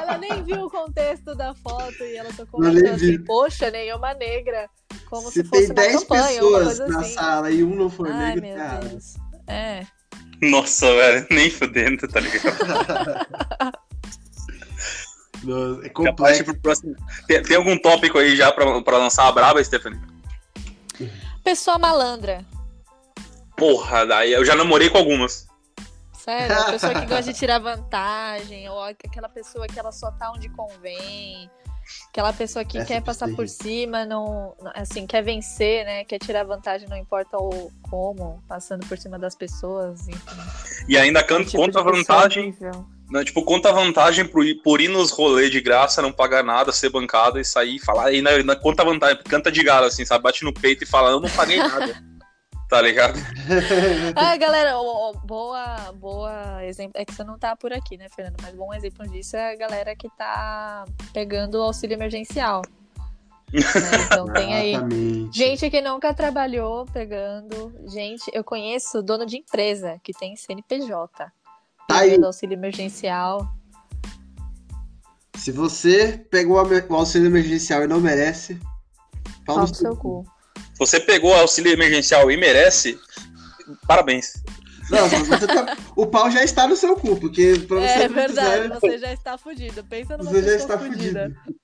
Ela 0.00 0.18
nem 0.18 0.42
viu 0.44 0.66
o 0.66 0.70
contexto 0.70 1.34
da 1.34 1.52
foto 1.54 2.04
e 2.04 2.16
ela 2.16 2.32
só 2.32 2.44
nem 2.44 2.50
comentou 2.50 2.96
vi. 2.96 3.14
assim, 3.14 3.24
poxa, 3.24 3.70
nenhuma 3.70 4.14
negra. 4.14 4.70
Como 5.10 5.28
Se 5.28 5.42
se, 5.42 5.44
fosse 5.44 5.62
tem 5.62 5.66
uma 5.66 5.74
10 5.74 6.04
campanha, 6.04 6.22
uma 6.44 6.58
pessoas 6.60 6.78
na 6.88 7.00
assim. 7.00 7.14
sala 7.14 7.50
e 7.50 7.64
um 7.64 7.74
não 7.74 7.90
for 7.90 8.08
Ai, 8.08 8.34
negro, 8.36 8.42
meu 8.42 8.56
cara. 8.56 8.78
Deus. 8.88 9.14
É. 9.48 9.84
Nossa, 10.40 10.86
velho, 10.86 11.26
nem 11.30 11.50
fudendo, 11.50 12.08
tá 12.08 12.20
ligado? 12.20 12.56
Nossa, 15.42 15.86
é 15.86 15.88
complexo. 15.88 16.44
pro 16.44 16.60
próximo. 16.60 16.94
Tem, 17.26 17.42
tem 17.42 17.56
algum 17.56 17.76
tópico 17.78 18.18
aí 18.18 18.36
já 18.36 18.52
pra, 18.52 18.80
pra 18.82 18.98
lançar 18.98 19.26
a 19.26 19.32
braba, 19.32 19.62
Stephanie? 19.64 20.00
Pessoa 21.42 21.78
malandra. 21.78 22.44
Porra, 23.56 24.06
daí 24.06 24.32
eu 24.32 24.44
já 24.44 24.54
namorei 24.54 24.88
com 24.90 24.98
algumas. 24.98 25.48
Sério, 26.12 26.56
a 26.56 26.64
pessoa 26.72 26.94
que 26.94 27.06
gosta 27.06 27.32
de 27.32 27.38
tirar 27.38 27.58
vantagem, 27.58 28.68
ou 28.68 28.82
aquela 28.82 29.28
pessoa 29.28 29.66
que 29.66 29.78
ela 29.78 29.90
só 29.92 30.10
tá 30.12 30.30
onde 30.30 30.48
convém. 30.50 31.50
Aquela 32.08 32.32
pessoa 32.32 32.64
que 32.64 32.78
Essa 32.78 32.86
quer 32.86 32.94
é 32.94 33.00
passar 33.00 33.28
por 33.28 33.48
cima, 33.48 34.04
não, 34.04 34.54
não- 34.60 34.72
assim, 34.74 35.06
quer 35.06 35.22
vencer, 35.22 35.84
né? 35.84 36.04
Quer 36.04 36.18
tirar 36.18 36.44
vantagem, 36.44 36.88
não 36.88 36.96
importa 36.96 37.36
o 37.38 37.70
como, 37.88 38.42
passando 38.48 38.86
por 38.86 38.98
cima 38.98 39.18
das 39.18 39.34
pessoas, 39.34 40.08
enfim. 40.08 40.20
E 40.88 40.96
ainda 40.98 41.20
Um 41.20 41.26
can- 41.26 41.44
tipo 41.44 41.56
conta 41.58 41.82
vantagem 41.82 42.42
horrível. 42.48 42.86
Né, 43.10 43.24
tipo, 43.24 43.42
conta 43.44 43.72
vantagem 43.72 44.24
por 44.24 44.44
ir, 44.44 44.54
por 44.62 44.80
ir 44.80 44.86
nos 44.88 45.10
rolês 45.10 45.50
de 45.50 45.60
graça, 45.60 46.00
não 46.00 46.12
pagar 46.12 46.44
nada, 46.44 46.70
ser 46.70 46.90
bancado 46.90 47.40
e 47.40 47.44
sair 47.44 47.74
e 47.76 47.78
falar. 47.80 48.12
E 48.12 48.22
na, 48.22 48.40
na- 48.44 48.54
conta 48.54 48.84
vantagem, 48.84 49.18
canta 49.24 49.50
de 49.50 49.64
galo, 49.64 49.86
assim, 49.86 50.04
sabe? 50.04 50.22
Bate 50.22 50.44
no 50.44 50.52
peito 50.52 50.84
e 50.84 50.86
fala, 50.86 51.10
eu 51.10 51.18
não 51.20 51.28
paguei 51.30 51.58
nada. 51.58 52.00
tá 52.70 52.80
ligado? 52.80 53.18
Ah, 54.14 54.36
galera, 54.36 54.78
ó, 54.78 55.10
ó, 55.10 55.12
boa, 55.26 55.92
boa 55.92 56.64
exemplo. 56.64 56.92
É 56.94 57.04
que 57.04 57.12
você 57.12 57.24
não 57.24 57.38
tá 57.38 57.56
por 57.56 57.72
aqui, 57.72 57.96
né, 57.96 58.06
Fernando? 58.14 58.36
Mas 58.40 58.54
bom 58.54 58.72
exemplo 58.72 59.06
disso 59.08 59.36
é 59.36 59.52
a 59.52 59.56
galera 59.56 59.96
que 59.96 60.08
tá 60.16 60.84
pegando 61.12 61.56
o 61.56 61.62
auxílio 61.62 61.94
emergencial. 61.94 62.62
né? 63.52 63.60
Então 64.06 64.26
tem 64.32 64.54
aí. 64.54 64.74
Exatamente. 64.74 65.36
Gente 65.36 65.70
que 65.70 65.80
nunca 65.80 66.14
trabalhou 66.14 66.86
pegando. 66.86 67.74
Gente, 67.86 68.30
eu 68.32 68.44
conheço 68.44 69.02
dono 69.02 69.26
de 69.26 69.38
empresa 69.38 69.98
que 70.02 70.12
tem 70.12 70.36
CNPJ. 70.36 71.32
Tá 71.88 71.98
aí. 71.98 72.10
Pegando 72.10 72.26
auxílio 72.26 72.54
emergencial. 72.54 73.52
Se 75.34 75.50
você 75.50 76.24
pegou 76.30 76.56
o 76.56 76.94
auxílio 76.94 77.26
emergencial 77.26 77.82
e 77.82 77.86
não 77.86 78.00
merece, 78.00 78.60
Pau 79.44 79.58
no 79.58 79.74
seu 79.74 79.96
cu. 79.96 80.24
Você 80.80 80.98
pegou 80.98 81.32
auxílio 81.34 81.70
emergencial 81.72 82.28
e 82.30 82.36
merece, 82.36 82.98
parabéns. 83.86 84.32
Não, 84.90 85.08
tá- 85.08 85.76
o 85.94 86.04
pau 86.04 86.28
já 86.32 86.42
está 86.42 86.66
no 86.66 86.74
seu 86.74 86.96
cu, 86.96 87.16
porque 87.20 87.54
pra 87.68 87.76
você 87.76 87.86
É 87.86 88.08
não 88.08 88.14
verdade, 88.16 88.62
quiser, 88.62 88.80
você 88.80 88.98
já 88.98 89.12
está 89.12 89.38
fudido. 89.38 89.84
Pensa 89.84 90.16
numa 90.16 90.28
você 90.28 90.42
já 90.42 90.54
está 90.56 90.76
fudida. 90.78 91.32
fudido. 91.32 91.60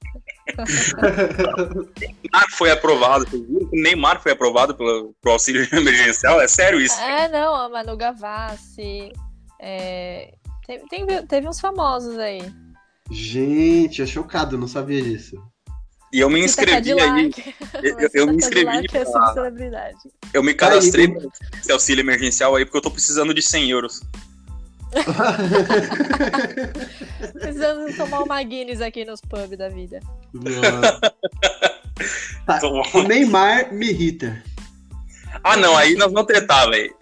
Neymar 2.00 2.46
foi 2.56 2.70
aprovado, 2.70 3.26
Neymar 3.72 4.22
foi 4.22 4.30
aprovado 4.32 4.76
pelo, 4.76 5.12
pro 5.20 5.32
auxílio 5.32 5.66
emergencial? 5.74 6.40
É 6.40 6.46
sério 6.46 6.80
isso? 6.80 6.98
É, 7.00 7.28
não, 7.28 7.54
a 7.54 7.68
Manu 7.68 7.96
Gavassi. 7.96 9.10
é, 9.60 10.32
teve, 10.66 10.84
tem- 10.88 11.26
teve 11.26 11.48
uns 11.48 11.58
famosos 11.58 12.16
aí. 12.18 12.42
Gente, 13.10 14.00
eu 14.00 14.06
chocado, 14.06 14.56
não 14.58 14.68
sabia 14.68 15.02
disso. 15.02 15.36
E 16.16 16.20
eu 16.20 16.30
me 16.30 16.48
Cita 16.48 16.62
inscrevi 16.62 16.92
aí, 16.92 16.98
Cadillac. 17.30 17.54
eu- 17.82 18.08
eu 18.14 18.26
me 18.26 18.40
Cita 18.42 18.58
inscrevi 18.60 18.86
é 18.86 18.88
pra- 18.88 19.04
subcelebridade. 19.04 19.98
eu 20.32 20.42
me 20.42 20.54
cadastrei 20.54 21.08
Aí, 21.08 21.12
pra 21.12 21.28
esse 21.60 21.70
auxílio 21.70 22.00
emergencial 22.00 22.56
aí 22.56 22.64
porque 22.64 22.78
eu 22.78 22.82
tô 22.82 22.90
precisando 22.90 23.34
de 23.34 23.42
100 23.42 23.70
euros. 23.70 24.00
Precisamos 27.32 27.96
tomar 27.96 28.22
uma 28.22 28.42
Guinness 28.42 28.80
aqui 28.80 29.04
nos 29.04 29.20
pubs 29.20 29.58
da 29.58 29.68
vida. 29.68 30.00
Nossa. 30.32 31.00
Tá, 32.46 32.60
O 32.94 33.02
Neymar 33.02 33.72
me 33.72 33.88
irrita. 33.88 34.42
Ah, 35.42 35.56
não, 35.56 35.74
aí 35.76 35.94
nós 35.96 36.12
vamos 36.12 36.26
tretar, 36.26 36.68
velho. 36.70 36.94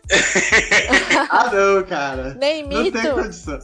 ah, 1.30 1.50
não, 1.52 1.82
cara. 1.84 2.34
Nem 2.34 2.62
Não 2.62 2.82
mito. 2.84 2.98
tem 3.00 3.12
condição. 3.12 3.58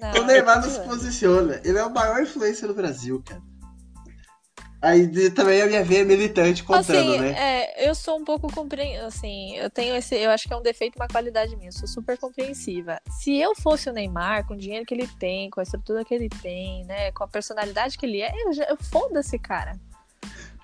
Não, 0.00 0.22
O 0.22 0.24
Neymar 0.24 0.62
não 0.62 0.70
se 0.70 0.80
posiciona. 0.80 1.60
Ele 1.64 1.76
é 1.76 1.84
o 1.84 1.92
maior 1.92 2.22
influencer 2.22 2.68
do 2.68 2.74
Brasil, 2.74 3.20
cara. 3.28 3.42
Aí 4.82 5.06
de- 5.06 5.30
também 5.30 5.62
a 5.62 5.66
minha 5.66 5.84
veia 5.84 6.04
militante 6.04 6.64
contando, 6.64 6.90
assim, 6.98 7.18
né? 7.20 7.30
é, 7.38 7.88
eu 7.88 7.94
sou 7.94 8.18
um 8.18 8.24
pouco 8.24 8.52
compre... 8.52 8.96
assim, 8.96 9.54
eu 9.56 9.70
tenho 9.70 9.94
esse, 9.94 10.16
eu 10.16 10.28
acho 10.30 10.48
que 10.48 10.52
é 10.52 10.56
um 10.56 10.62
defeito, 10.62 10.96
uma 10.96 11.06
qualidade 11.06 11.54
minha, 11.54 11.68
eu 11.68 11.72
sou 11.72 11.86
super 11.86 12.18
compreensiva. 12.18 13.00
Se 13.08 13.36
eu 13.38 13.54
fosse 13.54 13.88
o 13.88 13.92
Neymar, 13.92 14.44
com 14.44 14.54
o 14.54 14.56
dinheiro 14.56 14.84
que 14.84 14.92
ele 14.92 15.06
tem, 15.20 15.48
com 15.50 15.60
a 15.60 15.62
estrutura 15.62 16.04
que 16.04 16.12
ele 16.12 16.28
tem, 16.28 16.84
né, 16.84 17.12
com 17.12 17.22
a 17.22 17.28
personalidade 17.28 17.96
que 17.96 18.04
ele 18.04 18.20
é, 18.22 18.32
eu, 18.44 18.52
já- 18.52 18.64
eu 18.64 18.76
foda-se, 18.76 19.38
cara. 19.38 19.78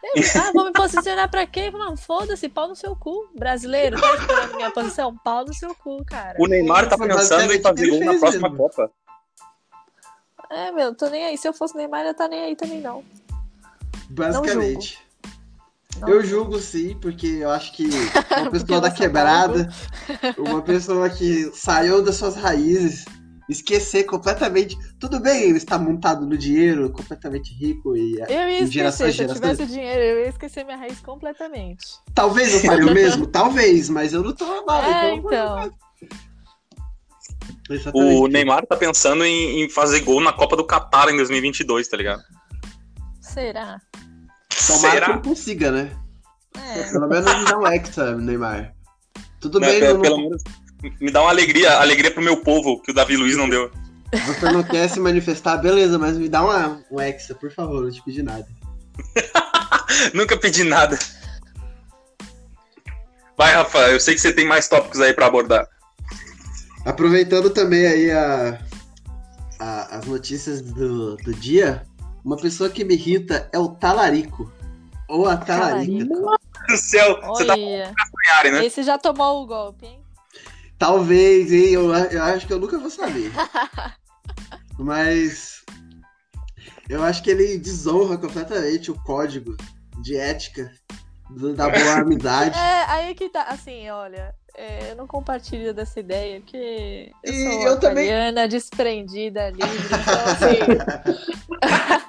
Eu, 0.03 0.23
ah, 0.41 0.53
vou 0.53 0.65
me 0.65 0.73
posicionar 0.73 1.29
pra 1.31 1.47
quê? 1.47 1.71
Mano, 1.71 1.97
foda-se, 1.97 2.49
pau 2.49 2.69
no 2.69 2.75
seu 2.77 2.95
cu. 2.97 3.29
Brasileiro, 3.37 4.01
tá 4.01 4.15
esperando 4.15 4.57
minha 4.57 4.71
posição? 4.71 5.17
Pau 5.17 5.45
no 5.45 5.53
seu 5.55 5.75
cu, 5.75 6.05
cara. 6.05 6.37
O 6.41 6.47
Neymar 6.47 6.89
tá 6.89 6.97
pensando 6.97 7.53
em 7.53 7.61
fazer 7.61 7.89
gol 7.91 8.05
na 8.05 8.19
próxima. 8.19 8.57
Copa. 8.57 8.91
É, 10.51 10.71
meu, 10.73 10.95
tô 10.95 11.09
nem 11.09 11.25
aí. 11.27 11.37
Se 11.37 11.47
eu 11.49 11.53
fosse 11.53 11.75
o 11.75 11.77
Neymar, 11.77 12.07
eu 12.07 12.15
tá 12.15 12.27
nem 12.29 12.41
aí 12.41 12.57
também, 12.57 12.81
não. 12.81 13.05
Basicamente. 14.11 14.99
Não. 16.01 16.09
Eu 16.09 16.25
julgo 16.25 16.59
sim, 16.59 16.97
porque 17.01 17.27
eu 17.27 17.51
acho 17.51 17.73
que 17.73 17.89
uma 18.37 18.51
pessoa 18.51 18.81
da 18.81 18.91
quebrada, 18.91 19.69
uma 20.39 20.63
pessoa 20.63 21.11
que 21.11 21.51
saiu 21.53 22.03
das 22.03 22.17
suas 22.17 22.37
raízes, 22.37 23.05
esquecer 23.49 24.05
completamente. 24.05 24.77
Tudo 25.01 25.19
bem, 25.19 25.45
ele 25.45 25.57
está 25.57 25.79
montado 25.79 26.27
no 26.27 26.37
dinheiro, 26.37 26.91
completamente 26.91 27.53
rico 27.55 27.97
e 27.97 28.21
Eu 28.29 28.49
ia 28.49 28.67
gerações, 28.67 29.17
se 29.17 29.23
eu 29.23 29.29
gerações. 29.29 29.57
tivesse 29.57 29.73
dinheiro, 29.73 30.01
eu 30.01 30.21
ia 30.21 30.29
esquecer 30.29 30.65
minha 30.65 30.77
raiz 30.77 31.01
completamente. 31.01 31.85
talvez 32.15 32.55
eu 32.55 32.61
faria 32.61 32.87
o 32.87 32.95
mesmo, 32.95 33.27
talvez, 33.33 33.89
mas 33.89 34.13
eu 34.13 34.23
não 34.23 34.35
tô 34.35 34.45
amado. 34.45 34.87
É, 34.87 35.15
então. 35.15 35.73
então. 37.71 37.93
O 37.93 38.27
Neymar 38.29 38.67
tá 38.67 38.77
pensando 38.77 39.25
em, 39.25 39.63
em 39.63 39.69
fazer 39.69 40.01
gol 40.01 40.21
na 40.21 40.33
Copa 40.33 40.57
do 40.57 40.65
Catar 40.65 41.09
em 41.11 41.17
2022, 41.17 41.89
tá 41.89 41.97
ligado? 41.97 42.23
Será? 43.39 43.81
Tomara 44.67 44.91
que 44.91 44.91
Será? 44.91 45.11
ele 45.13 45.23
consiga, 45.23 45.71
né? 45.71 45.97
É. 46.75 46.83
Pelo 46.91 47.09
menos 47.09 47.39
me 47.39 47.45
dá 47.45 47.59
um 47.59 47.67
hexa, 47.69 48.17
Neymar. 48.17 48.75
Tudo 49.41 49.61
Né, 49.61 49.69
bem, 49.71 49.81
pe- 49.81 49.93
não- 49.93 50.01
pelo 50.03 50.17
menos 50.19 50.43
me 51.01 51.11
dá 51.13 51.21
uma 51.23 51.31
alegria, 51.31 51.79
alegria 51.79 52.11
pro 52.11 52.23
meu 52.23 52.39
povo, 52.43 52.83
que 52.83 52.91
o 52.91 52.95
Davi 52.95 53.17
Luiz 53.17 53.37
não 53.37 53.49
deu. 53.49 53.71
você 54.27 54.51
não 54.51 54.63
quer 54.65 54.89
se 54.89 54.99
manifestar, 54.99 55.59
beleza, 55.59 55.99
mas 55.99 56.17
me 56.17 56.29
dá 56.29 56.43
uma, 56.43 56.83
um 56.91 57.01
hexa, 57.01 57.35
por 57.35 57.51
favor, 57.53 57.83
não 57.83 57.91
te 57.91 58.03
pedi 58.03 58.23
nada. 58.25 58.47
Nunca 60.13 60.37
pedi 60.37 60.65
nada. 60.65 60.99
Vai, 63.37 63.55
Rafa, 63.55 63.79
eu 63.91 64.01
sei 64.01 64.15
que 64.15 64.21
você 64.21 64.33
tem 64.33 64.47
mais 64.49 64.67
tópicos 64.69 65.01
aí 65.01 65.13
pra 65.15 65.27
abordar. 65.27 65.69
Aproveitando 66.85 67.51
também 67.51 67.87
aí 67.87 68.11
a, 68.11 68.59
a- 69.61 69.97
as 69.99 70.05
notícias 70.07 70.61
do, 70.61 71.17
do 71.19 71.33
dia, 71.35 71.87
uma 72.29 72.37
pessoa 72.37 72.69
que 72.69 72.85
me 72.85 72.93
irrita 72.93 73.49
é 73.51 73.59
o 73.59 73.71
talarico. 73.71 74.53
Ou 75.09 75.27
a 75.27 75.35
talarica. 75.39 76.07
Talarico. 76.07 76.15
Meu 76.15 76.37
Deus 76.37 76.39
do 76.69 76.77
céu, 76.77 77.21
você 77.23 77.47
tá 77.47 77.57
né? 77.57 78.67
esse 78.67 78.83
já 78.83 78.99
tomou 78.99 79.43
o 79.43 79.47
golpe, 79.47 79.87
hein? 79.87 79.99
Talvez, 80.79 81.51
hein? 81.51 81.71
Eu, 81.71 81.91
eu 81.91 82.23
acho 82.23 82.47
que 82.47 82.53
eu 82.53 82.61
nunca 82.61 82.79
vou 82.79 82.91
saber. 82.91 83.33
Mas 84.79 85.65
eu 86.87 87.03
acho 87.03 87.23
que 87.23 87.31
ele 87.31 87.57
desonra 87.57 88.19
completamente 88.19 88.91
o 88.91 89.03
código 89.03 89.57
de 90.03 90.15
ética 90.15 90.71
da 91.57 91.71
boa 91.71 91.95
amizade. 92.01 92.59
É, 92.59 92.85
aí 92.91 93.15
que 93.15 93.31
tá, 93.31 93.45
assim, 93.45 93.89
olha, 93.89 94.35
é, 94.59 94.91
eu 94.91 94.97
não 94.97 95.07
compartilho 95.07 95.73
dessa 95.73 96.01
ideia, 96.01 96.41
porque 96.41 97.13
eu 97.25 97.33
E 97.33 97.45
sou 97.45 97.67
eu 97.69 97.79
também- 97.81 98.07
aquariana, 98.09 98.49
desprendida, 98.49 99.51
livre, 99.51 99.67
então 99.87 100.25
assim... 100.27 100.59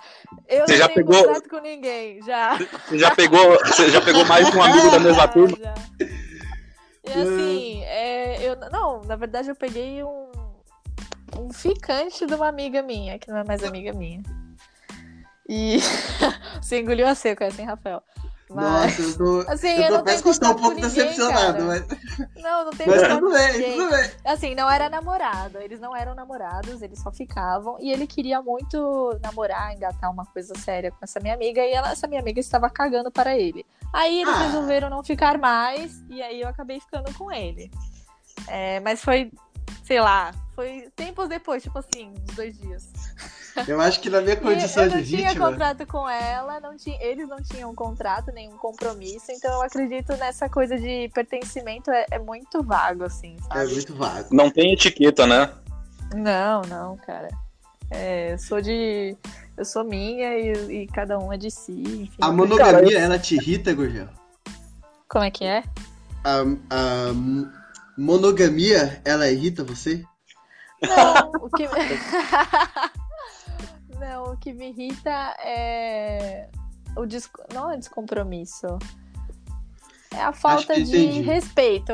eu 0.50 0.66
Você 0.66 0.72
não 0.74 0.78
já 0.80 0.88
tenho 0.88 0.95
pegou- 1.06 1.24
contrato 1.24 1.50
com 1.50 1.60
ninguém, 1.60 2.22
já. 2.24 2.58
Você 2.58 2.97
já 2.97 3.16
pegou, 3.16 3.58
você 3.66 3.89
já 3.89 4.02
pegou 4.02 4.26
mais 4.26 4.54
um 4.54 4.62
amigo 4.64 4.89
da 4.91 5.00
mesma 5.00 5.28
turma? 5.30 5.58
já. 5.58 5.74
E 7.08 7.12
assim, 7.12 7.84
é, 7.86 8.38
eu, 8.47 8.56
não, 8.72 9.02
na 9.04 9.16
verdade 9.16 9.50
eu 9.50 9.56
peguei 9.56 10.04
um, 10.04 10.30
um 11.39 11.52
ficante 11.54 12.26
de 12.26 12.34
uma 12.36 12.47
amiga 12.47 12.82
minha, 12.84 13.18
que 13.18 13.30
não 13.30 13.38
é 13.38 13.43
mais 13.43 13.64
amiga 13.64 13.93
minha. 13.93 14.22
E 15.47 15.80
você 16.62 16.80
engoliu 16.80 17.08
a 17.08 17.16
seco 17.16 17.43
essa, 17.43 17.60
hein, 17.62 17.68
Rafael? 17.68 18.04
Nossa, 18.50 19.02
eu 19.02 19.18
tô. 19.18 19.52
assim, 19.52 19.68
Eu, 19.70 19.84
eu, 19.84 19.97
tô 20.00 20.04
que 20.04 20.30
estou 20.30 20.50
um 20.50 20.56
pouco 20.56 20.76
ninguém, 20.76 20.89
decepcionado, 20.89 21.58
cara. 21.60 21.64
mas, 21.66 21.86
Não, 22.43 22.66
não 22.66 22.72
tenho 22.72 22.89
mas 22.89 23.08
tudo 23.08 23.32
bem, 23.32 23.74
tudo 23.76 23.89
bem. 23.89 24.12
Assim, 24.26 24.56
não 24.56 24.70
era 24.70 24.89
namorado, 24.89 25.60
eles 25.60 25.80
não 25.80 25.95
eram 25.95 26.16
namorados, 26.16 26.82
eles 26.82 27.00
só 27.00 27.12
ficavam. 27.12 27.78
E 27.80 27.91
ele 27.91 28.08
queria 28.08 28.41
muito 28.41 29.20
namorar, 29.22 29.74
engatar 29.74 30.12
uma 30.12 30.26
coisa 30.26 30.54
séria 30.58 30.89
com 30.91 30.97
essa 31.02 31.20
minha 31.20 31.34
amiga, 31.36 31.62
e 31.64 31.72
ela, 31.72 31.91
essa 31.91 32.08
minha 32.08 32.22
amiga 32.22 32.39
estava 32.39 32.70
cagando 32.70 33.12
para 33.12 33.38
ele. 33.38 33.66
Aí 33.93 34.22
eles 34.22 34.34
Ah. 34.34 34.43
resolveram 34.45 34.89
não 34.89 35.04
ficar 35.04 35.38
mais, 35.38 36.04
e 36.10 36.22
aí 36.22 36.41
eu 36.41 36.47
acabei 36.47 36.80
ficando 36.80 37.14
com 37.14 37.32
ele. 37.32 37.70
É, 38.47 38.80
mas 38.80 39.04
foi, 39.04 39.32
sei 39.84 39.99
lá, 40.01 40.32
foi 40.55 40.89
tempos 40.95 41.28
depois, 41.30 41.63
tipo 41.63 41.78
assim, 41.80 42.13
uns 42.28 42.36
dois 42.36 42.57
dias. 42.57 42.89
Eu 43.67 43.82
acho 43.82 43.99
que 43.99 44.09
na 44.09 44.22
minha 44.22 44.38
condição 44.38 44.84
eu 44.84 44.89
de 44.89 44.95
não 44.97 45.03
tinha 45.03 45.28
vítima. 45.30 45.49
contrato 45.49 45.86
com 45.86 46.07
ela, 46.09 46.59
não 46.59 46.78
tinha, 46.78 47.01
eles 47.03 47.28
não 47.28 47.41
tinham 47.41 47.74
contrato, 47.76 48.32
nenhum 48.32 48.57
compromisso, 48.57 49.32
então 49.32 49.51
eu 49.53 49.61
acredito 49.63 50.15
nessa 50.17 50.47
coisa 50.47 50.78
de 50.78 51.09
pertencimento 51.13 51.89
é, 51.91 52.05
é 52.11 52.20
muito 52.20 52.63
vago, 52.63 53.03
assim, 53.03 53.36
É 53.51 53.53
sabe? 53.53 53.74
muito 53.74 53.95
vago. 53.95 54.28
Não 54.32 54.49
tem 54.49 54.72
etiqueta, 54.74 55.26
né? 55.28 55.51
Não, 56.13 56.61
não, 56.61 56.97
cara. 56.97 57.30
É, 57.91 58.34
eu 58.34 58.38
sou 58.38 58.61
de. 58.61 59.17
Eu 59.57 59.65
sou 59.65 59.84
minha 59.84 60.38
e, 60.38 60.84
e 60.84 60.88
cada 60.88 61.20
um 61.20 61.34
é 61.34 61.38
de 61.38 61.51
si. 61.51 61.72
Enfim. 61.74 62.17
A 62.22 62.32
monogamia, 62.32 62.93
Cara, 62.93 63.03
ela 63.05 63.20
te 63.20 63.36
irrita, 63.36 63.74
Gurgel? 63.74 64.07
Como 65.09 65.26
é 65.26 65.32
que 65.32 65.43
é? 65.43 65.63
A, 66.24 66.41
a 66.70 67.13
monogamia, 68.00 69.02
ela 69.04 69.30
irrita 69.30 69.64
você? 69.64 70.04
Não, 70.82 71.32
o 71.43 71.50
que. 71.50 71.68
não, 74.00 74.34
o 74.34 74.38
que 74.38 74.54
me 74.54 74.70
irrita 74.70 75.36
é. 75.43 76.50
O 76.95 77.06
des... 77.06 77.30
Não 77.54 77.72
é 77.72 77.78
descompromisso. 77.78 78.68
É 80.12 80.22
a 80.22 80.34
falta 80.34 80.74
de 80.76 80.82
entendi. 80.82 81.22
respeito. 81.22 81.93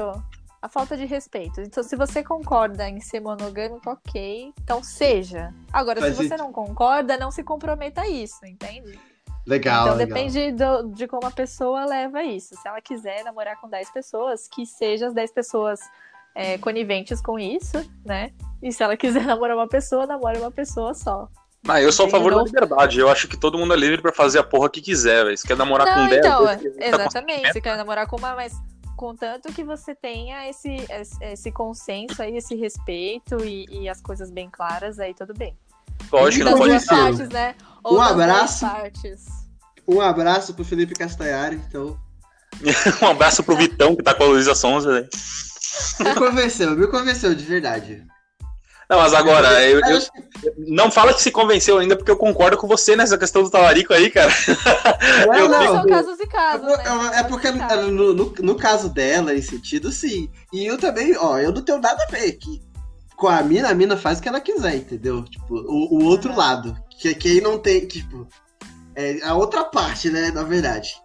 A 0.62 0.70
falta 0.70 0.96
de 0.96 1.06
respeito. 1.06 1.62
Então, 1.62 1.84
se 1.84 1.96
você 1.96 2.24
concorda 2.24 2.90
em 2.90 3.00
ser 3.00 3.20
monogâmico, 3.20 3.90
ok. 3.90 4.54
Então 4.64 4.82
seja. 4.82 5.54
Agora, 5.72 6.00
Faz 6.00 6.14
se 6.14 6.18
você 6.18 6.30
sentido. 6.30 6.44
não 6.44 6.54
concorda, 6.54 7.18
não 7.18 7.30
se 7.30 7.44
comprometa 7.44 8.02
a 8.02 8.08
isso, 8.08 8.44
entende? 8.46 8.98
Legal, 9.46 9.86
então 9.86 9.98
legal. 9.98 10.16
depende 10.18 10.52
do- 10.52 10.90
de 10.90 11.08
como 11.08 11.28
a 11.28 11.32
pessoa 11.32 11.86
leva 11.86 12.24
isso. 12.24 12.56
Se 12.56 12.68
ela 12.68 12.82
quiser 12.82 13.24
namorar 13.24 13.60
com 13.62 13.70
10 13.70 13.92
pessoas, 13.92 14.48
que 14.48 14.66
sejam 14.66 15.08
as 15.10 15.14
10 15.14 15.32
pessoas 15.32 15.80
é, 16.34 16.58
coniventes 16.58 17.22
com 17.22 17.40
isso, 17.40 17.78
né? 18.04 18.32
E 18.62 18.72
se 18.72 18.84
ela 18.84 18.98
quiser 18.98 19.24
namorar 19.26 19.56
uma 19.56 19.68
pessoa, 19.68 20.06
namore 20.06 20.40
uma 20.40 20.52
pessoa 20.52 20.94
só. 20.94 21.30
Ah, 21.68 21.82
eu 21.82 21.92
sou 21.92 22.06
a 22.06 22.10
favor 22.10 22.36
da 22.36 22.44
liberdade. 22.44 23.00
Eu 23.00 23.10
acho 23.10 23.28
que 23.28 23.38
todo 23.38 23.58
mundo 23.58 23.74
é 23.74 23.78
livre 23.78 24.02
pra 24.02 24.12
fazer 24.12 24.38
a 24.40 24.44
porra 24.44 24.70
que 24.70 24.82
quiser, 24.82 25.24
velho. 25.26 25.38
Se 25.38 25.48
quer 25.48 25.58
namorar 25.58 25.88
Não, 25.88 25.94
com 25.96 26.10
10, 26.10 26.26
então, 26.26 26.46
tá 26.46 26.86
exatamente. 26.86 27.54
Você 27.54 27.62
quer 27.62 27.76
namorar 27.78 28.08
com 28.08 28.18
uma, 28.18 28.36
mas 28.36 28.54
contanto 28.96 29.52
que 29.52 29.64
você 29.64 29.96
tenha 29.96 30.48
esse, 30.48 30.76
esse, 30.90 31.24
esse 31.24 31.52
consenso 31.52 32.22
aí, 32.22 32.38
esse 32.38 32.56
respeito 32.56 33.44
e, 33.44 33.66
e 33.70 33.90
as 33.90 34.00
coisas 34.00 34.30
bem 34.30 34.50
claras, 34.50 35.00
aí 35.00 35.14
tudo 35.14 35.34
bem. 35.34 35.58
Lógico 36.12 36.46
não 36.46 36.58
pode 36.58 36.86
partes, 36.86 37.30
né? 37.30 37.56
Ou 37.84 37.98
Um 37.98 38.02
abraço. 38.02 38.66
Um 39.88 40.02
abraço 40.02 40.54
pro 40.54 40.66
Felipe 40.66 40.96
Castanhari, 40.96 41.62
então. 41.68 41.98
Um 43.02 43.08
abraço 43.08 43.44
pro 43.44 43.56
Vitão, 43.58 43.96
que 43.96 44.04
tá 44.04 44.14
com 44.14 44.24
a 44.24 44.28
Luísa 44.28 44.56
Sonza, 44.56 44.92
velho. 44.94 45.10
Me 46.00 46.16
convenceu, 46.16 46.72
me 46.72 46.88
convenceu, 46.88 47.36
de 47.36 47.44
verdade. 47.44 48.04
Não, 48.90 49.00
mas 49.00 49.14
agora, 49.16 49.64
eu, 49.68 49.80
eu- 49.82 50.02
não 50.68 50.92
fala 50.92 51.14
que 51.14 51.22
se 51.22 51.32
convenceu 51.32 51.80
ainda, 51.80 51.96
porque 51.96 52.12
eu 52.12 52.16
concordo 52.18 52.56
com 52.56 52.68
você 52.68 52.96
nessa 52.96 53.18
questão 53.18 53.42
do 53.44 53.50
talarico 53.50 53.94
aí, 53.94 54.10
cara. 54.12 54.32
Não, 55.28 55.34
eu 55.36 55.50
não, 55.50 55.60
fico- 55.62 55.74
São 55.74 55.86
casos 55.88 56.20
e 56.20 56.28
casos, 56.28 56.68
Eu- 56.68 56.78
né? 56.78 57.12
É 57.20 57.24
porque 57.24 57.52
no, 57.52 58.14
no, 58.14 58.34
no 58.40 58.56
caso 58.56 58.90
dela, 58.90 59.34
em 59.34 59.42
sentido, 59.42 59.92
sim. 59.92 60.30
E 60.54 60.66
eu 60.66 60.78
também, 60.78 61.18
ó, 61.18 61.38
eu 61.40 61.52
não 61.52 61.62
tenho 61.64 61.80
nada 61.80 62.04
a 62.04 62.12
ver 62.12 62.32
que 62.34 62.62
com 63.16 63.28
a 63.28 63.42
mina, 63.42 63.70
a 63.70 63.74
mina 63.74 63.96
faz 63.98 64.20
o 64.20 64.22
que 64.22 64.28
ela 64.30 64.40
quiser, 64.42 64.76
entendeu? 64.76 65.24
Tipo, 65.24 65.56
o, 65.56 66.00
o 66.00 66.04
outro 66.06 66.32
Uhum. 66.32 66.38
lado. 66.38 66.76
Que 67.00 67.14
quem 67.16 67.42
não 67.42 67.58
tem, 67.60 67.86
tipo, 67.86 68.28
é 68.96 69.22
a 69.24 69.34
outra 69.36 69.64
parte, 69.66 70.10
né, 70.10 70.32
na 70.32 70.44
verdade. 70.44 70.96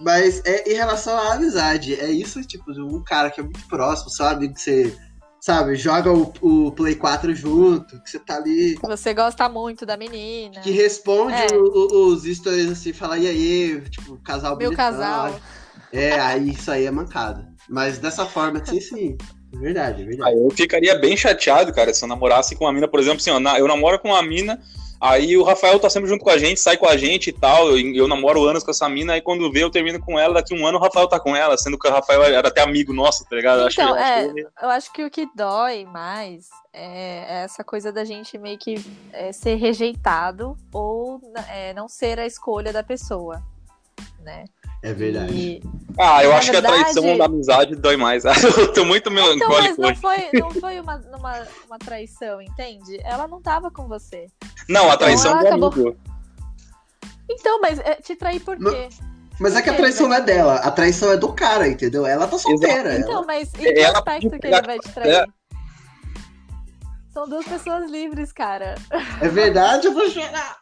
Mas 0.00 0.42
é 0.44 0.70
em 0.70 0.74
relação 0.74 1.16
à 1.16 1.34
amizade. 1.34 1.94
É 1.98 2.10
isso, 2.10 2.42
tipo, 2.42 2.72
de 2.72 2.80
um 2.80 3.02
cara 3.02 3.30
que 3.30 3.40
é 3.40 3.42
muito 3.42 3.66
próximo, 3.68 4.10
sabe? 4.10 4.48
Que 4.52 4.60
você, 4.60 4.96
sabe, 5.40 5.74
joga 5.76 6.12
o, 6.12 6.32
o 6.42 6.72
Play 6.72 6.94
4 6.94 7.34
junto, 7.34 7.98
que 8.02 8.10
você 8.10 8.18
tá 8.18 8.36
ali. 8.36 8.76
Você 8.82 9.14
gosta 9.14 9.48
muito 9.48 9.86
da 9.86 9.96
menina. 9.96 10.60
Que 10.60 10.70
responde 10.70 11.34
É. 11.34 11.56
o- 11.56 12.08
os 12.08 12.24
stories 12.24 12.70
assim, 12.70 12.92
fala, 12.92 13.16
e 13.18 13.26
aí, 13.26 13.80
tipo, 13.90 14.18
casal 14.22 14.56
Meu 14.56 14.70
bonitão, 14.70 14.84
casal. 14.92 15.40
É, 15.92 16.18
aí 16.20 16.50
isso 16.50 16.70
aí 16.70 16.84
é 16.84 16.90
mancada. 16.90 17.48
Mas 17.68 17.98
dessa 17.98 18.26
forma, 18.26 18.62
sim, 18.64 18.80
sim. 18.80 19.16
É 19.54 19.56
verdade, 19.58 20.02
é 20.02 20.04
verdade. 20.04 20.30
Aí 20.30 20.36
eu 20.42 20.50
ficaria 20.50 20.94
bem 20.98 21.16
chateado, 21.16 21.72
cara, 21.72 21.92
se 21.94 22.04
eu 22.04 22.08
namorasse 22.08 22.54
com 22.56 22.64
uma 22.64 22.72
mina, 22.72 22.88
por 22.88 23.00
exemplo, 23.00 23.18
assim, 23.18 23.30
ó, 23.30 23.56
eu 23.56 23.66
namoro 23.68 23.98
com 23.98 24.08
uma 24.08 24.22
mina, 24.22 24.60
aí 25.00 25.36
o 25.36 25.42
Rafael 25.44 25.78
tá 25.78 25.88
sempre 25.88 26.08
junto 26.08 26.22
com 26.24 26.30
a 26.30 26.36
gente, 26.38 26.58
sai 26.60 26.76
com 26.76 26.86
a 26.88 26.96
gente 26.96 27.28
e 27.28 27.32
tal, 27.32 27.68
eu, 27.70 27.78
eu 27.94 28.08
namoro 28.08 28.44
anos 28.44 28.62
com 28.64 28.70
essa 28.70 28.88
mina, 28.88 29.12
aí 29.14 29.20
quando 29.20 29.50
vê 29.50 29.62
eu 29.62 29.70
termino 29.70 30.00
com 30.00 30.18
ela, 30.18 30.34
daqui 30.34 30.52
um 30.54 30.66
ano 30.66 30.78
o 30.78 30.80
Rafael 30.80 31.06
tá 31.08 31.18
com 31.20 31.34
ela, 31.34 31.56
sendo 31.56 31.78
que 31.78 31.88
o 31.88 31.90
Rafael 31.90 32.22
era 32.24 32.48
até 32.48 32.60
amigo 32.60 32.92
nosso, 32.92 33.24
tá 33.28 33.36
ligado? 33.36 33.60
Eu 33.60 33.66
acho 33.66 33.80
Então, 33.80 33.94
que- 33.94 34.00
eu 34.00 34.04
acho 34.04 34.34
que- 34.34 34.46
Eu 34.64 34.68
acho 34.70 34.92
que 34.92 35.04
o 35.04 35.10
que 35.10 35.28
dói 35.34 35.84
mais 35.84 36.48
é 36.72 37.44
essa 37.44 37.62
coisa 37.64 37.90
da 37.92 38.04
gente 38.04 38.36
meio 38.36 38.58
que 38.58 38.74
é, 39.12 39.32
ser 39.32 39.54
rejeitado 39.56 40.56
ou 40.72 41.20
é, 41.48 41.72
não 41.72 41.88
ser 41.88 42.18
a 42.18 42.26
escolha 42.26 42.72
da 42.72 42.82
pessoa, 42.82 43.42
né? 44.22 44.44
É 44.82 44.92
verdade. 44.92 45.32
E- 45.34 45.62
Ah, 45.98 46.22
eu 46.22 46.30
Na 46.30 46.36
acho 46.36 46.50
que 46.50 46.56
a 46.56 46.60
verdade- 46.60 46.82
traição 46.92 47.16
da 47.18 47.24
amizade 47.24 47.74
dói 47.76 47.96
mais. 47.96 48.24
eu 48.58 48.72
tô 48.72 48.84
muito 48.84 49.10
Então, 49.10 49.12
melancólico 49.12 49.68
mas 49.68 49.78
não 49.78 49.88
hoje. 49.88 50.00
foi, 50.00 50.40
não 50.40 50.50
foi 50.50 50.80
uma, 50.80 50.96
uma, 51.16 51.46
uma 51.66 51.78
traição, 51.78 52.40
entende? 52.40 53.00
Ela 53.02 53.26
não 53.26 53.40
tava 53.40 53.70
com 53.70 53.88
você. 53.88 54.26
Não, 54.68 54.90
a 54.90 54.96
traição 54.96 55.32
ela 55.32 55.40
do 55.40 55.46
acabou- 55.48 55.72
amigo. 55.72 55.96
Então, 57.28 57.60
mas 57.60 57.78
é, 57.80 57.94
te 57.96 58.14
trair 58.14 58.40
por 58.40 58.58
Não- 58.58 58.70
quê? 58.70 58.88
Mas 59.40 59.54
é 59.56 59.60
que 59.62 59.68
a 59.68 59.74
traição 59.74 60.08
não 60.08 60.16
é 60.16 60.20
dela, 60.22 60.54
a 60.56 60.70
traição 60.70 61.10
é 61.12 61.16
do 61.16 61.30
cara, 61.32 61.68
entendeu? 61.68 62.06
Ela 62.06 62.26
tá 62.26 62.38
solteira. 62.38 62.90
ela- 62.94 62.98
Então, 63.00 63.24
mas 63.26 63.52
em 63.54 63.58
que 63.58 63.78
Ela 63.80 63.98
aspecto 63.98 64.30
que 64.38 64.46
ele 64.46 64.62
vai 64.62 64.78
te 64.78 64.88
trair? 64.92 65.26
São 67.12 67.28
duas 67.28 67.46
pessoas 67.46 67.90
livres, 67.90 68.30
cara. 68.32 68.74
É 69.20 69.28
verdade, 69.28 69.86
eu 69.86 69.92
vou 69.94 70.08
chorar. 70.10 70.56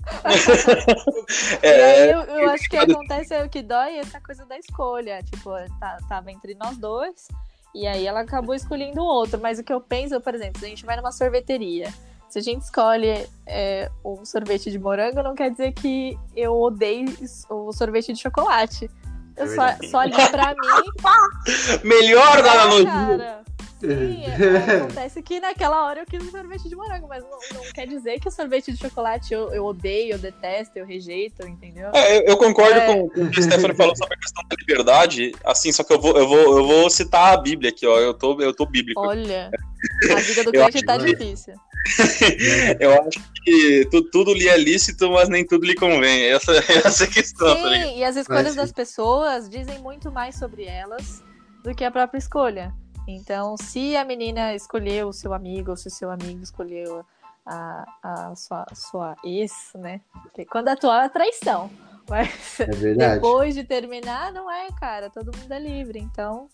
E 1.62 1.66
É, 1.66 1.84
aí 1.84 2.10
eu, 2.10 2.20
eu 2.22 2.50
acho 2.50 2.68
que 2.68 2.76
acontece 2.76 3.34
é 3.34 3.44
o 3.44 3.48
que 3.48 3.62
dói 3.62 3.96
é 3.96 3.98
essa 3.98 4.20
coisa 4.20 4.44
da 4.46 4.58
escolha. 4.58 5.22
Tipo, 5.22 5.50
tá, 5.78 5.98
tava 6.08 6.30
entre 6.30 6.54
nós 6.54 6.76
dois, 6.76 7.28
e 7.74 7.86
aí 7.86 8.06
ela 8.06 8.20
acabou 8.20 8.54
escolhendo 8.54 9.00
o 9.00 9.04
outro. 9.04 9.40
Mas 9.40 9.58
o 9.58 9.64
que 9.64 9.72
eu 9.72 9.80
penso, 9.80 10.20
por 10.20 10.34
exemplo, 10.34 10.58
se 10.58 10.66
a 10.66 10.68
gente 10.68 10.84
vai 10.84 10.96
numa 10.96 11.12
sorveteria, 11.12 11.92
se 12.28 12.38
a 12.38 12.42
gente 12.42 12.62
escolhe 12.62 13.26
é, 13.46 13.90
um 14.04 14.24
sorvete 14.24 14.70
de 14.70 14.78
morango, 14.78 15.22
não 15.22 15.34
quer 15.34 15.50
dizer 15.50 15.72
que 15.72 16.18
eu 16.36 16.60
odeio 16.60 17.12
o 17.48 17.72
sorvete 17.72 18.12
de 18.12 18.20
chocolate. 18.20 18.90
Eu 19.36 19.46
É 19.46 19.48
só, 19.48 19.88
só 19.88 19.98
ali 20.00 20.12
pra 20.30 20.54
mim. 20.54 21.82
melhor 21.82 22.42
da 22.42 22.48
é, 22.48 22.58
analogia. 22.58 23.40
Sim, 23.80 24.24
é, 24.26 24.76
acontece 24.76 25.22
que 25.22 25.40
naquela 25.40 25.86
hora 25.86 26.00
eu 26.00 26.06
quis 26.06 26.22
um 26.22 26.30
sorvete 26.30 26.68
de 26.68 26.76
morango, 26.76 27.08
mas 27.08 27.22
não, 27.24 27.38
não 27.54 27.72
quer 27.72 27.86
dizer 27.86 28.20
que 28.20 28.28
o 28.28 28.30
sorvete 28.30 28.72
de 28.72 28.78
chocolate 28.78 29.32
eu, 29.32 29.52
eu 29.52 29.64
odeio, 29.64 30.12
eu 30.12 30.18
detesto, 30.18 30.78
eu 30.78 30.84
rejeito, 30.86 31.46
entendeu? 31.46 31.90
É, 31.94 32.18
eu, 32.18 32.22
eu 32.22 32.36
concordo 32.36 32.78
É. 32.78 32.86
com, 32.86 33.08
com 33.08 33.22
o 33.24 33.30
que 33.30 33.40
o 33.40 33.42
Stephanie 33.42 33.76
falou 33.76 33.96
sobre 33.96 34.14
a 34.14 34.18
questão 34.18 34.44
da 34.48 34.56
liberdade. 34.58 35.32
Assim, 35.44 35.72
só 35.72 35.82
que 35.82 35.92
eu 35.92 36.00
vou, 36.00 36.16
eu 36.16 36.28
vou, 36.28 36.58
eu 36.58 36.66
vou 36.66 36.90
citar 36.90 37.32
a 37.32 37.36
Bíblia 37.36 37.70
aqui, 37.70 37.86
ó. 37.86 37.98
Eu 37.98 38.12
tô, 38.14 38.40
eu 38.40 38.52
tô 38.54 38.66
bíblico. 38.66 39.00
Olha, 39.00 39.50
a 40.14 40.20
vida 40.20 40.44
do 40.44 40.52
crente 40.52 40.84
tá 40.84 40.94
acho- 40.94 41.06
difícil. 41.06 41.54
Eu 42.78 42.92
acho 42.92 43.18
que 43.42 43.88
tu- 43.90 44.02
tudo 44.10 44.34
lhe 44.34 44.46
é 44.46 44.56
lícito, 44.58 45.10
mas 45.10 45.30
nem 45.30 45.46
tudo 45.46 45.64
lhe 45.64 45.74
convém. 45.74 46.24
Essa, 46.24 46.52
essa 46.52 47.04
é 47.04 47.06
a 47.06 47.10
questão, 47.10 47.54
tá? 47.62 47.70
Sim, 47.72 47.96
e 47.98 48.04
as 48.04 48.16
escolhas 48.16 48.50
sim. 48.50 48.56
das 48.56 48.70
pessoas 48.70 49.48
dizem 49.48 49.78
muito 49.78 50.12
mais 50.12 50.36
sobre 50.38 50.64
elas 50.64 51.22
do 51.64 51.74
que 51.74 51.82
a 51.82 51.90
própria 51.90 52.18
escolha. 52.18 52.74
Então, 53.16 53.56
se 53.56 53.96
a 53.96 54.04
menina 54.04 54.54
escolheu 54.54 55.08
o 55.08 55.12
seu 55.12 55.32
amigo, 55.32 55.70
ou 55.70 55.76
se 55.76 55.88
o 55.88 55.90
seu 55.90 56.10
amigo 56.10 56.42
escolheu 56.42 57.04
a, 57.44 57.84
a 58.02 58.36
sua, 58.36 58.66
sua 58.74 59.16
ex, 59.24 59.52
né? 59.74 60.00
Porque 60.22 60.44
quando 60.44 60.68
atual 60.68 61.02
é 61.02 61.08
traição. 61.08 61.70
Mas 62.08 62.58
É 62.60 62.66
depois 62.66 63.54
de 63.54 63.62
terminar, 63.64 64.32
não 64.32 64.50
é, 64.50 64.68
cara. 64.78 65.08
Todo 65.10 65.36
mundo 65.36 65.52
é 65.52 65.58
livre. 65.58 65.98
Então, 65.98 66.48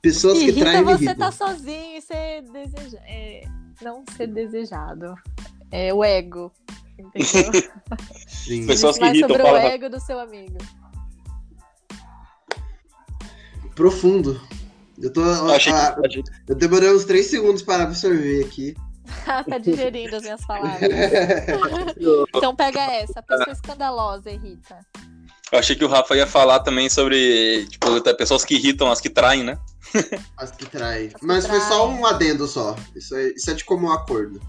Pessoas 0.00 0.38
que 0.38 0.44
irrita 0.46 0.64
traem 0.64 0.84
me 0.84 0.92
você 0.92 1.04
irritam. 1.04 1.30
tá 1.30 1.32
sozinho 1.32 1.96
e 1.98 2.00
ser 2.00 2.42
deseja... 2.42 2.98
é, 3.06 3.42
não 3.80 4.04
ser 4.16 4.26
desejado. 4.28 5.14
É 5.70 5.92
o 5.92 6.02
ego. 6.02 6.50
Entendeu? 6.98 7.70
Sim. 8.26 8.66
Pessoas 8.66 8.98
que 8.98 9.04
irritam, 9.04 9.28
sobre 9.28 9.42
o 9.42 9.56
ego 9.56 9.88
do 9.88 10.00
seu 10.00 10.18
amigo. 10.18 10.58
Profundo. 13.74 14.40
Eu 15.02 15.12
tô. 15.12 15.20
Eu 15.20 15.52
achei 15.52 15.72
ah, 15.72 15.96
que. 16.08 16.22
eu 16.48 16.54
demorei 16.54 16.88
uns 16.90 17.04
3 17.04 17.26
segundos 17.26 17.62
para 17.62 17.82
absorver 17.82 18.44
aqui. 18.44 18.74
tá 19.26 19.58
digerindo 19.58 20.14
as 20.16 20.22
minhas 20.22 20.44
palavras. 20.46 20.80
Então 22.34 22.54
pega 22.54 22.80
essa. 22.80 23.18
A 23.18 23.22
pessoa 23.22 23.52
escandalosa 23.52 24.30
irrita. 24.30 24.78
Eu 25.50 25.58
achei 25.58 25.76
que 25.76 25.84
o 25.84 25.88
Rafa 25.88 26.16
ia 26.16 26.26
falar 26.26 26.60
também 26.60 26.88
sobre, 26.88 27.66
tipo, 27.66 28.00
pessoas 28.16 28.44
que 28.44 28.54
irritam, 28.54 28.90
as 28.90 29.00
que 29.00 29.10
traem, 29.10 29.42
né? 29.42 29.58
As 30.38 30.50
que 30.50 30.64
traem. 30.64 31.08
As 31.08 31.14
que 31.14 31.26
Mas 31.26 31.46
foi 31.46 31.60
só 31.60 31.86
um 31.90 32.06
adendo 32.06 32.46
só. 32.46 32.74
Isso 32.96 33.14
é, 33.14 33.28
isso 33.28 33.50
é 33.50 33.54
de 33.54 33.62
comum 33.62 33.92
acordo. 33.92 34.40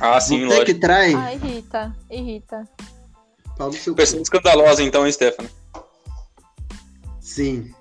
Ah, 0.00 0.18
sim, 0.18 0.40
Você 0.40 0.46
lógico. 0.46 0.64
que 0.66 0.74
trai, 0.74 1.14
Ah, 1.14 1.34
irrita. 1.34 1.94
Irrita. 2.10 2.68
Pessoa 3.94 4.22
escandalosa, 4.22 4.82
então, 4.82 5.04
hein, 5.06 5.12
Stephanie? 5.12 5.50
Sim. 7.20 7.74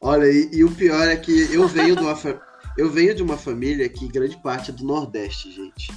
Olha, 0.00 0.26
e, 0.26 0.48
e 0.52 0.64
o 0.64 0.70
pior 0.70 1.06
é 1.08 1.16
que 1.16 1.52
eu 1.52 1.66
venho 1.68 1.96
de 1.96 2.02
uma 2.02 2.14
fa- 2.14 2.40
eu 2.78 2.90
venho 2.90 3.14
de 3.14 3.22
uma 3.22 3.36
família 3.36 3.88
que 3.88 4.06
grande 4.08 4.36
parte 4.42 4.70
é 4.70 4.74
do 4.74 4.84
Nordeste, 4.84 5.50
gente. 5.50 5.92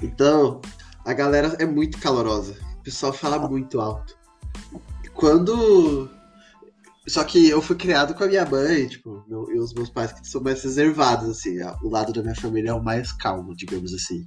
Então, 0.00 0.60
a 1.04 1.12
galera 1.12 1.56
é 1.58 1.66
muito 1.66 1.98
calorosa. 1.98 2.54
O 2.78 2.82
pessoal 2.82 3.12
fala 3.12 3.38
muito 3.48 3.80
alto. 3.80 4.16
Quando 5.14 6.08
só 7.06 7.24
que 7.24 7.48
eu 7.48 7.60
fui 7.60 7.74
criado 7.76 8.14
com 8.14 8.22
a 8.22 8.28
minha 8.28 8.44
mãe, 8.46 8.86
tipo, 8.86 9.24
meu- 9.28 9.50
e 9.52 9.58
os 9.58 9.74
meus 9.74 9.90
pais 9.90 10.12
que 10.12 10.26
são 10.26 10.40
mais 10.40 10.62
reservados, 10.62 11.28
assim. 11.28 11.58
O 11.82 11.88
lado 11.88 12.12
da 12.12 12.22
minha 12.22 12.34
família 12.36 12.70
é 12.70 12.74
o 12.74 12.82
mais 12.82 13.10
calmo, 13.12 13.54
digamos 13.56 13.92
assim. 13.92 14.24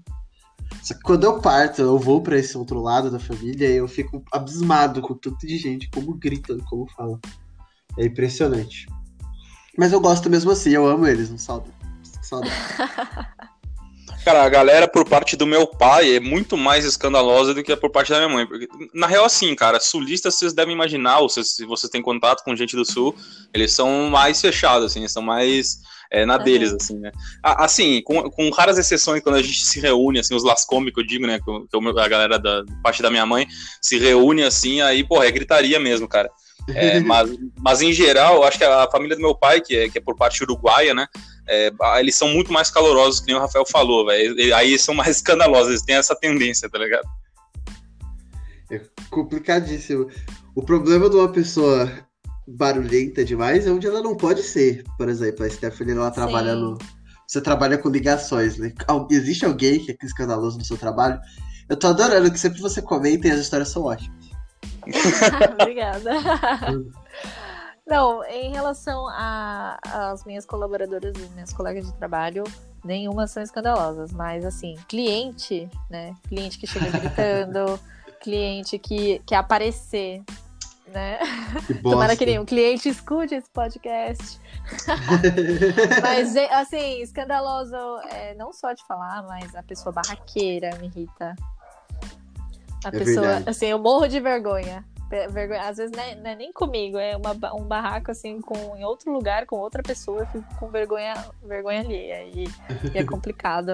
Só 0.84 0.94
que 0.94 1.02
quando 1.02 1.24
eu 1.24 1.40
parto, 1.40 1.82
eu 1.82 1.98
vou 1.98 2.22
pra 2.22 2.38
esse 2.38 2.58
outro 2.58 2.82
lado 2.82 3.10
da 3.10 3.20
família 3.20 3.70
e 3.70 3.78
eu 3.78 3.88
fico 3.88 4.24
abismado 4.32 5.02
com 5.02 5.14
tanto 5.14 5.46
de 5.48 5.58
gente, 5.58 5.90
como 5.90 6.16
grita, 6.16 6.58
como 6.70 6.86
fala. 6.92 7.18
É 7.98 8.06
impressionante. 8.06 8.86
Mas 9.78 9.92
eu 9.94 10.00
gosto 10.00 10.30
mesmo 10.30 10.52
assim, 10.52 10.72
eu 10.72 10.88
amo 10.88 11.06
eles, 11.08 11.30
não. 11.30 11.38
Saudade. 11.38 11.72
Cara, 14.24 14.44
a 14.44 14.50
galera 14.50 14.88
por 14.88 15.08
parte 15.08 15.36
do 15.38 15.46
meu 15.46 15.68
pai 15.68 16.16
é 16.16 16.20
muito 16.20 16.58
mais 16.58 16.84
escandalosa 16.84 17.54
do 17.54 17.62
que 17.64 17.72
a 17.72 17.78
por 17.78 17.92
parte 17.92 18.10
da 18.10 18.18
minha 18.18 18.30
mãe. 18.30 18.48
Porque, 18.48 18.68
na 18.92 19.06
real, 19.06 19.24
assim, 19.26 19.54
cara, 19.54 19.80
sulistas 19.80 20.34
vocês 20.34 20.52
devem 20.52 20.74
imaginar, 20.74 21.20
ou 21.20 21.30
se, 21.30 21.44
se 21.44 21.64
vocês 21.64 21.92
têm 21.92 22.02
contato 22.02 22.44
com 22.44 22.56
gente 22.56 22.76
do 22.76 22.84
sul, 22.84 23.16
eles 23.54 23.72
são 23.72 24.10
mais 24.10 24.42
fechados, 24.42 24.88
assim, 24.88 25.02
eles 25.02 25.12
são 25.12 25.22
mais 25.22 25.78
é, 26.12 26.26
na 26.26 26.38
Uhum. 26.38 26.44
deles, 26.44 26.74
assim, 26.74 26.98
né? 26.98 27.12
Assim, 27.44 28.02
com, 28.04 28.28
com 28.32 28.50
raras 28.50 28.80
exceções, 28.80 29.22
quando 29.22 29.36
a 29.36 29.42
gente 29.44 29.64
se 29.64 29.80
reúne, 29.80 30.18
assim, 30.20 30.34
os 30.34 30.44
lascome 30.44 30.92
que 30.92 31.00
eu 31.00 31.06
digo, 31.06 31.28
né? 31.28 31.40
Que, 31.40 31.48
eu- 31.50 31.68
que 31.68 31.76
eu- 31.76 32.00
a 32.00 32.08
galera 32.08 32.40
da 32.40 32.64
parte 32.82 33.04
da 33.04 33.12
minha 33.12 33.28
mãe 33.28 33.46
se 33.80 34.00
reúne 34.00 34.42
assim, 34.44 34.82
aí, 34.82 35.04
porra, 35.04 35.28
é 35.28 35.32
gritaria 35.32 35.80
mesmo, 35.80 36.08
cara. 36.08 36.32
É, 36.74 37.00
mas, 37.00 37.30
mas 37.60 37.82
em 37.82 37.94
geral, 37.94 38.38
eu 38.38 38.44
acho 38.44 38.58
que 38.58 38.64
a 38.64 38.90
família 38.92 39.16
do 39.16 39.22
meu 39.22 39.36
pai, 39.36 39.62
que 39.62 39.76
é, 39.76 39.90
que 39.90 40.00
é 40.00 40.02
por 40.02 40.16
parte 40.16 40.44
uruguaia, 40.44 40.94
né? 40.94 41.08
é, 41.48 41.72
eles 42.00 42.16
são 42.16 42.28
muito 42.30 42.52
mais 42.52 42.72
calorosos, 42.72 43.20
que 43.20 43.28
nem 43.28 43.36
o 43.36 43.40
Rafael 43.40 43.66
falou, 43.66 44.06
velho. 44.06 44.56
Aí 44.56 44.78
são 44.78 44.96
mais 44.96 45.18
escandalosos, 45.18 45.70
eles 45.70 45.82
têm 45.84 45.96
essa 45.96 46.16
tendência, 46.16 46.70
tá 46.70 46.78
ligado? 46.78 47.08
Complicadíssimo. 49.10 50.10
O 50.56 50.64
problema 50.64 51.10
de 51.10 51.16
uma 51.16 51.30
pessoa 51.30 51.92
barulhenta 52.48 53.24
demais 53.24 53.66
é 53.68 53.72
onde 53.72 53.86
ela 53.88 54.02
não 54.02 54.16
pode 54.16 54.42
ser. 54.42 54.84
Por 54.98 55.08
exemplo, 55.08 55.46
a 55.46 55.50
Stephanie, 55.50 55.94
ela 55.94 56.12
trabalha 56.12 56.54
Sim. 56.54 56.62
no. 56.62 56.78
Você 57.28 57.42
trabalha 57.42 57.78
com 57.78 57.90
ligações, 57.90 58.58
né? 58.58 58.72
Existe 59.10 59.46
alguém 59.46 59.84
que 59.84 59.92
é 59.92 59.98
escandaloso 60.04 60.60
no 60.60 60.66
seu 60.66 60.78
trabalho? 60.78 61.20
Eu 61.68 61.76
tô 61.76 61.88
adorando 61.88 62.32
que 62.32 62.40
sempre 62.40 62.62
você 62.62 62.82
comenta 62.82 63.28
e 63.28 63.32
as 63.32 63.40
histórias 63.40 63.70
são 63.70 63.84
ótimas. 63.84 64.25
Obrigada. 65.60 66.12
Não, 67.88 68.24
em 68.24 68.52
relação 68.52 69.08
às 69.08 70.26
minhas 70.26 70.44
colaboradoras 70.44 71.14
e 71.18 71.30
minhas 71.34 71.54
colegas 71.54 71.86
de 71.86 71.94
trabalho, 71.94 72.44
nenhuma 72.84 73.28
são 73.28 73.44
escandalosas, 73.44 74.12
mas 74.12 74.44
assim, 74.44 74.76
cliente, 74.88 75.70
né? 75.88 76.16
Cliente 76.28 76.58
que 76.58 76.66
chega 76.66 76.90
gritando, 76.90 77.80
cliente 78.20 78.80
que 78.80 79.22
quer 79.28 79.36
aparecer, 79.36 80.24
né? 80.88 81.20
Que 81.68 81.76
Tomara 81.76 82.16
que 82.16 82.26
nenhum 82.26 82.44
cliente 82.44 82.90
escute 82.90 83.36
esse 83.36 83.50
podcast. 83.52 84.40
Mas, 86.02 86.36
assim, 86.52 87.02
escandaloso, 87.02 87.76
é, 88.10 88.34
não 88.34 88.52
só 88.52 88.74
de 88.74 88.84
falar, 88.88 89.22
mas 89.24 89.56
a 89.56 89.62
pessoa 89.62 89.94
barraqueira 89.94 90.76
me 90.78 90.88
irrita. 90.88 91.36
A 92.86 92.90
É 92.90 92.92
pessoa, 92.92 93.26
verdade. 93.28 93.50
assim, 93.50 93.66
eu 93.66 93.80
morro 93.80 94.08
de 94.08 94.20
vergonha. 94.20 94.86
Vergonha 95.30 95.62
às 95.62 95.78
vezes 95.78 95.96
não 95.96 96.04
é, 96.04 96.16
não 96.16 96.30
é 96.30 96.36
nem 96.36 96.52
comigo, 96.52 96.98
é 96.98 97.16
uma 97.16 97.32
um 97.54 97.64
barraco, 97.64 98.12
assim, 98.12 98.42
com, 98.42 98.76
em 98.76 98.84
outro 98.84 99.12
lugar, 99.12 99.46
com 99.46 99.58
outra 99.58 99.82
pessoa, 99.84 100.22
eu 100.22 100.28
fico 100.28 100.56
com 100.60 100.70
vergonha, 100.70 101.14
vergonha 101.44 101.82
alheia. 101.82 102.24
E, 102.24 102.46
e 102.94 102.98
é 102.98 103.04
complicado. 103.06 103.74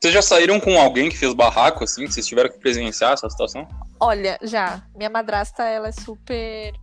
Vocês 0.00 0.12
já 0.12 0.22
saíram 0.22 0.60
com 0.60 0.78
alguém 0.78 1.08
que 1.08 1.16
fez 1.16 1.32
barraco, 1.32 1.84
assim, 1.84 2.04
que 2.06 2.12
vocês 2.12 2.26
tiveram 2.26 2.50
que 2.50 2.58
presenciar 2.58 3.12
essa 3.12 3.28
situação? 3.30 3.66
Olha, 3.98 4.38
já, 4.42 4.82
minha 4.94 5.08
madrasta, 5.08 5.64
ela 5.64 5.88
é 5.88 5.92
super 5.92 6.74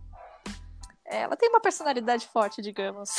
ela 1.12 1.36
tem 1.36 1.50
uma 1.50 1.60
personalidade 1.60 2.26
forte, 2.26 2.62
digamos. 2.62 3.10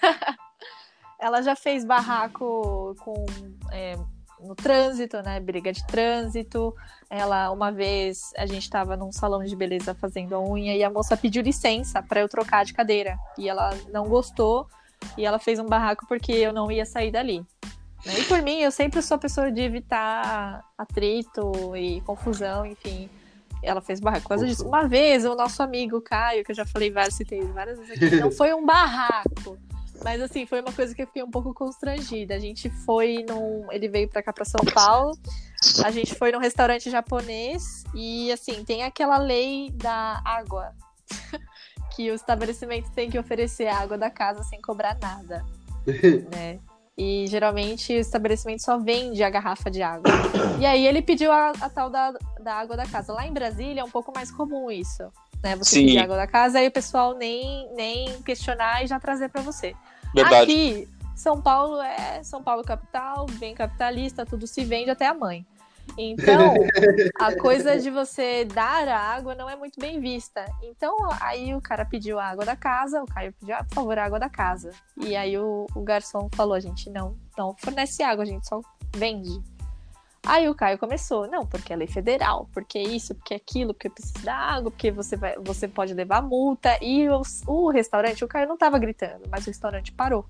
ela 1.18 1.42
já 1.42 1.56
fez 1.56 1.84
barraco 1.84 2.94
com 3.00 3.26
é, 3.72 3.96
no 4.40 4.54
trânsito, 4.54 5.20
né? 5.22 5.40
Briga 5.40 5.72
de 5.72 5.84
trânsito. 5.86 6.74
Ela, 7.14 7.50
uma 7.50 7.70
vez, 7.70 8.32
a 8.38 8.46
gente 8.46 8.62
estava 8.62 8.96
num 8.96 9.12
salão 9.12 9.44
de 9.44 9.54
beleza 9.54 9.94
fazendo 9.94 10.34
a 10.34 10.40
unha 10.40 10.74
e 10.74 10.82
a 10.82 10.88
moça 10.88 11.14
pediu 11.14 11.42
licença 11.42 12.02
para 12.02 12.20
eu 12.20 12.28
trocar 12.28 12.64
de 12.64 12.72
cadeira. 12.72 13.18
E 13.36 13.50
ela 13.50 13.76
não 13.92 14.08
gostou 14.08 14.66
e 15.18 15.26
ela 15.26 15.38
fez 15.38 15.58
um 15.58 15.66
barraco 15.66 16.06
porque 16.08 16.32
eu 16.32 16.54
não 16.54 16.72
ia 16.72 16.86
sair 16.86 17.10
dali. 17.10 17.44
E 18.06 18.24
por 18.24 18.40
mim, 18.40 18.60
eu 18.60 18.70
sempre 18.70 19.02
sou 19.02 19.16
a 19.16 19.18
pessoa 19.18 19.52
de 19.52 19.60
evitar 19.60 20.64
atrito 20.78 21.76
e 21.76 22.00
confusão, 22.00 22.64
enfim. 22.64 23.10
Ela 23.62 23.82
fez 23.82 24.00
barraco 24.00 24.26
por 24.26 24.38
disso. 24.38 24.66
Uma 24.66 24.88
vez, 24.88 25.26
o 25.26 25.34
nosso 25.34 25.62
amigo 25.62 26.00
Caio, 26.00 26.42
que 26.42 26.52
eu 26.52 26.56
já 26.56 26.64
falei 26.64 26.90
várias, 26.90 27.12
citei 27.12 27.42
várias 27.42 27.78
vezes 27.78 27.92
aqui, 27.92 28.16
não 28.20 28.30
foi 28.30 28.54
um 28.54 28.64
barraco. 28.64 29.58
Mas 30.02 30.18
assim, 30.22 30.46
foi 30.46 30.62
uma 30.62 30.72
coisa 30.72 30.94
que 30.94 31.02
eu 31.02 31.06
fiquei 31.06 31.22
um 31.22 31.30
pouco 31.30 31.52
constrangida. 31.52 32.34
A 32.34 32.38
gente 32.38 32.70
foi 32.70 33.22
num. 33.28 33.70
Ele 33.70 33.86
veio 33.86 34.08
pra 34.08 34.22
cá, 34.22 34.32
pra 34.32 34.46
São 34.46 34.64
Paulo. 34.72 35.14
A 35.84 35.90
gente 35.90 36.14
foi 36.14 36.32
num 36.32 36.38
restaurante 36.38 36.90
japonês 36.90 37.84
e 37.94 38.30
assim, 38.32 38.64
tem 38.64 38.82
aquela 38.82 39.18
lei 39.18 39.70
da 39.70 40.20
água. 40.24 40.72
que 41.94 42.10
o 42.10 42.14
estabelecimento 42.14 42.90
tem 42.92 43.10
que 43.10 43.18
oferecer 43.18 43.66
água 43.66 43.98
da 43.98 44.10
casa 44.10 44.42
sem 44.44 44.60
cobrar 44.60 44.96
nada. 45.00 45.44
né? 46.32 46.58
E 46.96 47.26
geralmente 47.26 47.92
o 47.92 47.98
estabelecimento 47.98 48.62
só 48.62 48.78
vende 48.78 49.22
a 49.22 49.30
garrafa 49.30 49.70
de 49.70 49.82
água. 49.82 50.10
E 50.58 50.66
aí 50.66 50.86
ele 50.86 51.02
pediu 51.02 51.32
a, 51.32 51.50
a 51.50 51.68
tal 51.68 51.90
da, 51.90 52.12
da 52.40 52.54
água 52.54 52.76
da 52.76 52.86
casa. 52.86 53.12
Lá 53.12 53.26
em 53.26 53.32
Brasília 53.32 53.80
é 53.80 53.84
um 53.84 53.90
pouco 53.90 54.12
mais 54.14 54.30
comum 54.30 54.70
isso 54.70 55.10
né? 55.42 55.56
Você 55.56 55.76
Sim. 55.76 55.86
pedir 55.86 55.98
água 55.98 56.16
da 56.16 56.26
casa, 56.26 56.58
aí 56.58 56.68
o 56.68 56.72
pessoal 56.72 57.14
nem, 57.14 57.68
nem 57.74 58.22
questionar 58.22 58.84
e 58.84 58.86
já 58.86 59.00
trazer 59.00 59.28
para 59.28 59.42
você. 59.42 59.74
Verdade. 60.14 60.52
Aqui, 60.52 60.88
São 61.16 61.40
Paulo 61.40 61.80
é 61.80 62.22
São 62.22 62.42
Paulo 62.42 62.62
capital, 62.62 63.26
bem 63.38 63.54
capitalista, 63.54 64.24
tudo 64.24 64.46
se 64.46 64.64
vende 64.64 64.90
até 64.90 65.06
a 65.06 65.14
mãe. 65.14 65.44
Então, 65.96 66.54
a 67.20 67.36
coisa 67.36 67.78
de 67.78 67.90
você 67.90 68.44
dar 68.44 68.88
a 68.88 68.98
água 68.98 69.34
não 69.34 69.48
é 69.48 69.56
muito 69.56 69.78
bem 69.78 70.00
vista. 70.00 70.44
Então, 70.62 70.96
aí 71.20 71.54
o 71.54 71.60
cara 71.60 71.84
pediu 71.84 72.18
a 72.18 72.26
água 72.26 72.44
da 72.44 72.56
casa, 72.56 73.02
o 73.02 73.06
Caio 73.06 73.32
pediu, 73.38 73.54
ah, 73.54 73.64
por 73.64 73.74
favor, 73.74 73.98
a 73.98 74.04
água 74.04 74.18
da 74.18 74.28
casa. 74.28 74.70
E 74.96 75.14
aí 75.14 75.36
o, 75.38 75.66
o 75.74 75.82
garçom 75.82 76.28
falou, 76.34 76.54
a 76.54 76.60
gente 76.60 76.88
não, 76.90 77.16
não 77.36 77.54
fornece 77.58 78.02
água, 78.02 78.24
a 78.24 78.26
gente 78.26 78.46
só 78.46 78.60
vende. 78.96 79.42
Aí 80.24 80.48
o 80.48 80.54
Caio 80.54 80.78
começou, 80.78 81.26
não, 81.26 81.44
porque 81.44 81.72
é 81.72 81.76
lei 81.76 81.88
federal, 81.88 82.48
porque 82.52 82.78
isso, 82.78 83.12
porque 83.14 83.34
aquilo, 83.34 83.74
porque 83.74 83.90
precisa 83.90 84.24
da 84.24 84.36
água, 84.36 84.70
porque 84.70 84.90
você, 84.90 85.16
vai, 85.16 85.34
você 85.36 85.66
pode 85.66 85.92
levar 85.94 86.22
multa. 86.22 86.78
E 86.80 87.08
o, 87.08 87.22
o 87.46 87.70
restaurante, 87.70 88.24
o 88.24 88.28
Caio 88.28 88.48
não 88.48 88.56
tava 88.56 88.78
gritando, 88.78 89.24
mas 89.28 89.44
o 89.44 89.50
restaurante 89.50 89.92
parou. 89.92 90.24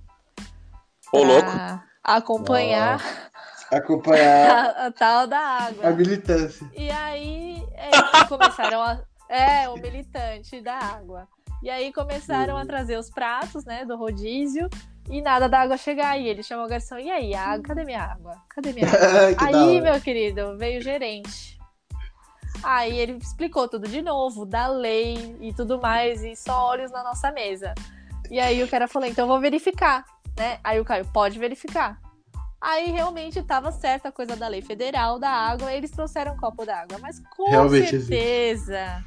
Ô, 1.12 1.22
louco! 1.22 1.50
Acompanhar. 2.02 3.00
Acompanhar 3.72 4.50
a, 4.76 4.86
a, 4.86 4.92
tal 4.92 5.26
da 5.26 5.38
água. 5.38 5.88
A 5.88 5.90
militância. 5.92 6.70
E 6.76 6.90
aí 6.90 7.66
é, 7.74 8.24
começaram 8.28 8.82
a. 8.82 9.00
É, 9.28 9.68
o 9.68 9.76
militante 9.76 10.60
da 10.60 10.74
água. 10.74 11.26
E 11.62 11.70
aí 11.70 11.92
começaram 11.92 12.56
a 12.56 12.66
trazer 12.66 12.98
os 12.98 13.08
pratos, 13.08 13.64
né, 13.64 13.84
do 13.84 13.96
rodízio. 13.96 14.68
E 15.08 15.22
nada 15.22 15.48
da 15.48 15.60
água 15.60 15.76
chegar. 15.76 16.18
E 16.18 16.28
ele 16.28 16.42
chamou 16.42 16.66
o 16.66 16.68
garçom. 16.68 16.98
E 16.98 17.10
aí, 17.10 17.34
água? 17.34 17.62
Cadê 17.62 17.84
minha 17.84 18.02
água? 18.02 18.36
Cadê 18.50 18.72
minha 18.74 18.86
água? 18.86 19.46
aí, 19.46 19.80
meu 19.80 20.00
querido, 20.00 20.56
veio 20.58 20.80
o 20.80 20.82
gerente. 20.82 21.58
Aí 22.62 22.98
ele 22.98 23.12
explicou 23.12 23.66
tudo 23.68 23.88
de 23.88 24.02
novo, 24.02 24.44
da 24.44 24.68
lei 24.68 25.36
e 25.40 25.52
tudo 25.52 25.80
mais, 25.80 26.22
e 26.22 26.36
só 26.36 26.66
olhos 26.66 26.92
na 26.92 27.02
nossa 27.02 27.32
mesa. 27.32 27.74
E 28.30 28.38
aí 28.38 28.62
o 28.62 28.68
cara 28.68 28.86
falou, 28.86 29.08
então 29.08 29.26
vou 29.26 29.40
verificar, 29.40 30.04
né? 30.36 30.58
Aí 30.62 30.78
o 30.78 30.84
Caio, 30.84 31.04
pode 31.12 31.38
verificar. 31.38 32.01
Aí 32.62 32.92
realmente 32.92 33.40
estava 33.40 33.72
certa 33.72 34.10
a 34.10 34.12
coisa 34.12 34.36
da 34.36 34.46
lei 34.46 34.62
federal, 34.62 35.18
da 35.18 35.28
água, 35.28 35.74
eles 35.74 35.90
trouxeram 35.90 36.34
um 36.34 36.36
copo 36.36 36.64
d'água. 36.64 36.96
Mas 37.00 37.20
com 37.36 37.50
realmente, 37.50 38.00
certeza 38.00 39.02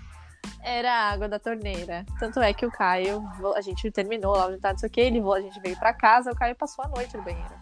era 0.61 0.91
a 0.91 1.11
água 1.11 1.29
da 1.29 1.39
torneira. 1.39 2.05
Tanto 2.19 2.41
é 2.41 2.53
que 2.53 2.65
o 2.65 2.71
Caio, 2.71 3.23
a 3.55 3.61
gente 3.61 3.89
terminou 3.91 4.35
lá 4.35 4.47
o 4.47 4.51
jantar, 4.51 4.73
não 4.73 4.79
sei 4.79 4.89
o 4.89 4.91
que, 4.91 4.99
ele, 4.99 5.21
a 5.21 5.39
gente 5.39 5.57
veio 5.61 5.77
pra 5.77 5.93
casa, 5.93 6.31
o 6.31 6.35
Caio 6.35 6.53
passou 6.53 6.83
a 6.83 6.89
noite 6.89 7.15
no 7.15 7.23
banheiro. 7.23 7.53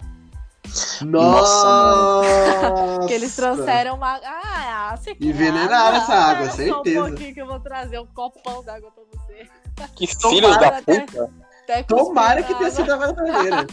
Nossa! 1.06 2.26
que 3.08 3.14
eles 3.14 3.36
trouxeram 3.36 3.96
uma. 3.96 4.20
Ah, 4.24 4.96
você 4.98 5.14
quer 5.14 5.26
Envenenaram 5.26 5.98
essa 5.98 6.14
água, 6.14 6.50
certeza. 6.50 6.74
Só 6.74 7.04
um 7.04 7.10
pouquinho 7.10 7.34
que 7.36 7.41
eu 7.41 7.46
vou 7.46 7.60
trazer 7.60 8.00
um 8.00 8.08
copão 8.08 8.64
d'água 8.64 8.89
pra 8.89 9.04
você. 9.12 9.48
Que 9.96 10.08
filhos 10.30 10.58
da 10.58 10.82
puta! 10.82 11.30
Até, 11.64 11.74
até 11.76 11.84
Tomara 11.84 12.41
que 12.41 12.56
tenha 12.56 12.72
sido 12.72 12.91
água 12.91 13.08
da 13.08 13.14
torneira. 13.14 13.68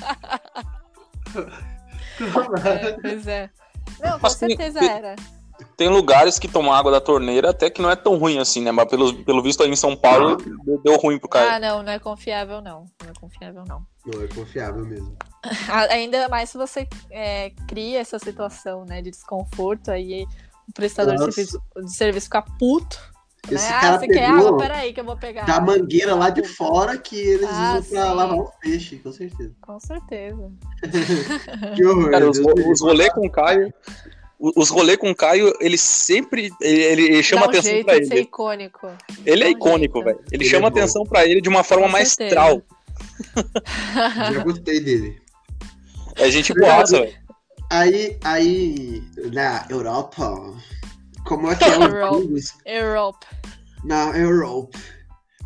É, 2.24 2.92
pois 3.00 3.26
é. 3.26 3.50
Não, 4.00 4.12
com 4.12 4.18
Mas 4.22 4.32
certeza 4.34 4.78
tem, 4.78 4.88
era 4.88 5.16
tem 5.76 5.88
lugares 5.88 6.38
que 6.38 6.48
tomam 6.48 6.72
água 6.72 6.90
da 6.90 7.00
torneira 7.00 7.50
até 7.50 7.70
que 7.70 7.82
não 7.82 7.90
é 7.90 7.96
tão 7.96 8.16
ruim 8.16 8.38
assim, 8.38 8.62
né? 8.62 8.70
Mas 8.70 8.88
pelo, 8.88 9.14
pelo 9.24 9.42
visto 9.42 9.62
aí 9.62 9.70
em 9.70 9.76
São 9.76 9.96
Paulo 9.96 10.36
deu, 10.36 10.80
deu 10.82 10.96
ruim 10.96 11.18
pro 11.18 11.28
cara. 11.28 11.56
Ah, 11.56 11.58
não, 11.60 11.82
não 11.82 11.92
é 11.92 11.98
confiável 11.98 12.60
não. 12.60 12.86
Não 13.02 13.10
é 13.10 13.12
confiável 13.18 13.64
não. 13.66 13.86
Não 14.06 14.22
é 14.22 14.28
confiável 14.28 14.84
mesmo. 14.84 15.16
Ainda 15.90 16.28
mais 16.28 16.50
se 16.50 16.58
você 16.58 16.88
é, 17.10 17.50
cria 17.66 18.00
essa 18.00 18.18
situação, 18.18 18.84
né, 18.84 19.02
de 19.02 19.10
desconforto, 19.10 19.90
aí 19.90 20.26
o 20.68 20.72
prestador 20.72 21.14
de 21.14 21.32
serviço, 21.32 21.62
de 21.76 21.94
serviço 21.94 22.26
fica 22.26 22.42
puto. 22.58 23.09
Esse 23.50 23.64
né? 23.64 23.80
cara 23.80 23.94
ah, 23.94 23.98
você 23.98 24.08
quer 24.08 24.24
água? 24.26 24.58
Peraí 24.58 24.92
que 24.92 25.00
eu 25.00 25.04
vou 25.04 25.16
pegar. 25.16 25.44
Da 25.44 25.60
mangueira 25.60 26.14
lá 26.14 26.30
de 26.30 26.44
fora 26.44 26.98
que 26.98 27.16
eles 27.16 27.48
ah, 27.50 27.78
usam 27.78 27.90
pra 27.90 28.08
sim. 28.08 28.14
lavar 28.14 28.38
o 28.38 28.52
peixe, 28.60 28.96
com 28.96 29.12
certeza. 29.12 29.52
Com 29.60 29.80
certeza. 29.80 30.50
que 31.74 31.84
horror. 31.84 32.10
Cara, 32.10 32.30
os, 32.30 32.38
os 32.38 32.80
rolê 32.80 33.10
com 33.10 33.26
o 33.26 33.30
Caio 33.30 33.72
os 34.40 34.70
rolês 34.70 34.96
com 34.96 35.10
o 35.10 35.14
Caio, 35.14 35.52
ele 35.60 35.76
sempre. 35.76 36.50
Ele, 36.62 37.02
ele 37.02 37.22
chama 37.22 37.42
um 37.42 37.48
atenção 37.50 37.84
pra 37.84 37.96
ele. 37.96 38.06
Ser 38.06 38.20
icônico. 38.20 38.88
Ele 39.26 39.44
é 39.44 39.50
icônico, 39.50 40.02
velho. 40.02 40.18
Ele, 40.32 40.44
ele, 40.44 40.50
chama 40.50 40.68
é 40.68 40.70
atenção 40.70 41.04
pra 41.04 41.26
ele 41.26 41.42
de 41.42 41.48
uma 41.48 41.62
forma 41.62 41.84
com 41.84 41.92
maestral. 41.92 42.62
Já 44.32 44.42
gostei 44.42 44.80
dele. 44.80 45.20
É 46.16 46.30
gente 46.30 46.54
boa, 46.54 46.84
velho. 46.84 47.12
Aí, 47.68 48.18
aí, 48.24 49.02
na 49.32 49.66
Europa, 49.70 50.34
como 51.30 51.48
é 51.48 51.54
que 51.54 51.62
é 51.62 51.78
os 51.78 52.18
gringos? 52.18 52.54
Europa. 52.66 53.26
Na 53.84 54.18
Europa. 54.18 54.76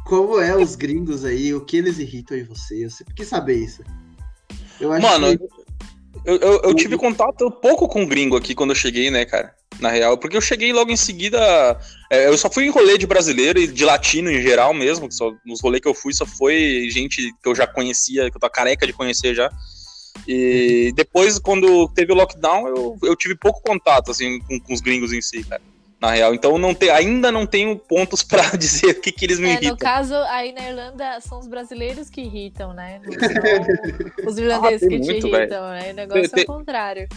Como 0.07 0.41
é 0.41 0.57
os 0.57 0.75
gringos 0.75 1.27
aí? 1.27 1.53
O 1.53 1.61
que 1.61 1.77
eles 1.77 1.99
irritam 1.99 2.39
em 2.39 2.45
você? 2.45 2.87
Eu 2.87 2.91
sempre 2.91 3.13
quis 3.13 3.29
saber 3.29 3.57
isso. 3.57 3.83
Eu 4.81 4.91
acho 4.91 5.07
Mano, 5.07 5.37
que... 5.37 5.45
Eu, 6.25 6.37
eu, 6.37 6.61
eu, 6.63 6.75
tive 6.75 6.97
contato 6.97 7.51
pouco 7.51 7.87
com 7.87 8.07
gringo 8.07 8.35
aqui 8.35 8.55
quando 8.55 8.71
eu 8.71 8.75
cheguei, 8.75 9.11
né, 9.11 9.27
cara? 9.27 9.55
Na 9.79 9.91
real, 9.91 10.17
porque 10.17 10.39
eu 10.39 10.41
cheguei 10.41 10.73
logo 10.73 10.91
em 10.91 10.97
seguida. 10.97 11.39
É, 12.11 12.29
eu 12.29 12.39
só 12.39 12.49
fui 12.49 12.65
em 12.65 12.71
rolê 12.71 12.97
de 12.97 13.07
brasileiro 13.07 13.59
e 13.59 13.67
de 13.67 13.85
latino 13.85 14.31
em 14.31 14.41
geral 14.41 14.73
mesmo. 14.73 15.13
Só, 15.13 15.33
nos 15.45 15.61
rolês 15.61 15.83
que 15.83 15.89
eu 15.89 15.95
fui 15.95 16.15
só 16.15 16.25
foi 16.25 16.89
gente 16.91 17.31
que 17.43 17.49
eu 17.49 17.55
já 17.55 17.67
conhecia, 17.67 18.31
que 18.31 18.37
eu 18.39 18.41
tô 18.41 18.49
careca 18.49 18.87
de 18.87 18.95
conhecer 18.95 19.35
já. 19.35 19.51
E 20.27 20.95
depois, 20.97 21.39
quando 21.39 21.89
teve 21.91 22.11
o 22.11 22.17
lockdown, 22.17 22.69
eu, 22.69 22.97
eu 23.03 23.15
tive 23.15 23.37
pouco 23.37 23.61
contato, 23.61 24.11
assim, 24.11 24.39
com, 24.41 24.59
com 24.59 24.73
os 24.73 24.81
gringos 24.81 25.13
em 25.13 25.21
si, 25.21 25.45
cara 25.45 25.61
na 26.05 26.13
real. 26.13 26.35
Então 26.35 26.59
não 26.59 26.75
te, 26.75 26.91
ainda 26.91 27.33
não 27.33 27.47
tenho 27.47 27.77
pontos 27.77 28.23
para 28.23 28.43
dizer 28.57 28.91
o 28.91 29.01
que, 29.01 29.11
que 29.11 29.25
eles 29.25 29.39
me 29.39 29.49
é, 29.49 29.53
irritam. 29.53 29.71
No 29.71 29.77
caso, 29.77 30.15
aí 30.29 30.53
na 30.53 30.69
Irlanda 30.69 31.21
são 31.21 31.39
os 31.39 31.47
brasileiros 31.47 32.11
que 32.11 32.21
irritam, 32.21 32.73
né? 32.73 33.01
os 34.27 34.39
irlandeses 34.39 34.83
ah, 34.83 34.89
que 34.89 34.99
muito, 34.99 35.21
te 35.21 35.29
irritam, 35.29 35.61
véio. 35.63 35.83
né? 35.83 35.91
O 35.91 35.95
negócio 35.95 36.31
tem, 36.31 36.41
é 36.41 36.45
o 36.45 36.47
contrário. 36.47 37.09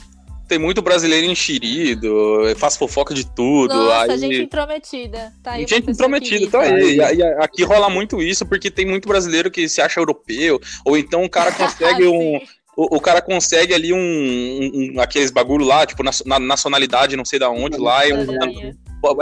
Tem 0.47 0.57
muito 0.57 0.81
brasileiro 0.81 1.27
enxerido, 1.27 2.43
faz 2.55 2.77
fofoca 2.77 3.13
de 3.13 3.25
tudo. 3.25 3.73
Nossa, 3.73 4.13
aí... 4.13 4.17
gente 4.17 4.41
intrometida. 4.43 5.33
Tá 5.43 5.51
aí 5.51 5.67
gente 5.67 5.91
intrometida, 5.91 6.49
tá 6.49 6.61
aí. 6.61 6.95
E, 6.95 7.15
e, 7.15 7.23
aqui 7.39 7.63
rola 7.63 7.89
muito 7.89 8.21
isso, 8.21 8.45
porque 8.45 8.71
tem 8.71 8.85
muito 8.85 9.09
brasileiro 9.09 9.51
que 9.51 9.67
se 9.67 9.81
acha 9.81 9.99
europeu, 9.99 10.57
ou 10.85 10.97
então 10.97 11.25
o 11.25 11.29
cara 11.29 11.51
consegue 11.53 12.07
um 12.07 12.39
o, 12.77 12.97
o, 12.97 13.01
cara 13.01 13.23
consegue 13.23 13.73
ali 13.73 13.91
um, 13.91 13.97
um, 13.97 14.93
um, 14.95 15.01
aqueles 15.01 15.31
bagulho 15.31 15.65
lá, 15.65 15.83
tipo, 15.83 16.03
na, 16.03 16.11
na 16.27 16.39
nacionalidade, 16.39 17.17
não 17.17 17.25
sei 17.25 17.39
da 17.39 17.49
onde, 17.49 17.75
lá, 17.75 18.05
e 18.05 18.13
um, 18.13 18.27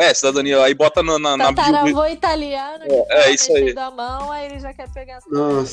é, 0.01 0.13
cidadania, 0.13 0.61
aí 0.61 0.73
bota 0.73 1.01
na, 1.01 1.17
na, 1.17 1.37
na 1.37 1.51
bio... 1.53 2.05
italiano, 2.05 2.83
é, 2.83 3.29
é 3.29 3.33
isso 3.33 3.55
aí. 3.55 3.73
Da 3.73 3.89
mão, 3.89 4.29
aí 4.29 4.47
ele 4.47 4.59
já 4.59 4.73
quer 4.73 4.91
pegar 4.91 5.19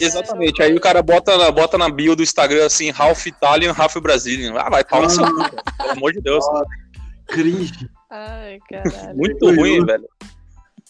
Exatamente, 0.00 0.62
aí 0.62 0.72
o 0.72 0.80
cara 0.80 1.02
bota, 1.02 1.50
bota 1.50 1.76
na 1.76 1.90
bio 1.90 2.14
do 2.14 2.22
Instagram 2.22 2.66
assim, 2.66 2.90
Ralph 2.90 3.26
Italian, 3.26 3.72
Ralph 3.72 3.96
Brazilian. 3.96 4.54
Ah, 4.56 4.70
vai, 4.70 4.84
pau 4.84 5.02
no 5.02 5.10
seu 5.10 5.24
pelo 5.26 5.90
amor 5.90 6.12
de 6.12 6.20
Deus. 6.20 6.44
Cringe. 7.26 7.90
Ai, 8.08 8.60
caralho. 8.70 9.16
Muito 9.16 9.44
ruim, 9.46 9.84
velho. 9.84 10.08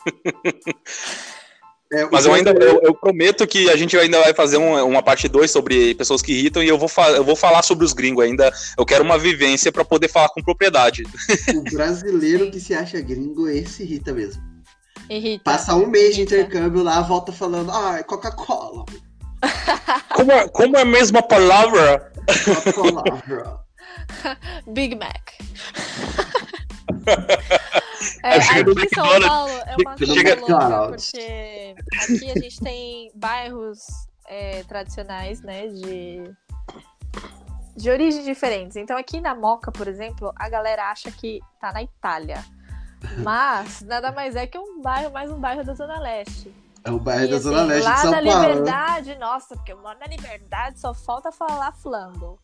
É, 1.93 2.09
Mas 2.11 2.25
eu 2.25 2.33
ainda 2.33 2.53
eu, 2.53 2.81
eu, 2.83 2.95
prometo 2.95 3.47
que 3.47 3.69
a 3.69 3.77
gente 3.77 3.97
ainda 3.99 4.19
vai 4.21 4.33
fazer 4.33 4.57
um, 4.57 4.83
uma 4.87 5.03
parte 5.03 5.29
2 5.29 5.51
sobre 5.51 5.95
pessoas 5.95 6.23
que 6.23 6.33
irritam 6.33 6.63
e 6.63 6.69
eu 6.69 6.79
vou, 6.79 6.89
eu 7.15 7.23
vou 7.23 7.37
falar 7.37 7.63
sobre 7.63 7.85
os 7.85 7.93
gringos 7.93 8.25
ainda. 8.25 8.51
Eu 8.79 8.87
quero 8.87 9.05
uma 9.05 9.19
vivência 9.19 9.71
para 9.71 9.85
poder 9.85 10.09
falar 10.09 10.31
com 10.31 10.43
propriedade. 10.43 11.03
O 11.55 11.63
brasileiro 11.71 12.51
que 12.51 12.59
se 12.59 12.73
acha 12.73 12.99
gringo, 13.01 13.47
esse 13.47 13.83
irrita 13.83 14.13
mesmo. 14.13 14.43
Irrita. 15.11 15.45
Passa 15.45 15.75
um 15.75 15.87
mês 15.87 16.15
de 16.15 16.23
intercâmbio 16.23 16.83
lá, 16.83 17.03
volta 17.03 17.31
falando, 17.31 17.71
ai, 17.71 18.03
Coca-Cola. 18.05 18.87
Como 20.15 20.33
é, 20.33 20.49
como 20.49 20.77
é 20.77 20.83
a 20.83 20.85
mesma 20.85 21.21
palavra? 21.21 22.13
Coca-Cola. 22.45 23.65
Big 24.69 24.95
Mac. 24.95 25.33
É, 28.23 28.37
aqui 28.37 28.71
em 28.71 28.89
São 28.95 29.21
Paulo 29.21 29.53
é 29.67 29.77
uma 29.79 29.97
chega 29.97 30.41
louca, 30.41 30.89
porque 30.89 31.75
aqui 32.03 32.31
a 32.31 32.35
gente 32.35 32.61
tem 32.61 33.13
bairros 33.15 33.81
é, 34.27 34.63
tradicionais, 34.65 35.41
né, 35.41 35.69
de, 35.69 36.35
de 37.77 37.91
origens 37.91 38.25
diferentes. 38.25 38.77
Então 38.77 38.97
aqui 38.97 39.21
na 39.21 39.35
Moca, 39.35 39.71
por 39.71 39.89
exemplo, 39.89 40.33
a 40.37 40.49
galera 40.49 40.91
acha 40.91 41.11
que 41.11 41.41
tá 41.61 41.73
na 41.73 41.83
Itália. 41.83 42.45
Mas 43.19 43.83
nada 43.83 44.13
mais 44.13 44.37
é 44.37 44.47
que 44.47 44.59
um 44.59 44.81
bairro, 44.81 45.13
mais 45.13 45.31
um 45.31 45.39
bairro 45.39 45.65
da 45.65 45.75
Zona 45.75 45.99
Leste. 46.01 46.55
É 46.85 46.91
o 46.91 46.99
bairro 46.99 47.25
E, 47.25 47.29
da 47.29 47.37
assim, 47.37 47.45
Zona 47.45 47.63
Leste 47.63 47.85
lá 47.85 47.95
de 47.95 48.01
São 48.01 48.11
na 48.11 48.23
Paulo. 48.23 48.41
né? 48.41 48.49
Liberdade, 48.49 49.15
nossa, 49.19 49.57
porque 49.57 49.73
eu 49.73 49.81
moro 49.81 49.99
na 49.99 50.07
Liberdade, 50.07 50.81
só 50.81 50.95
falta 50.95 51.31
falar 51.31 51.73
flambo, 51.73 52.39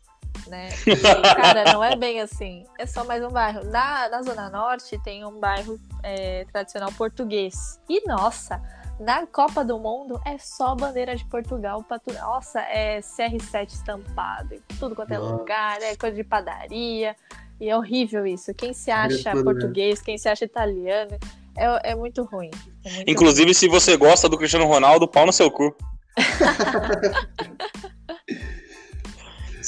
né? 0.47 0.68
E, 0.86 1.34
cara, 1.34 1.72
não 1.72 1.82
é 1.82 1.97
bem 1.97 2.20
assim. 2.20 2.64
É 2.78 2.86
só 2.86 3.05
mais 3.05 3.22
um 3.22 3.28
bairro. 3.28 3.64
Na, 3.64 4.09
na 4.09 4.22
Zona 4.22 4.49
Norte 4.49 4.99
tem 5.03 5.24
um 5.24 5.39
bairro 5.39 5.78
é, 6.03 6.47
tradicional 6.53 6.93
português. 6.93 7.80
E, 7.89 8.07
nossa, 8.07 8.62
na 9.01 9.26
Copa 9.26 9.64
do 9.64 9.78
Mundo 9.78 10.20
é 10.24 10.39
só 10.39 10.74
bandeira 10.74 11.14
de 11.14 11.24
Portugal. 11.24 11.82
Pra 11.82 11.99
tu... 11.99 12.12
Nossa, 12.12 12.61
é 12.61 13.01
CR7 13.01 13.72
estampado 13.72 14.55
em 14.55 14.62
tudo 14.78 14.95
quanto 14.95 15.12
é 15.12 15.18
Nossa. 15.18 15.36
lugar, 15.36 15.82
é 15.82 15.97
coisa 15.97 16.16
de 16.16 16.24
padaria. 16.24 17.16
E 17.61 17.68
é 17.68 17.76
horrível 17.76 18.26
isso. 18.26 18.55
Quem 18.55 18.72
se 18.72 18.91
acha 18.91 19.30
Grande 19.30 19.45
português, 19.45 20.01
quem 20.01 20.16
se 20.16 20.28
acha 20.28 20.45
italiano, 20.45 21.18
é, 21.57 21.91
é 21.91 21.95
muito 21.95 22.22
ruim. 22.22 22.51
É 22.84 22.93
muito 22.93 23.11
Inclusive, 23.11 23.55
se 23.55 23.68
você 23.68 23.97
gosta 23.97 24.28
do 24.28 24.39
Cristiano 24.39 24.66
Ronaldo, 24.66 25.09
pau 25.09 25.26
no 25.26 25.32
seu 25.32 25.51
cu. 25.51 25.74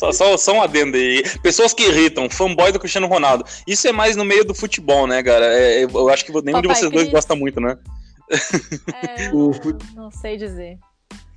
Só, 0.00 0.12
só, 0.12 0.36
só 0.38 0.52
um 0.54 0.62
adendo 0.62 0.96
aí. 0.96 1.22
Pessoas 1.42 1.74
que 1.74 1.82
irritam, 1.82 2.30
fanboy 2.30 2.72
do 2.72 2.78
Cristiano 2.80 3.06
Ronaldo. 3.06 3.44
Isso 3.66 3.86
é 3.86 3.92
mais 3.92 4.16
no 4.16 4.24
meio 4.24 4.46
do 4.46 4.54
futebol, 4.54 5.06
né, 5.06 5.22
cara? 5.22 5.44
É, 5.46 5.84
eu 5.84 6.08
acho 6.08 6.24
que 6.24 6.32
nenhum 6.32 6.44
de 6.62 6.68
Papai 6.68 6.74
vocês 6.80 6.90
dois 6.90 7.08
gosta 7.10 7.34
muito, 7.36 7.60
né? 7.60 7.76
É, 8.94 9.26
eu 9.28 9.34
O 9.36 9.52
não, 9.94 10.10
sei 10.10 10.38
dizer. 10.38 10.78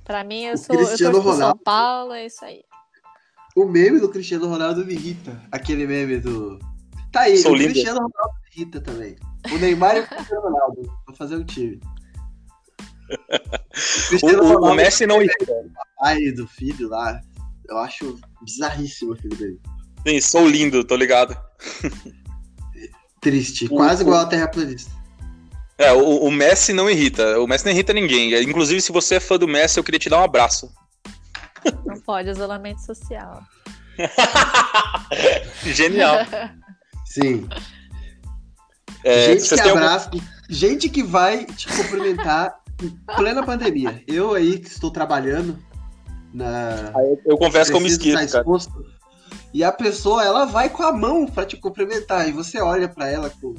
Pra 0.02 0.24
mim, 0.24 0.44
eu 0.44 0.56
sou 0.56 0.74
eu 0.76 0.86
Cristiano 0.86 1.12
torço 1.14 1.28
pro 1.28 1.36
São 1.36 1.40
Ronaldo- 1.48 1.62
Paulo, 1.62 2.12
é 2.14 2.24
isso 2.26 2.42
aí. 2.42 2.62
O 3.54 3.66
meme 3.66 4.00
do 4.00 4.08
Cristiano 4.08 4.48
Ronaldo 4.48 4.84
me 4.86 4.94
irrita. 4.94 5.38
Aquele 5.52 5.86
meme 5.86 6.18
do. 6.18 6.58
Tá 7.12 7.20
aí, 7.22 7.36
Sou 7.36 7.52
o 7.52 7.54
lindo. 7.54 7.70
Cristiano 7.72 7.98
Ronaldo 8.00 8.34
me 8.42 8.50
irrita 8.56 8.80
também. 8.80 9.16
O 9.52 9.58
Neymar 9.58 9.96
e 9.96 10.00
o 10.00 10.06
Cristiano 10.06 10.42
Ronaldo. 10.42 10.82
Vou 11.06 11.14
fazer 11.16 11.36
um 11.36 11.44
time. 11.44 11.78
O 13.10 13.14
O, 13.14 14.08
Cristiano 14.08 14.58
o- 14.60 14.74
Messi 14.74 15.06
não 15.06 15.20
irrita. 15.22 15.52
pai 15.98 16.32
do 16.32 16.46
filho 16.48 16.88
lá, 16.88 17.20
eu 17.68 17.78
acho 17.78 18.18
bizarríssimo 18.42 19.12
aquele 19.14 19.36
dele. 19.36 19.60
Sim, 20.06 20.20
sou 20.20 20.46
lindo, 20.48 20.84
tô 20.84 20.96
ligado. 20.96 21.36
Triste. 23.20 23.66
O- 23.66 23.76
Quase 23.76 24.02
o- 24.02 24.06
igual 24.06 24.20
a 24.22 24.26
terraplanista. 24.26 24.90
É, 25.78 25.92
o, 25.92 26.24
o 26.24 26.30
Messi 26.30 26.72
não 26.72 26.88
irrita. 26.88 27.40
O 27.40 27.46
Messi 27.46 27.64
não 27.64 27.72
irrita 27.72 27.92
ninguém. 27.92 28.32
Inclusive, 28.42 28.80
se 28.80 28.92
você 28.92 29.16
é 29.16 29.20
fã 29.20 29.36
do 29.38 29.48
Messi, 29.48 29.78
eu 29.78 29.84
queria 29.84 29.98
te 29.98 30.08
dar 30.08 30.20
um 30.20 30.24
abraço. 30.24 30.70
Não 31.84 31.98
pode, 32.00 32.28
isolamento 32.30 32.80
social. 32.84 33.42
Genial. 35.64 36.18
Sim. 37.06 37.48
É, 39.04 39.26
gente 39.34 39.48
que 39.48 39.56
têm 39.56 39.64
algum- 39.70 39.78
abraça. 39.78 40.10
Gente 40.48 40.88
que 40.88 41.02
vai 41.02 41.44
te 41.46 41.66
cumprimentar 41.68 42.54
em 42.82 42.90
plena 43.16 43.42
pandemia. 43.44 44.02
Eu 44.06 44.34
aí 44.34 44.58
que 44.58 44.68
estou 44.68 44.90
trabalhando 44.90 45.58
na. 46.34 46.92
Eu, 46.96 47.20
eu 47.24 47.38
confesso 47.38 47.70
que 47.70 47.76
eu 47.76 47.80
me 47.80 47.88
esqueço. 47.88 48.38
E 49.52 49.62
a 49.62 49.70
pessoa, 49.70 50.24
ela 50.24 50.44
vai 50.44 50.68
com 50.68 50.82
a 50.82 50.92
mão 50.92 51.26
pra 51.26 51.46
te 51.46 51.56
cumprimentar. 51.56 52.28
E 52.28 52.32
você 52.32 52.60
olha 52.60 52.88
pra 52.88 53.08
ela 53.08 53.30
com, 53.30 53.54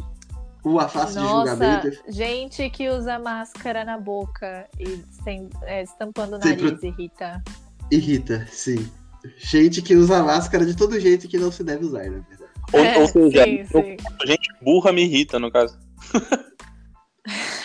com 0.62 0.70
uma 0.72 0.90
face 0.90 1.14
de 1.14 1.20
Nossa, 1.20 1.52
julgamento. 1.52 1.98
gente 2.10 2.70
que 2.70 2.90
usa 2.90 3.18
máscara 3.18 3.86
na 3.86 3.98
boca 3.98 4.68
e 4.78 5.02
sem, 5.24 5.50
é, 5.64 5.84
estampando 5.84 6.36
o 6.38 6.42
Sempre- 6.44 6.66
nariz 6.66 6.84
irrita. 6.84 7.42
Irrita, 7.90 8.46
sim. 8.52 8.90
Gente 9.38 9.82
que 9.82 9.96
usa 9.96 10.22
máscara 10.22 10.66
de 10.66 10.76
todo 10.76 11.00
jeito 11.00 11.28
que 11.30 11.38
não 11.40 11.52
se 11.52 11.64
deve 11.64 11.86
usar, 11.86 12.04
na 12.04 12.20
verdade. 12.20 12.44
Ou, 12.74 12.80
É, 12.80 12.98
ou 13.00 13.08
seja, 13.08 13.44
sim, 13.44 13.60
eu- 13.60 13.66
sim. 13.84 13.98
gente 14.28 14.50
burra 14.62 14.92
me 14.92 15.04
irrita, 15.04 15.40
no 15.40 15.50
caso. 15.52 15.80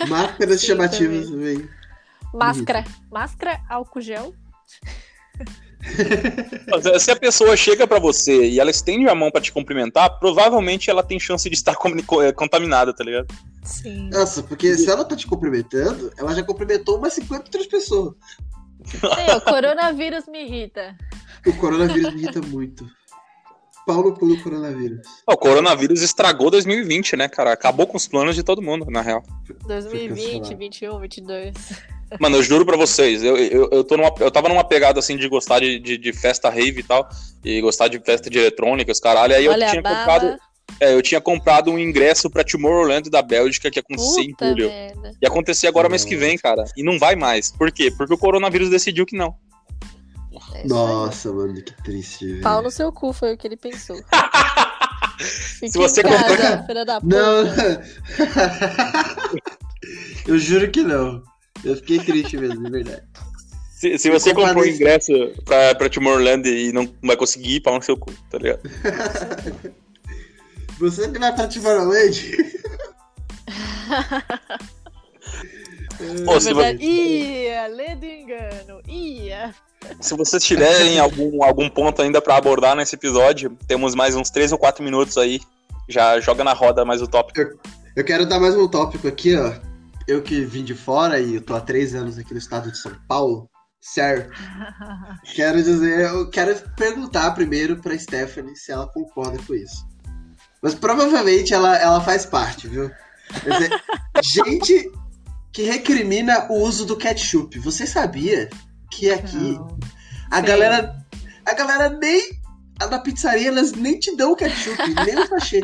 Máscaras 0.09 0.61
Sim, 0.61 0.67
chamativas 0.69 1.29
também. 1.31 1.69
Máscara. 2.33 2.85
Máscara, 3.11 3.61
álcool 3.69 4.01
gel. 4.01 4.33
Mas, 6.71 7.03
Se 7.03 7.11
a 7.11 7.17
pessoa 7.17 7.57
chega 7.57 7.87
pra 7.87 7.99
você 7.99 8.49
e 8.49 8.61
ela 8.61 8.71
estende 8.71 9.09
a 9.09 9.15
mão 9.15 9.31
pra 9.31 9.41
te 9.41 9.53
cumprimentar, 9.53 10.19
provavelmente 10.19 10.91
ela 10.91 11.03
tem 11.03 11.19
chance 11.19 11.49
de 11.49 11.55
estar 11.55 11.75
eh, 12.23 12.33
contaminada, 12.33 12.93
tá 12.95 13.03
ligado? 13.03 13.27
Sim. 13.65 14.11
Nossa, 14.11 14.43
porque 14.43 14.77
se 14.77 14.91
ela 14.91 15.05
tá 15.05 15.17
te 15.17 15.27
cumprimentando, 15.27 16.13
ela 16.19 16.35
já 16.35 16.43
cumprimentou 16.43 16.99
umas 16.99 17.15
50 17.15 17.45
outras 17.45 17.67
pessoas. 17.67 18.15
Sim, 18.85 19.37
o 19.37 19.41
coronavírus 19.41 20.27
me 20.27 20.45
irrita. 20.45 20.97
O 21.47 21.53
coronavírus 21.55 22.15
me 22.15 22.23
irrita 22.23 22.41
muito. 22.41 22.87
Pau 23.87 24.03
no 24.03 24.15
cu 24.15 24.27
do 24.27 24.43
coronavírus. 24.43 25.01
O 25.27 25.37
coronavírus 25.37 26.03
estragou 26.03 26.51
2020, 26.51 27.17
né, 27.17 27.29
cara? 27.29 27.53
Acabou 27.53 27.87
com 27.87 27.97
os 27.97 28.07
planos 28.07 28.37
de 28.37 28.43
todo 28.43 28.63
mundo, 28.63 28.87
na 28.91 29.01
real. 29.01 29.23
2020, 29.67 30.39
cancelado. 30.39 30.59
21, 30.59 31.01
22. 31.01 31.55
Mano, 32.19 32.37
eu 32.37 32.43
juro 32.43 32.67
pra 32.67 32.77
vocês, 32.77 33.23
eu, 33.23 33.37
eu, 33.37 33.69
eu, 33.71 33.85
tô 33.85 33.97
numa, 33.97 34.13
eu 34.19 34.31
tava 34.31 34.49
numa 34.49 34.65
pegada 34.65 34.99
assim 34.99 35.17
de 35.17 35.29
gostar 35.29 35.61
de, 35.61 35.79
de, 35.79 35.97
de 35.97 36.13
festa 36.13 36.51
rave 36.51 36.81
e 36.81 36.83
tal, 36.83 37.09
e 37.45 37.61
gostar 37.61 37.89
de 37.89 38.01
festa 38.01 38.29
de 38.29 38.39
eletrônicas, 38.39 38.99
caralho. 38.99 39.35
Aí 39.35 39.45
eu 39.45 39.53
Olha 39.53 39.67
a 39.67 39.71
tinha 39.71 39.83
comprado. 39.83 40.39
É, 40.79 40.95
eu 40.95 41.03
tinha 41.03 41.21
comprado 41.21 41.71
um 41.71 41.79
ingresso 41.79 42.31
pra 42.31 42.45
Tomorrowland 42.45 43.11
da 43.11 43.23
Bélgica, 43.23 43.71
que 43.71 43.79
ia 43.79 43.83
acontecer 43.83 44.23
em 44.23 44.31
Puta 44.31 44.51
julho. 44.51 44.69
merda. 44.69 45.13
E 45.21 45.27
acontecer 45.27 45.67
agora 45.67 45.89
mês 45.89 46.05
que 46.05 46.17
vem, 46.17 46.39
cara. 46.39 46.65
E 46.77 46.83
não 46.83 46.99
vai 46.99 47.17
mais. 47.17 47.51
Por 47.51 47.73
quê? 47.73 47.91
Porque 47.91 48.15
o 48.15 48.19
coronavírus 48.19 48.71
decidiu 48.71 49.05
que 49.05 49.17
não. 49.17 49.35
É. 50.55 50.67
Nossa, 50.67 51.33
mano, 51.33 51.55
que 51.63 51.75
triste. 51.83 52.27
velho. 52.27 52.43
Pau 52.43 52.63
no 52.63 52.71
seu 52.71 52.93
cu 52.93 53.13
foi 53.13 53.35
o 53.35 53.37
que 53.37 53.47
ele 53.47 53.57
pensou. 53.57 53.97
Se 55.21 55.69
você 55.77 56.01
em 56.01 56.05
casa, 56.05 56.25
comprar- 56.25 56.67
filha 56.67 56.85
da 56.85 57.01
puta. 57.01 57.17
Não. 57.17 57.45
eu 60.27 60.39
juro 60.39 60.71
que 60.71 60.83
não. 60.83 61.23
Eu 61.65 61.77
fiquei 61.77 61.99
triste 62.01 62.37
mesmo, 62.37 62.65
de 62.65 62.71
verdade. 62.71 63.03
Se, 63.73 63.99
se 63.99 64.11
você 64.11 64.35
comprou 64.35 64.63
o 64.63 64.67
nesse- 64.67 64.77
ingresso 64.77 65.13
pra, 65.45 65.75
pra 65.75 65.89
Tomorrowland 65.89 66.49
e 66.49 66.71
não 66.73 66.87
vai 67.03 67.17
conseguir, 67.17 67.61
pau 67.61 67.75
no 67.77 67.83
seu 67.83 67.97
cu, 67.97 68.13
tá 68.31 68.39
ligado? 68.39 68.61
Você 70.79 71.09
que 71.11 71.19
vai 71.19 71.35
pra 71.35 71.47
Timor-Leste? 71.47 72.37
Pô, 76.25 76.35
Na 76.35 76.41
se, 76.41 76.53
vo- 76.55 76.61
verdade, 76.63 76.83
ia, 76.85 77.67
lê 77.67 77.95
do 77.95 78.07
engano, 78.07 78.81
ia. 78.89 79.55
se 80.01 80.15
vocês 80.15 80.43
tiverem 80.43 80.99
algum, 80.99 81.43
algum 81.45 81.69
ponto 81.69 82.01
ainda 82.01 82.23
pra 82.23 82.37
abordar 82.37 82.75
nesse 82.75 82.95
episódio, 82.95 83.57
temos 83.67 83.95
mais 83.95 84.15
uns 84.15 84.31
3 84.31 84.53
ou 84.53 84.59
4 84.59 84.83
minutos 84.83 85.19
aí. 85.19 85.41
Já 85.89 86.19
joga 86.21 86.43
na 86.45 86.53
roda 86.55 86.85
mais 86.85 87.03
o 87.03 87.07
tópico. 87.07 87.41
Eu 87.95 88.05
quero 88.05 88.25
dar 88.25 88.39
mais 88.41 88.57
um 88.57 88.67
tópico 88.69 89.07
aqui, 89.09 89.37
ó. 89.37 89.53
Eu 90.11 90.21
que 90.21 90.45
vim 90.45 90.65
de 90.65 90.75
fora 90.75 91.21
e 91.21 91.37
eu 91.37 91.41
tô 91.41 91.55
há 91.55 91.61
três 91.61 91.95
anos 91.95 92.19
aqui 92.19 92.33
no 92.33 92.39
estado 92.41 92.69
de 92.69 92.77
São 92.77 92.93
Paulo, 93.07 93.49
certo? 93.81 94.33
Quero 95.37 95.63
dizer, 95.63 96.01
eu 96.01 96.29
quero 96.29 96.53
perguntar 96.75 97.31
primeiro 97.31 97.81
pra 97.81 97.97
Stephanie 97.97 98.57
se 98.57 98.73
ela 98.73 98.89
concorda 98.89 99.41
com 99.47 99.55
isso. 99.55 99.87
Mas 100.61 100.75
provavelmente 100.75 101.55
ela, 101.55 101.77
ela 101.79 102.01
faz 102.01 102.27
parte, 102.27 102.67
viu? 102.67 102.91
Quer 103.45 103.53
dizer, 103.53 103.83
gente 104.21 104.91
que 105.53 105.63
recrimina 105.63 106.49
o 106.51 106.55
uso 106.55 106.85
do 106.85 106.97
ketchup. 106.97 107.57
Você 107.61 107.87
sabia 107.87 108.51
que 108.91 109.13
aqui 109.13 109.53
Não. 109.53 109.79
a 110.29 110.41
Sim. 110.41 110.43
galera. 110.43 111.07
A 111.47 111.55
galera 111.55 111.89
nem. 111.89 112.41
A 112.81 112.87
da 112.87 112.99
pizzaria, 112.99 113.47
elas 113.47 113.73
nem 113.73 113.97
te 113.97 114.17
dão 114.17 114.33
o 114.33 114.37
ketchup, 114.37 114.77
nem 115.07 115.19
o 115.21 115.29
sachê. 115.29 115.61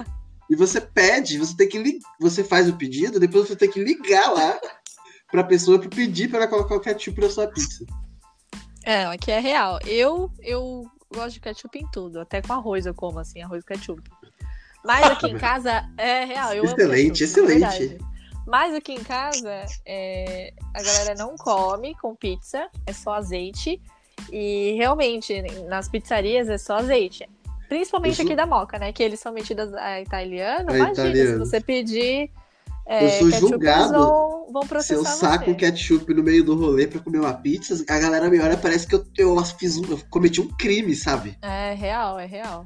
E 0.51 0.55
você 0.57 0.81
pede, 0.81 1.39
você 1.39 1.57
tem 1.57 1.69
que 1.69 1.79
li- 1.79 1.99
Você 2.21 2.45
faz 2.45 2.69
o 2.69 2.77
pedido, 2.77 3.19
depois 3.19 3.49
você 3.49 3.57
tem 3.57 3.71
que 3.71 3.83
ligar 3.83 4.33
lá 4.33 4.59
pra 5.31 5.43
pessoa 5.43 5.79
pra 5.79 5.89
pedir 5.89 6.29
pra 6.29 6.39
ela 6.39 6.49
colocar 6.49 6.77
o 6.77 6.81
ketchup 6.81 7.21
na 7.21 7.29
sua 7.31 7.49
pizza. 7.49 7.85
É, 8.85 9.05
aqui 9.07 9.33
é 9.33 9.41
real. 9.41 9.79
Eu, 9.85 10.31
eu 10.41 10.87
gosto 11.13 11.35
de 11.35 11.41
ketchup 11.41 11.77
em 11.79 11.87
tudo. 11.91 12.21
Até 12.21 12.41
com 12.41 12.53
arroz 12.53 12.87
eu 12.87 12.95
como, 12.95 13.19
assim, 13.19 13.43
arroz 13.43 13.65
com 13.65 13.75
ketchup. 13.75 14.03
Mas 14.85 15.05
aqui 15.11 15.27
em 15.29 15.37
casa 15.39 15.85
é 15.97 16.25
real. 16.25 16.53
Eu 16.55 16.65
Excelente, 16.65 17.27
ketchup, 17.27 17.53
excelente. 17.53 17.99
Mas 18.47 18.73
aqui 18.73 18.93
em 18.93 19.03
casa, 19.03 19.65
é, 19.85 20.53
a 20.73 20.81
galera 20.81 21.15
não 21.17 21.35
come 21.35 21.97
com 21.97 22.15
pizza, 22.15 22.69
é 22.87 22.93
só 22.93 23.15
azeite. 23.15 23.83
E 24.33 24.75
realmente, 24.77 25.43
nas 25.69 25.89
pizzarias 25.89 26.49
é 26.49 26.57
só 26.57 26.77
azeite. 26.77 27.29
Principalmente 27.69 28.23
aqui 28.23 28.35
da 28.37 28.47
Moca, 28.47 28.79
né? 28.79 28.93
Que 28.93 29.03
eles 29.03 29.19
são 29.21 29.33
metidos 29.33 29.73
a 29.75 30.01
italiano. 30.01 30.71
A 30.71 30.77
Imagina, 30.77 30.95
se 30.95 31.01
italiano. 31.01 31.39
você 31.45 31.61
pedir 31.61 32.31
É, 32.87 33.07
Eu 33.07 33.31
sou 33.31 33.49
julgado 33.49 33.93
Vão, 33.95 34.47
vão 34.53 34.63
Se 34.63 34.69
processar 34.69 34.95
eu 34.95 35.05
saco 35.05 35.45
você. 35.47 35.51
um 35.51 35.55
ketchup 35.55 36.15
no 36.15 36.23
meio 36.23 36.45
do 36.45 36.55
rolê 36.55 36.87
pra 36.87 37.01
comer 37.01 37.19
uma 37.19 37.35
pizza, 37.35 37.85
a 37.89 37.99
galera 37.99 38.31
me 38.31 38.39
olha, 38.41 38.57
parece 38.57 38.87
que 38.87 38.95
eu, 38.95 39.05
eu 39.19 39.45
fiz 39.45 39.77
um, 39.77 39.85
eu 39.91 39.99
cometi 40.09 40.41
um 40.41 40.49
crime, 40.57 40.95
sabe? 40.95 41.37
É 41.43 41.75
real, 41.75 42.19
é 42.19 42.27
real. 42.27 42.65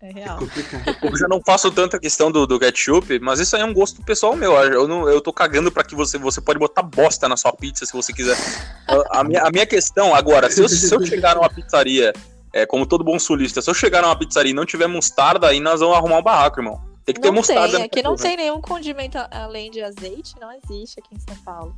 É 0.00 0.08
É 0.08 0.12
real. 0.12 0.38
complicado. 0.38 0.82
Eu 1.00 1.16
já 1.16 1.28
não 1.28 1.40
faço 1.46 1.70
tanta 1.70 1.96
questão 1.96 2.28
do, 2.28 2.44
do 2.44 2.58
ketchup, 2.58 3.20
mas 3.20 3.38
isso 3.38 3.54
aí 3.54 3.62
é 3.62 3.64
um 3.64 3.72
gosto 3.72 4.02
pessoal 4.02 4.34
meu. 4.34 4.52
Eu, 4.54 4.88
não, 4.88 5.08
eu 5.08 5.20
tô 5.20 5.32
cagando 5.32 5.70
pra 5.70 5.84
que 5.84 5.94
você. 5.94 6.18
Você 6.18 6.40
pode 6.40 6.58
botar 6.58 6.82
bosta 6.82 7.28
na 7.28 7.36
sua 7.36 7.52
pizza 7.52 7.86
se 7.86 7.92
você 7.92 8.12
quiser. 8.12 8.36
A, 8.88 9.20
a 9.20 9.22
minha, 9.22 9.42
a 9.44 9.50
minha 9.52 9.64
questão 9.64 10.12
agora, 10.12 10.50
se 10.50 10.60
eu, 10.60 10.68
se 10.68 10.92
eu 10.92 11.06
chegar 11.06 11.36
numa 11.36 11.48
pizzaria, 11.48 12.12
é, 12.52 12.66
como 12.66 12.86
todo 12.86 13.02
bom 13.04 13.18
sulista, 13.18 13.60
se 13.62 13.70
eu 13.70 13.74
chegar 13.74 14.02
numa 14.02 14.16
pizzaria 14.18 14.50
e 14.50 14.54
não 14.54 14.66
tiver 14.66 14.86
mostarda, 14.86 15.48
aí 15.48 15.60
nós 15.60 15.80
vamos 15.80 15.96
arrumar 15.96 16.18
um 16.18 16.22
barraco, 16.22 16.60
irmão. 16.60 16.80
Tem 17.04 17.14
que 17.14 17.20
ter 17.20 17.28
Não 17.28 17.34
mostarda. 17.36 17.70
tem, 17.70 17.78
na 17.80 17.84
aqui 17.86 18.02
não 18.02 18.10
coisa. 18.12 18.22
tem 18.24 18.36
nenhum 18.36 18.60
condimento 18.60 19.18
além 19.30 19.70
de 19.70 19.82
azeite, 19.82 20.34
não 20.40 20.50
existe 20.52 21.00
aqui 21.00 21.14
em 21.14 21.18
São 21.18 21.36
Paulo. 21.44 21.74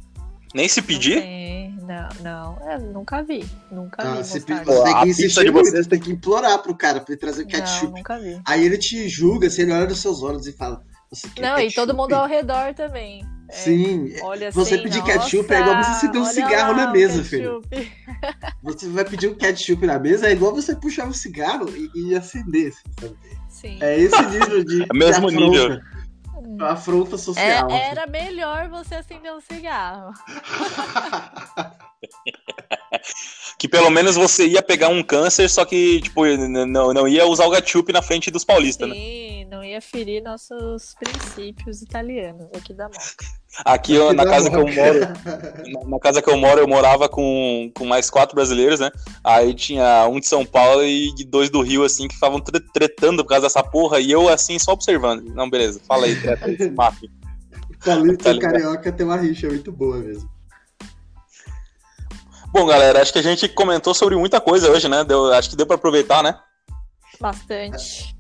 Nem 0.55 0.69
se 0.69 0.81
Não 0.81 0.87
pedir. 0.87 1.21
tem, 1.21 1.75
Não, 1.83 2.09
não, 2.21 2.71
é, 2.71 2.79
nunca 2.79 3.23
vi. 3.23 3.45
Nunca 3.73 4.03
Ah, 4.03 4.13
vi 4.17 4.25
você, 4.25 4.39
mostarda. 4.39 4.65
você 4.65 4.85
tem 4.85 5.01
que 5.03 5.09
insistir 5.09 5.51
você 5.51 5.85
tem 5.85 5.99
que 6.01 6.13
implorar 6.13 6.59
pro 6.63 6.77
cara 6.77 7.01
pra 7.01 7.13
ele 7.13 7.21
trazer 7.21 7.43
o 7.43 7.45
Não, 7.45 7.51
ketchup. 7.51 7.87
nunca 7.93 8.19
vi. 8.21 8.41
Aí 8.47 8.65
ele 8.65 8.79
te 8.79 9.09
julga, 9.09 9.49
assim, 9.49 9.63
ele 9.63 9.73
olha 9.73 9.87
nos 9.87 9.99
seus 10.01 10.23
olhos 10.23 10.47
e 10.47 10.53
fala: 10.53 10.81
Você 11.11 11.29
quer 11.31 11.43
Não, 11.43 11.59
e 11.59 11.63
ketchup? 11.63 11.75
todo 11.87 11.97
mundo 11.97 12.13
ao 12.13 12.29
redor 12.29 12.73
também. 12.75 13.25
É, 13.55 13.57
Sim, 13.57 14.17
Olha 14.23 14.51
Você 14.51 14.75
assim, 14.75 14.83
pedir 14.83 14.99
nossa, 14.99 15.13
ketchup 15.13 15.55
é 15.55 15.61
igual 15.61 15.77
você 15.85 15.91
acender 15.93 16.21
um 16.21 16.25
cigarro 16.25 16.73
lá 16.77 16.87
na 16.87 16.91
mesa, 16.93 17.23
filho. 17.23 17.63
você 18.61 18.89
vai 18.89 19.05
pedir 19.05 19.29
um 19.29 19.35
ketchup 19.35 19.87
na 19.87 19.97
mesa, 19.97 20.27
é 20.27 20.33
igual 20.33 20.53
você 20.53 20.75
puxar 20.75 21.07
um 21.07 21.13
cigarro 21.13 21.69
e, 21.77 21.89
e 21.95 22.15
acender. 22.17 22.73
assim, 22.73 22.91
sabe? 23.01 23.17
Sim. 23.49 23.79
É 23.81 23.97
esse 23.97 24.21
nível 24.27 24.65
de. 24.65 24.83
É 24.83 24.87
mesmo 24.93 25.31
de 25.31 25.37
nível. 25.37 25.79
afronta. 26.59 26.73
Afronta 26.73 27.15
É, 27.15 27.19
social. 27.19 27.67
assim. 27.67 27.77
era 27.77 28.07
melhor 28.09 28.69
você 28.69 28.97
acender 28.97 29.33
um 29.33 29.41
cigarro. 29.41 30.13
Que 33.59 33.69
pelo 33.69 33.91
menos 33.91 34.15
você 34.17 34.47
ia 34.47 34.63
pegar 34.63 34.89
um 34.89 35.03
câncer, 35.03 35.49
só 35.49 35.65
que, 35.65 36.01
tipo, 36.01 36.25
não, 36.27 36.93
não 36.93 37.09
ia 37.09 37.27
usar 37.27 37.47
o 37.47 37.51
ketchup 37.53 37.93
na 37.93 38.03
frente 38.03 38.31
dos 38.31 38.45
paulistas, 38.45 38.89
né? 38.89 38.95
Sim, 38.95 39.45
não 39.51 39.63
ia 39.65 39.81
ferir 39.81 40.23
nossos 40.23 40.95
princípios 40.99 41.81
italianos 41.81 42.47
aqui 42.55 42.75
da 42.75 42.89
moca. 42.89 43.25
Aqui 43.65 43.95
eu- 43.95 44.13
na 44.13 44.25
casa 44.27 44.51
que 44.51 44.57
eu 44.57 44.67
moro, 44.67 45.01
na, 45.01 45.89
na 45.89 45.99
casa 46.01 46.21
que 46.21 46.29
eu 46.29 46.37
moro, 46.37 46.61
eu 46.61 46.69
morava 46.69 47.09
com, 47.09 47.71
com 47.75 47.85
mais 47.87 48.11
quatro 48.11 48.35
brasileiros, 48.35 48.81
né? 48.81 48.91
Aí 49.23 49.55
tinha 49.55 50.07
um 50.09 50.19
de 50.21 50.27
São 50.27 50.45
Paulo 50.45 50.83
e 50.85 51.13
dois 51.27 51.49
do 51.49 51.61
Rio, 51.63 51.85
assim, 51.85 52.09
que 52.09 52.15
estavam 52.15 52.41
tre- 52.41 52.61
tretando 52.73 53.23
por 53.23 53.29
causa 53.31 53.45
dessa 53.47 53.63
porra, 53.63 54.01
e 54.01 54.11
eu, 54.11 54.29
assim, 54.29 54.59
só 54.59 54.73
observando. 54.73 55.25
Não, 55.35 55.49
beleza, 55.49 55.81
fala 55.87 56.07
aí, 56.07 56.17
treta 56.21 56.47
aí. 56.47 56.57
Paulista 57.85 58.25
Tá 58.25 58.33
e 58.33 58.39
carioca 58.39 58.93
tem 58.93 59.07
uma 59.07 59.17
rixa 59.17 59.47
muito 59.49 59.71
boa 59.71 59.99
mesmo. 59.99 60.29
Bom, 62.55 62.67
galera, 62.67 63.03
acho 63.03 63.13
que 63.13 63.19
a 63.19 63.23
gente 63.23 63.49
comentou 63.49 63.93
sobre 63.93 64.15
muita 64.15 64.41
coisa 64.41 64.71
hoje, 64.71 64.89
né? 64.89 65.03
Deu, 65.03 65.33
acho 65.35 65.51
que 65.51 65.57
deu 65.57 65.67
pra 65.67 65.75
aproveitar, 65.75 66.23
né? 66.23 66.39
Bastante. 67.21 68.15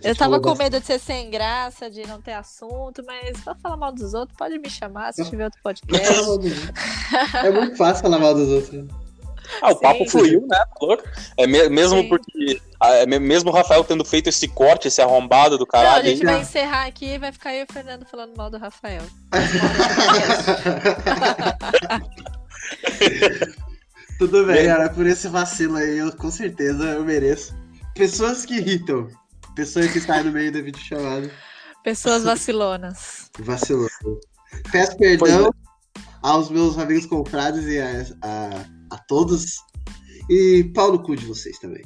Eu 0.00 0.14
tava 0.14 0.38
com 0.40 0.54
medo 0.54 0.78
de 0.78 0.86
ser 0.86 1.00
sem 1.00 1.30
graça, 1.30 1.90
de 1.90 2.06
não 2.06 2.22
ter 2.22 2.34
assunto, 2.34 3.02
mas 3.04 3.40
pra 3.40 3.56
falar 3.56 3.76
mal 3.76 3.90
dos 3.92 4.14
outros, 4.14 4.38
pode 4.38 4.56
me 4.60 4.70
chamar 4.70 5.12
se 5.12 5.28
tiver 5.28 5.46
outro 5.46 5.58
podcast. 5.64 6.12
É 7.44 7.50
muito 7.50 7.76
fácil 7.76 8.02
falar 8.04 8.20
mal 8.20 8.34
dos 8.34 8.48
outros. 8.48 8.84
Ah, 9.60 9.72
o 9.72 9.74
Sim. 9.74 9.80
papo 9.80 10.08
fluiu, 10.08 10.40
né? 10.42 10.56
tá 10.56 10.68
louco? 10.80 11.02
É 11.36 11.44
me- 11.46 11.68
mesmo 11.68 12.02
Sim. 12.02 12.08
porque. 12.08 12.62
ah, 12.80 12.90
é 12.94 13.04
me- 13.06 13.18
mesmo 13.18 13.50
o 13.50 13.52
Rafael 13.52 13.82
tendo 13.82 14.04
feito 14.04 14.28
esse 14.28 14.46
corte, 14.46 14.86
esse 14.86 15.02
arrombado 15.02 15.58
do 15.58 15.66
Não, 15.72 15.80
a 15.80 15.84
caralho. 15.84 16.04
gente 16.06 16.20
aí, 16.20 16.26
vai 16.34 16.40
encerrar 16.40 16.86
aqui 16.86 17.14
e 17.14 17.18
vai 17.18 17.32
ficar 17.32 17.52
eu 17.52 17.62
e 17.62 17.64
o 17.64 17.72
Fernando 17.72 18.06
falando 18.06 18.36
mal 18.36 18.48
do 18.48 18.58
Rafael. 18.58 19.02
Tudo 24.18 24.46
bem, 24.46 24.66
cara, 24.66 24.88
por 24.88 25.06
esse 25.06 25.28
vacilo 25.28 25.76
aí, 25.76 25.98
eu 25.98 26.12
com 26.16 26.30
certeza 26.30 26.84
eu 26.84 27.04
mereço. 27.04 27.54
Pessoas 27.94 28.44
que 28.44 28.54
irritam. 28.54 29.08
Pessoas 29.54 29.90
que 29.92 30.00
saem 30.00 30.24
no 30.24 30.32
meio 30.32 30.52
da 30.52 30.60
videochamada. 30.60 31.30
Pessoas 31.82 32.24
vacilonas. 32.24 33.30
Vacilou. 33.40 33.88
Peço 34.72 34.96
perdão 34.96 35.52
aos 36.22 36.48
meus 36.48 36.78
amigos 36.78 37.06
confrades 37.06 37.66
e 37.66 37.78
a, 37.78 38.02
a, 38.22 38.94
a 38.94 38.98
todos. 39.06 39.56
E 40.30 40.64
pau 40.74 40.92
no 40.92 41.02
cu 41.02 41.14
de 41.14 41.26
vocês 41.26 41.58
também. 41.58 41.82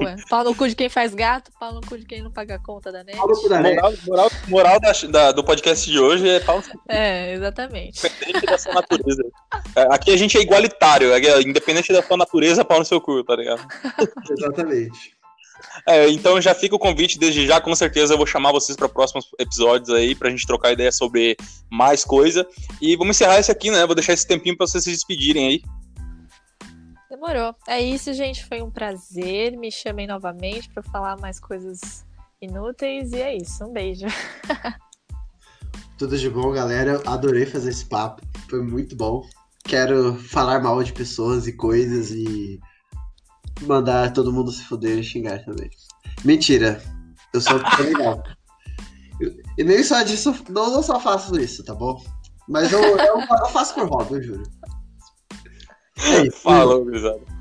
Ué, 0.00 0.16
Pau 0.28 0.42
no 0.44 0.54
cu 0.54 0.68
de 0.68 0.74
quem 0.74 0.88
faz 0.88 1.14
gato, 1.14 1.50
pau 1.58 1.72
no 1.72 1.80
cu 1.80 1.96
de 1.98 2.04
quem 2.04 2.22
não 2.22 2.30
paga 2.30 2.56
a 2.56 2.58
conta 2.58 2.90
da 2.90 3.04
net. 3.04 3.16
Pau 3.16 3.28
no 3.28 3.36
cu 3.40 3.48
da 3.48 3.60
net. 3.60 3.76
Moral, 3.76 3.92
moral, 4.06 4.30
moral 4.48 4.80
da- 4.80 4.92
da- 5.10 5.32
do 5.32 5.44
podcast 5.44 5.88
de 5.90 5.98
hoje 5.98 6.28
é 6.28 6.40
pau 6.40 6.62
É, 6.88 7.32
exatamente. 7.34 7.98
independente 8.06 8.46
da 8.46 8.58
sua 8.58 8.74
natureza. 8.74 9.22
É, 9.76 9.82
Aqui 9.94 10.10
a 10.12 10.16
gente 10.16 10.36
é 10.36 10.40
igualitário, 10.40 11.12
é, 11.12 11.40
independente 11.42 11.92
da 11.92 12.02
sua 12.02 12.16
natureza, 12.16 12.64
pau 12.64 12.78
no 12.80 12.84
seu 12.84 13.00
cu, 13.00 13.22
tá 13.24 13.36
ligado? 13.36 13.64
Exatamente. 14.30 15.16
É, 15.86 16.08
então 16.08 16.40
já 16.40 16.54
fica 16.54 16.74
o 16.76 16.78
convite 16.78 17.18
desde 17.18 17.46
já, 17.46 17.60
com 17.60 17.74
certeza 17.74 18.14
eu 18.14 18.18
vou 18.18 18.26
chamar 18.26 18.52
vocês 18.52 18.76
para 18.76 18.88
próximos 18.88 19.26
episódios 19.38 19.90
aí, 19.90 20.14
pra 20.14 20.30
gente 20.30 20.46
trocar 20.46 20.72
ideia 20.72 20.92
sobre 20.92 21.36
mais 21.70 22.04
coisa. 22.04 22.46
E 22.80 22.96
vamos 22.96 23.16
encerrar 23.16 23.38
esse 23.38 23.50
aqui, 23.50 23.70
né? 23.70 23.84
Vou 23.86 23.94
deixar 23.94 24.12
esse 24.12 24.26
tempinho 24.26 24.56
pra 24.56 24.66
vocês 24.66 24.84
se 24.84 24.90
despedirem 24.90 25.46
aí. 25.48 25.62
Demorou. 27.10 27.54
É 27.66 27.80
isso, 27.80 28.12
gente. 28.12 28.44
Foi 28.44 28.60
um 28.60 28.70
prazer. 28.70 29.56
Me 29.56 29.72
chamem 29.72 30.06
novamente 30.06 30.68
pra 30.68 30.82
falar 30.82 31.18
mais 31.18 31.40
coisas 31.40 32.04
inúteis. 32.40 33.12
E 33.12 33.20
é 33.20 33.36
isso. 33.36 33.64
Um 33.64 33.72
beijo. 33.72 34.06
Tudo 35.96 36.18
de 36.18 36.28
bom, 36.28 36.52
galera. 36.52 37.00
Adorei 37.06 37.46
fazer 37.46 37.70
esse 37.70 37.86
papo. 37.86 38.22
Foi 38.48 38.62
muito 38.62 38.94
bom. 38.94 39.22
Quero 39.64 40.14
falar 40.16 40.60
mal 40.60 40.82
de 40.82 40.92
pessoas 40.92 41.46
e 41.46 41.52
coisas 41.52 42.10
e 42.10 42.60
mandar 43.62 44.12
todo 44.12 44.32
mundo 44.32 44.52
se 44.52 44.64
fuder 44.64 44.98
e 44.98 45.02
xingar 45.02 45.44
também. 45.44 45.70
Mentira. 46.24 46.80
Eu 47.32 47.40
sou 47.40 47.56
legal. 47.82 48.22
E 49.56 49.64
nem 49.64 49.82
só 49.82 50.02
disso, 50.02 50.34
não, 50.48 50.70
não 50.70 50.82
só 50.82 51.00
faço 51.00 51.38
isso, 51.40 51.64
tá 51.64 51.74
bom? 51.74 52.00
Mas 52.48 52.72
eu, 52.72 52.80
eu, 52.80 53.20
eu 53.20 53.46
faço 53.50 53.74
por 53.74 53.88
hobby, 53.88 54.14
eu 54.14 54.22
juro. 54.22 54.42
Falou, 56.32 56.84
gurizada. 56.84 57.37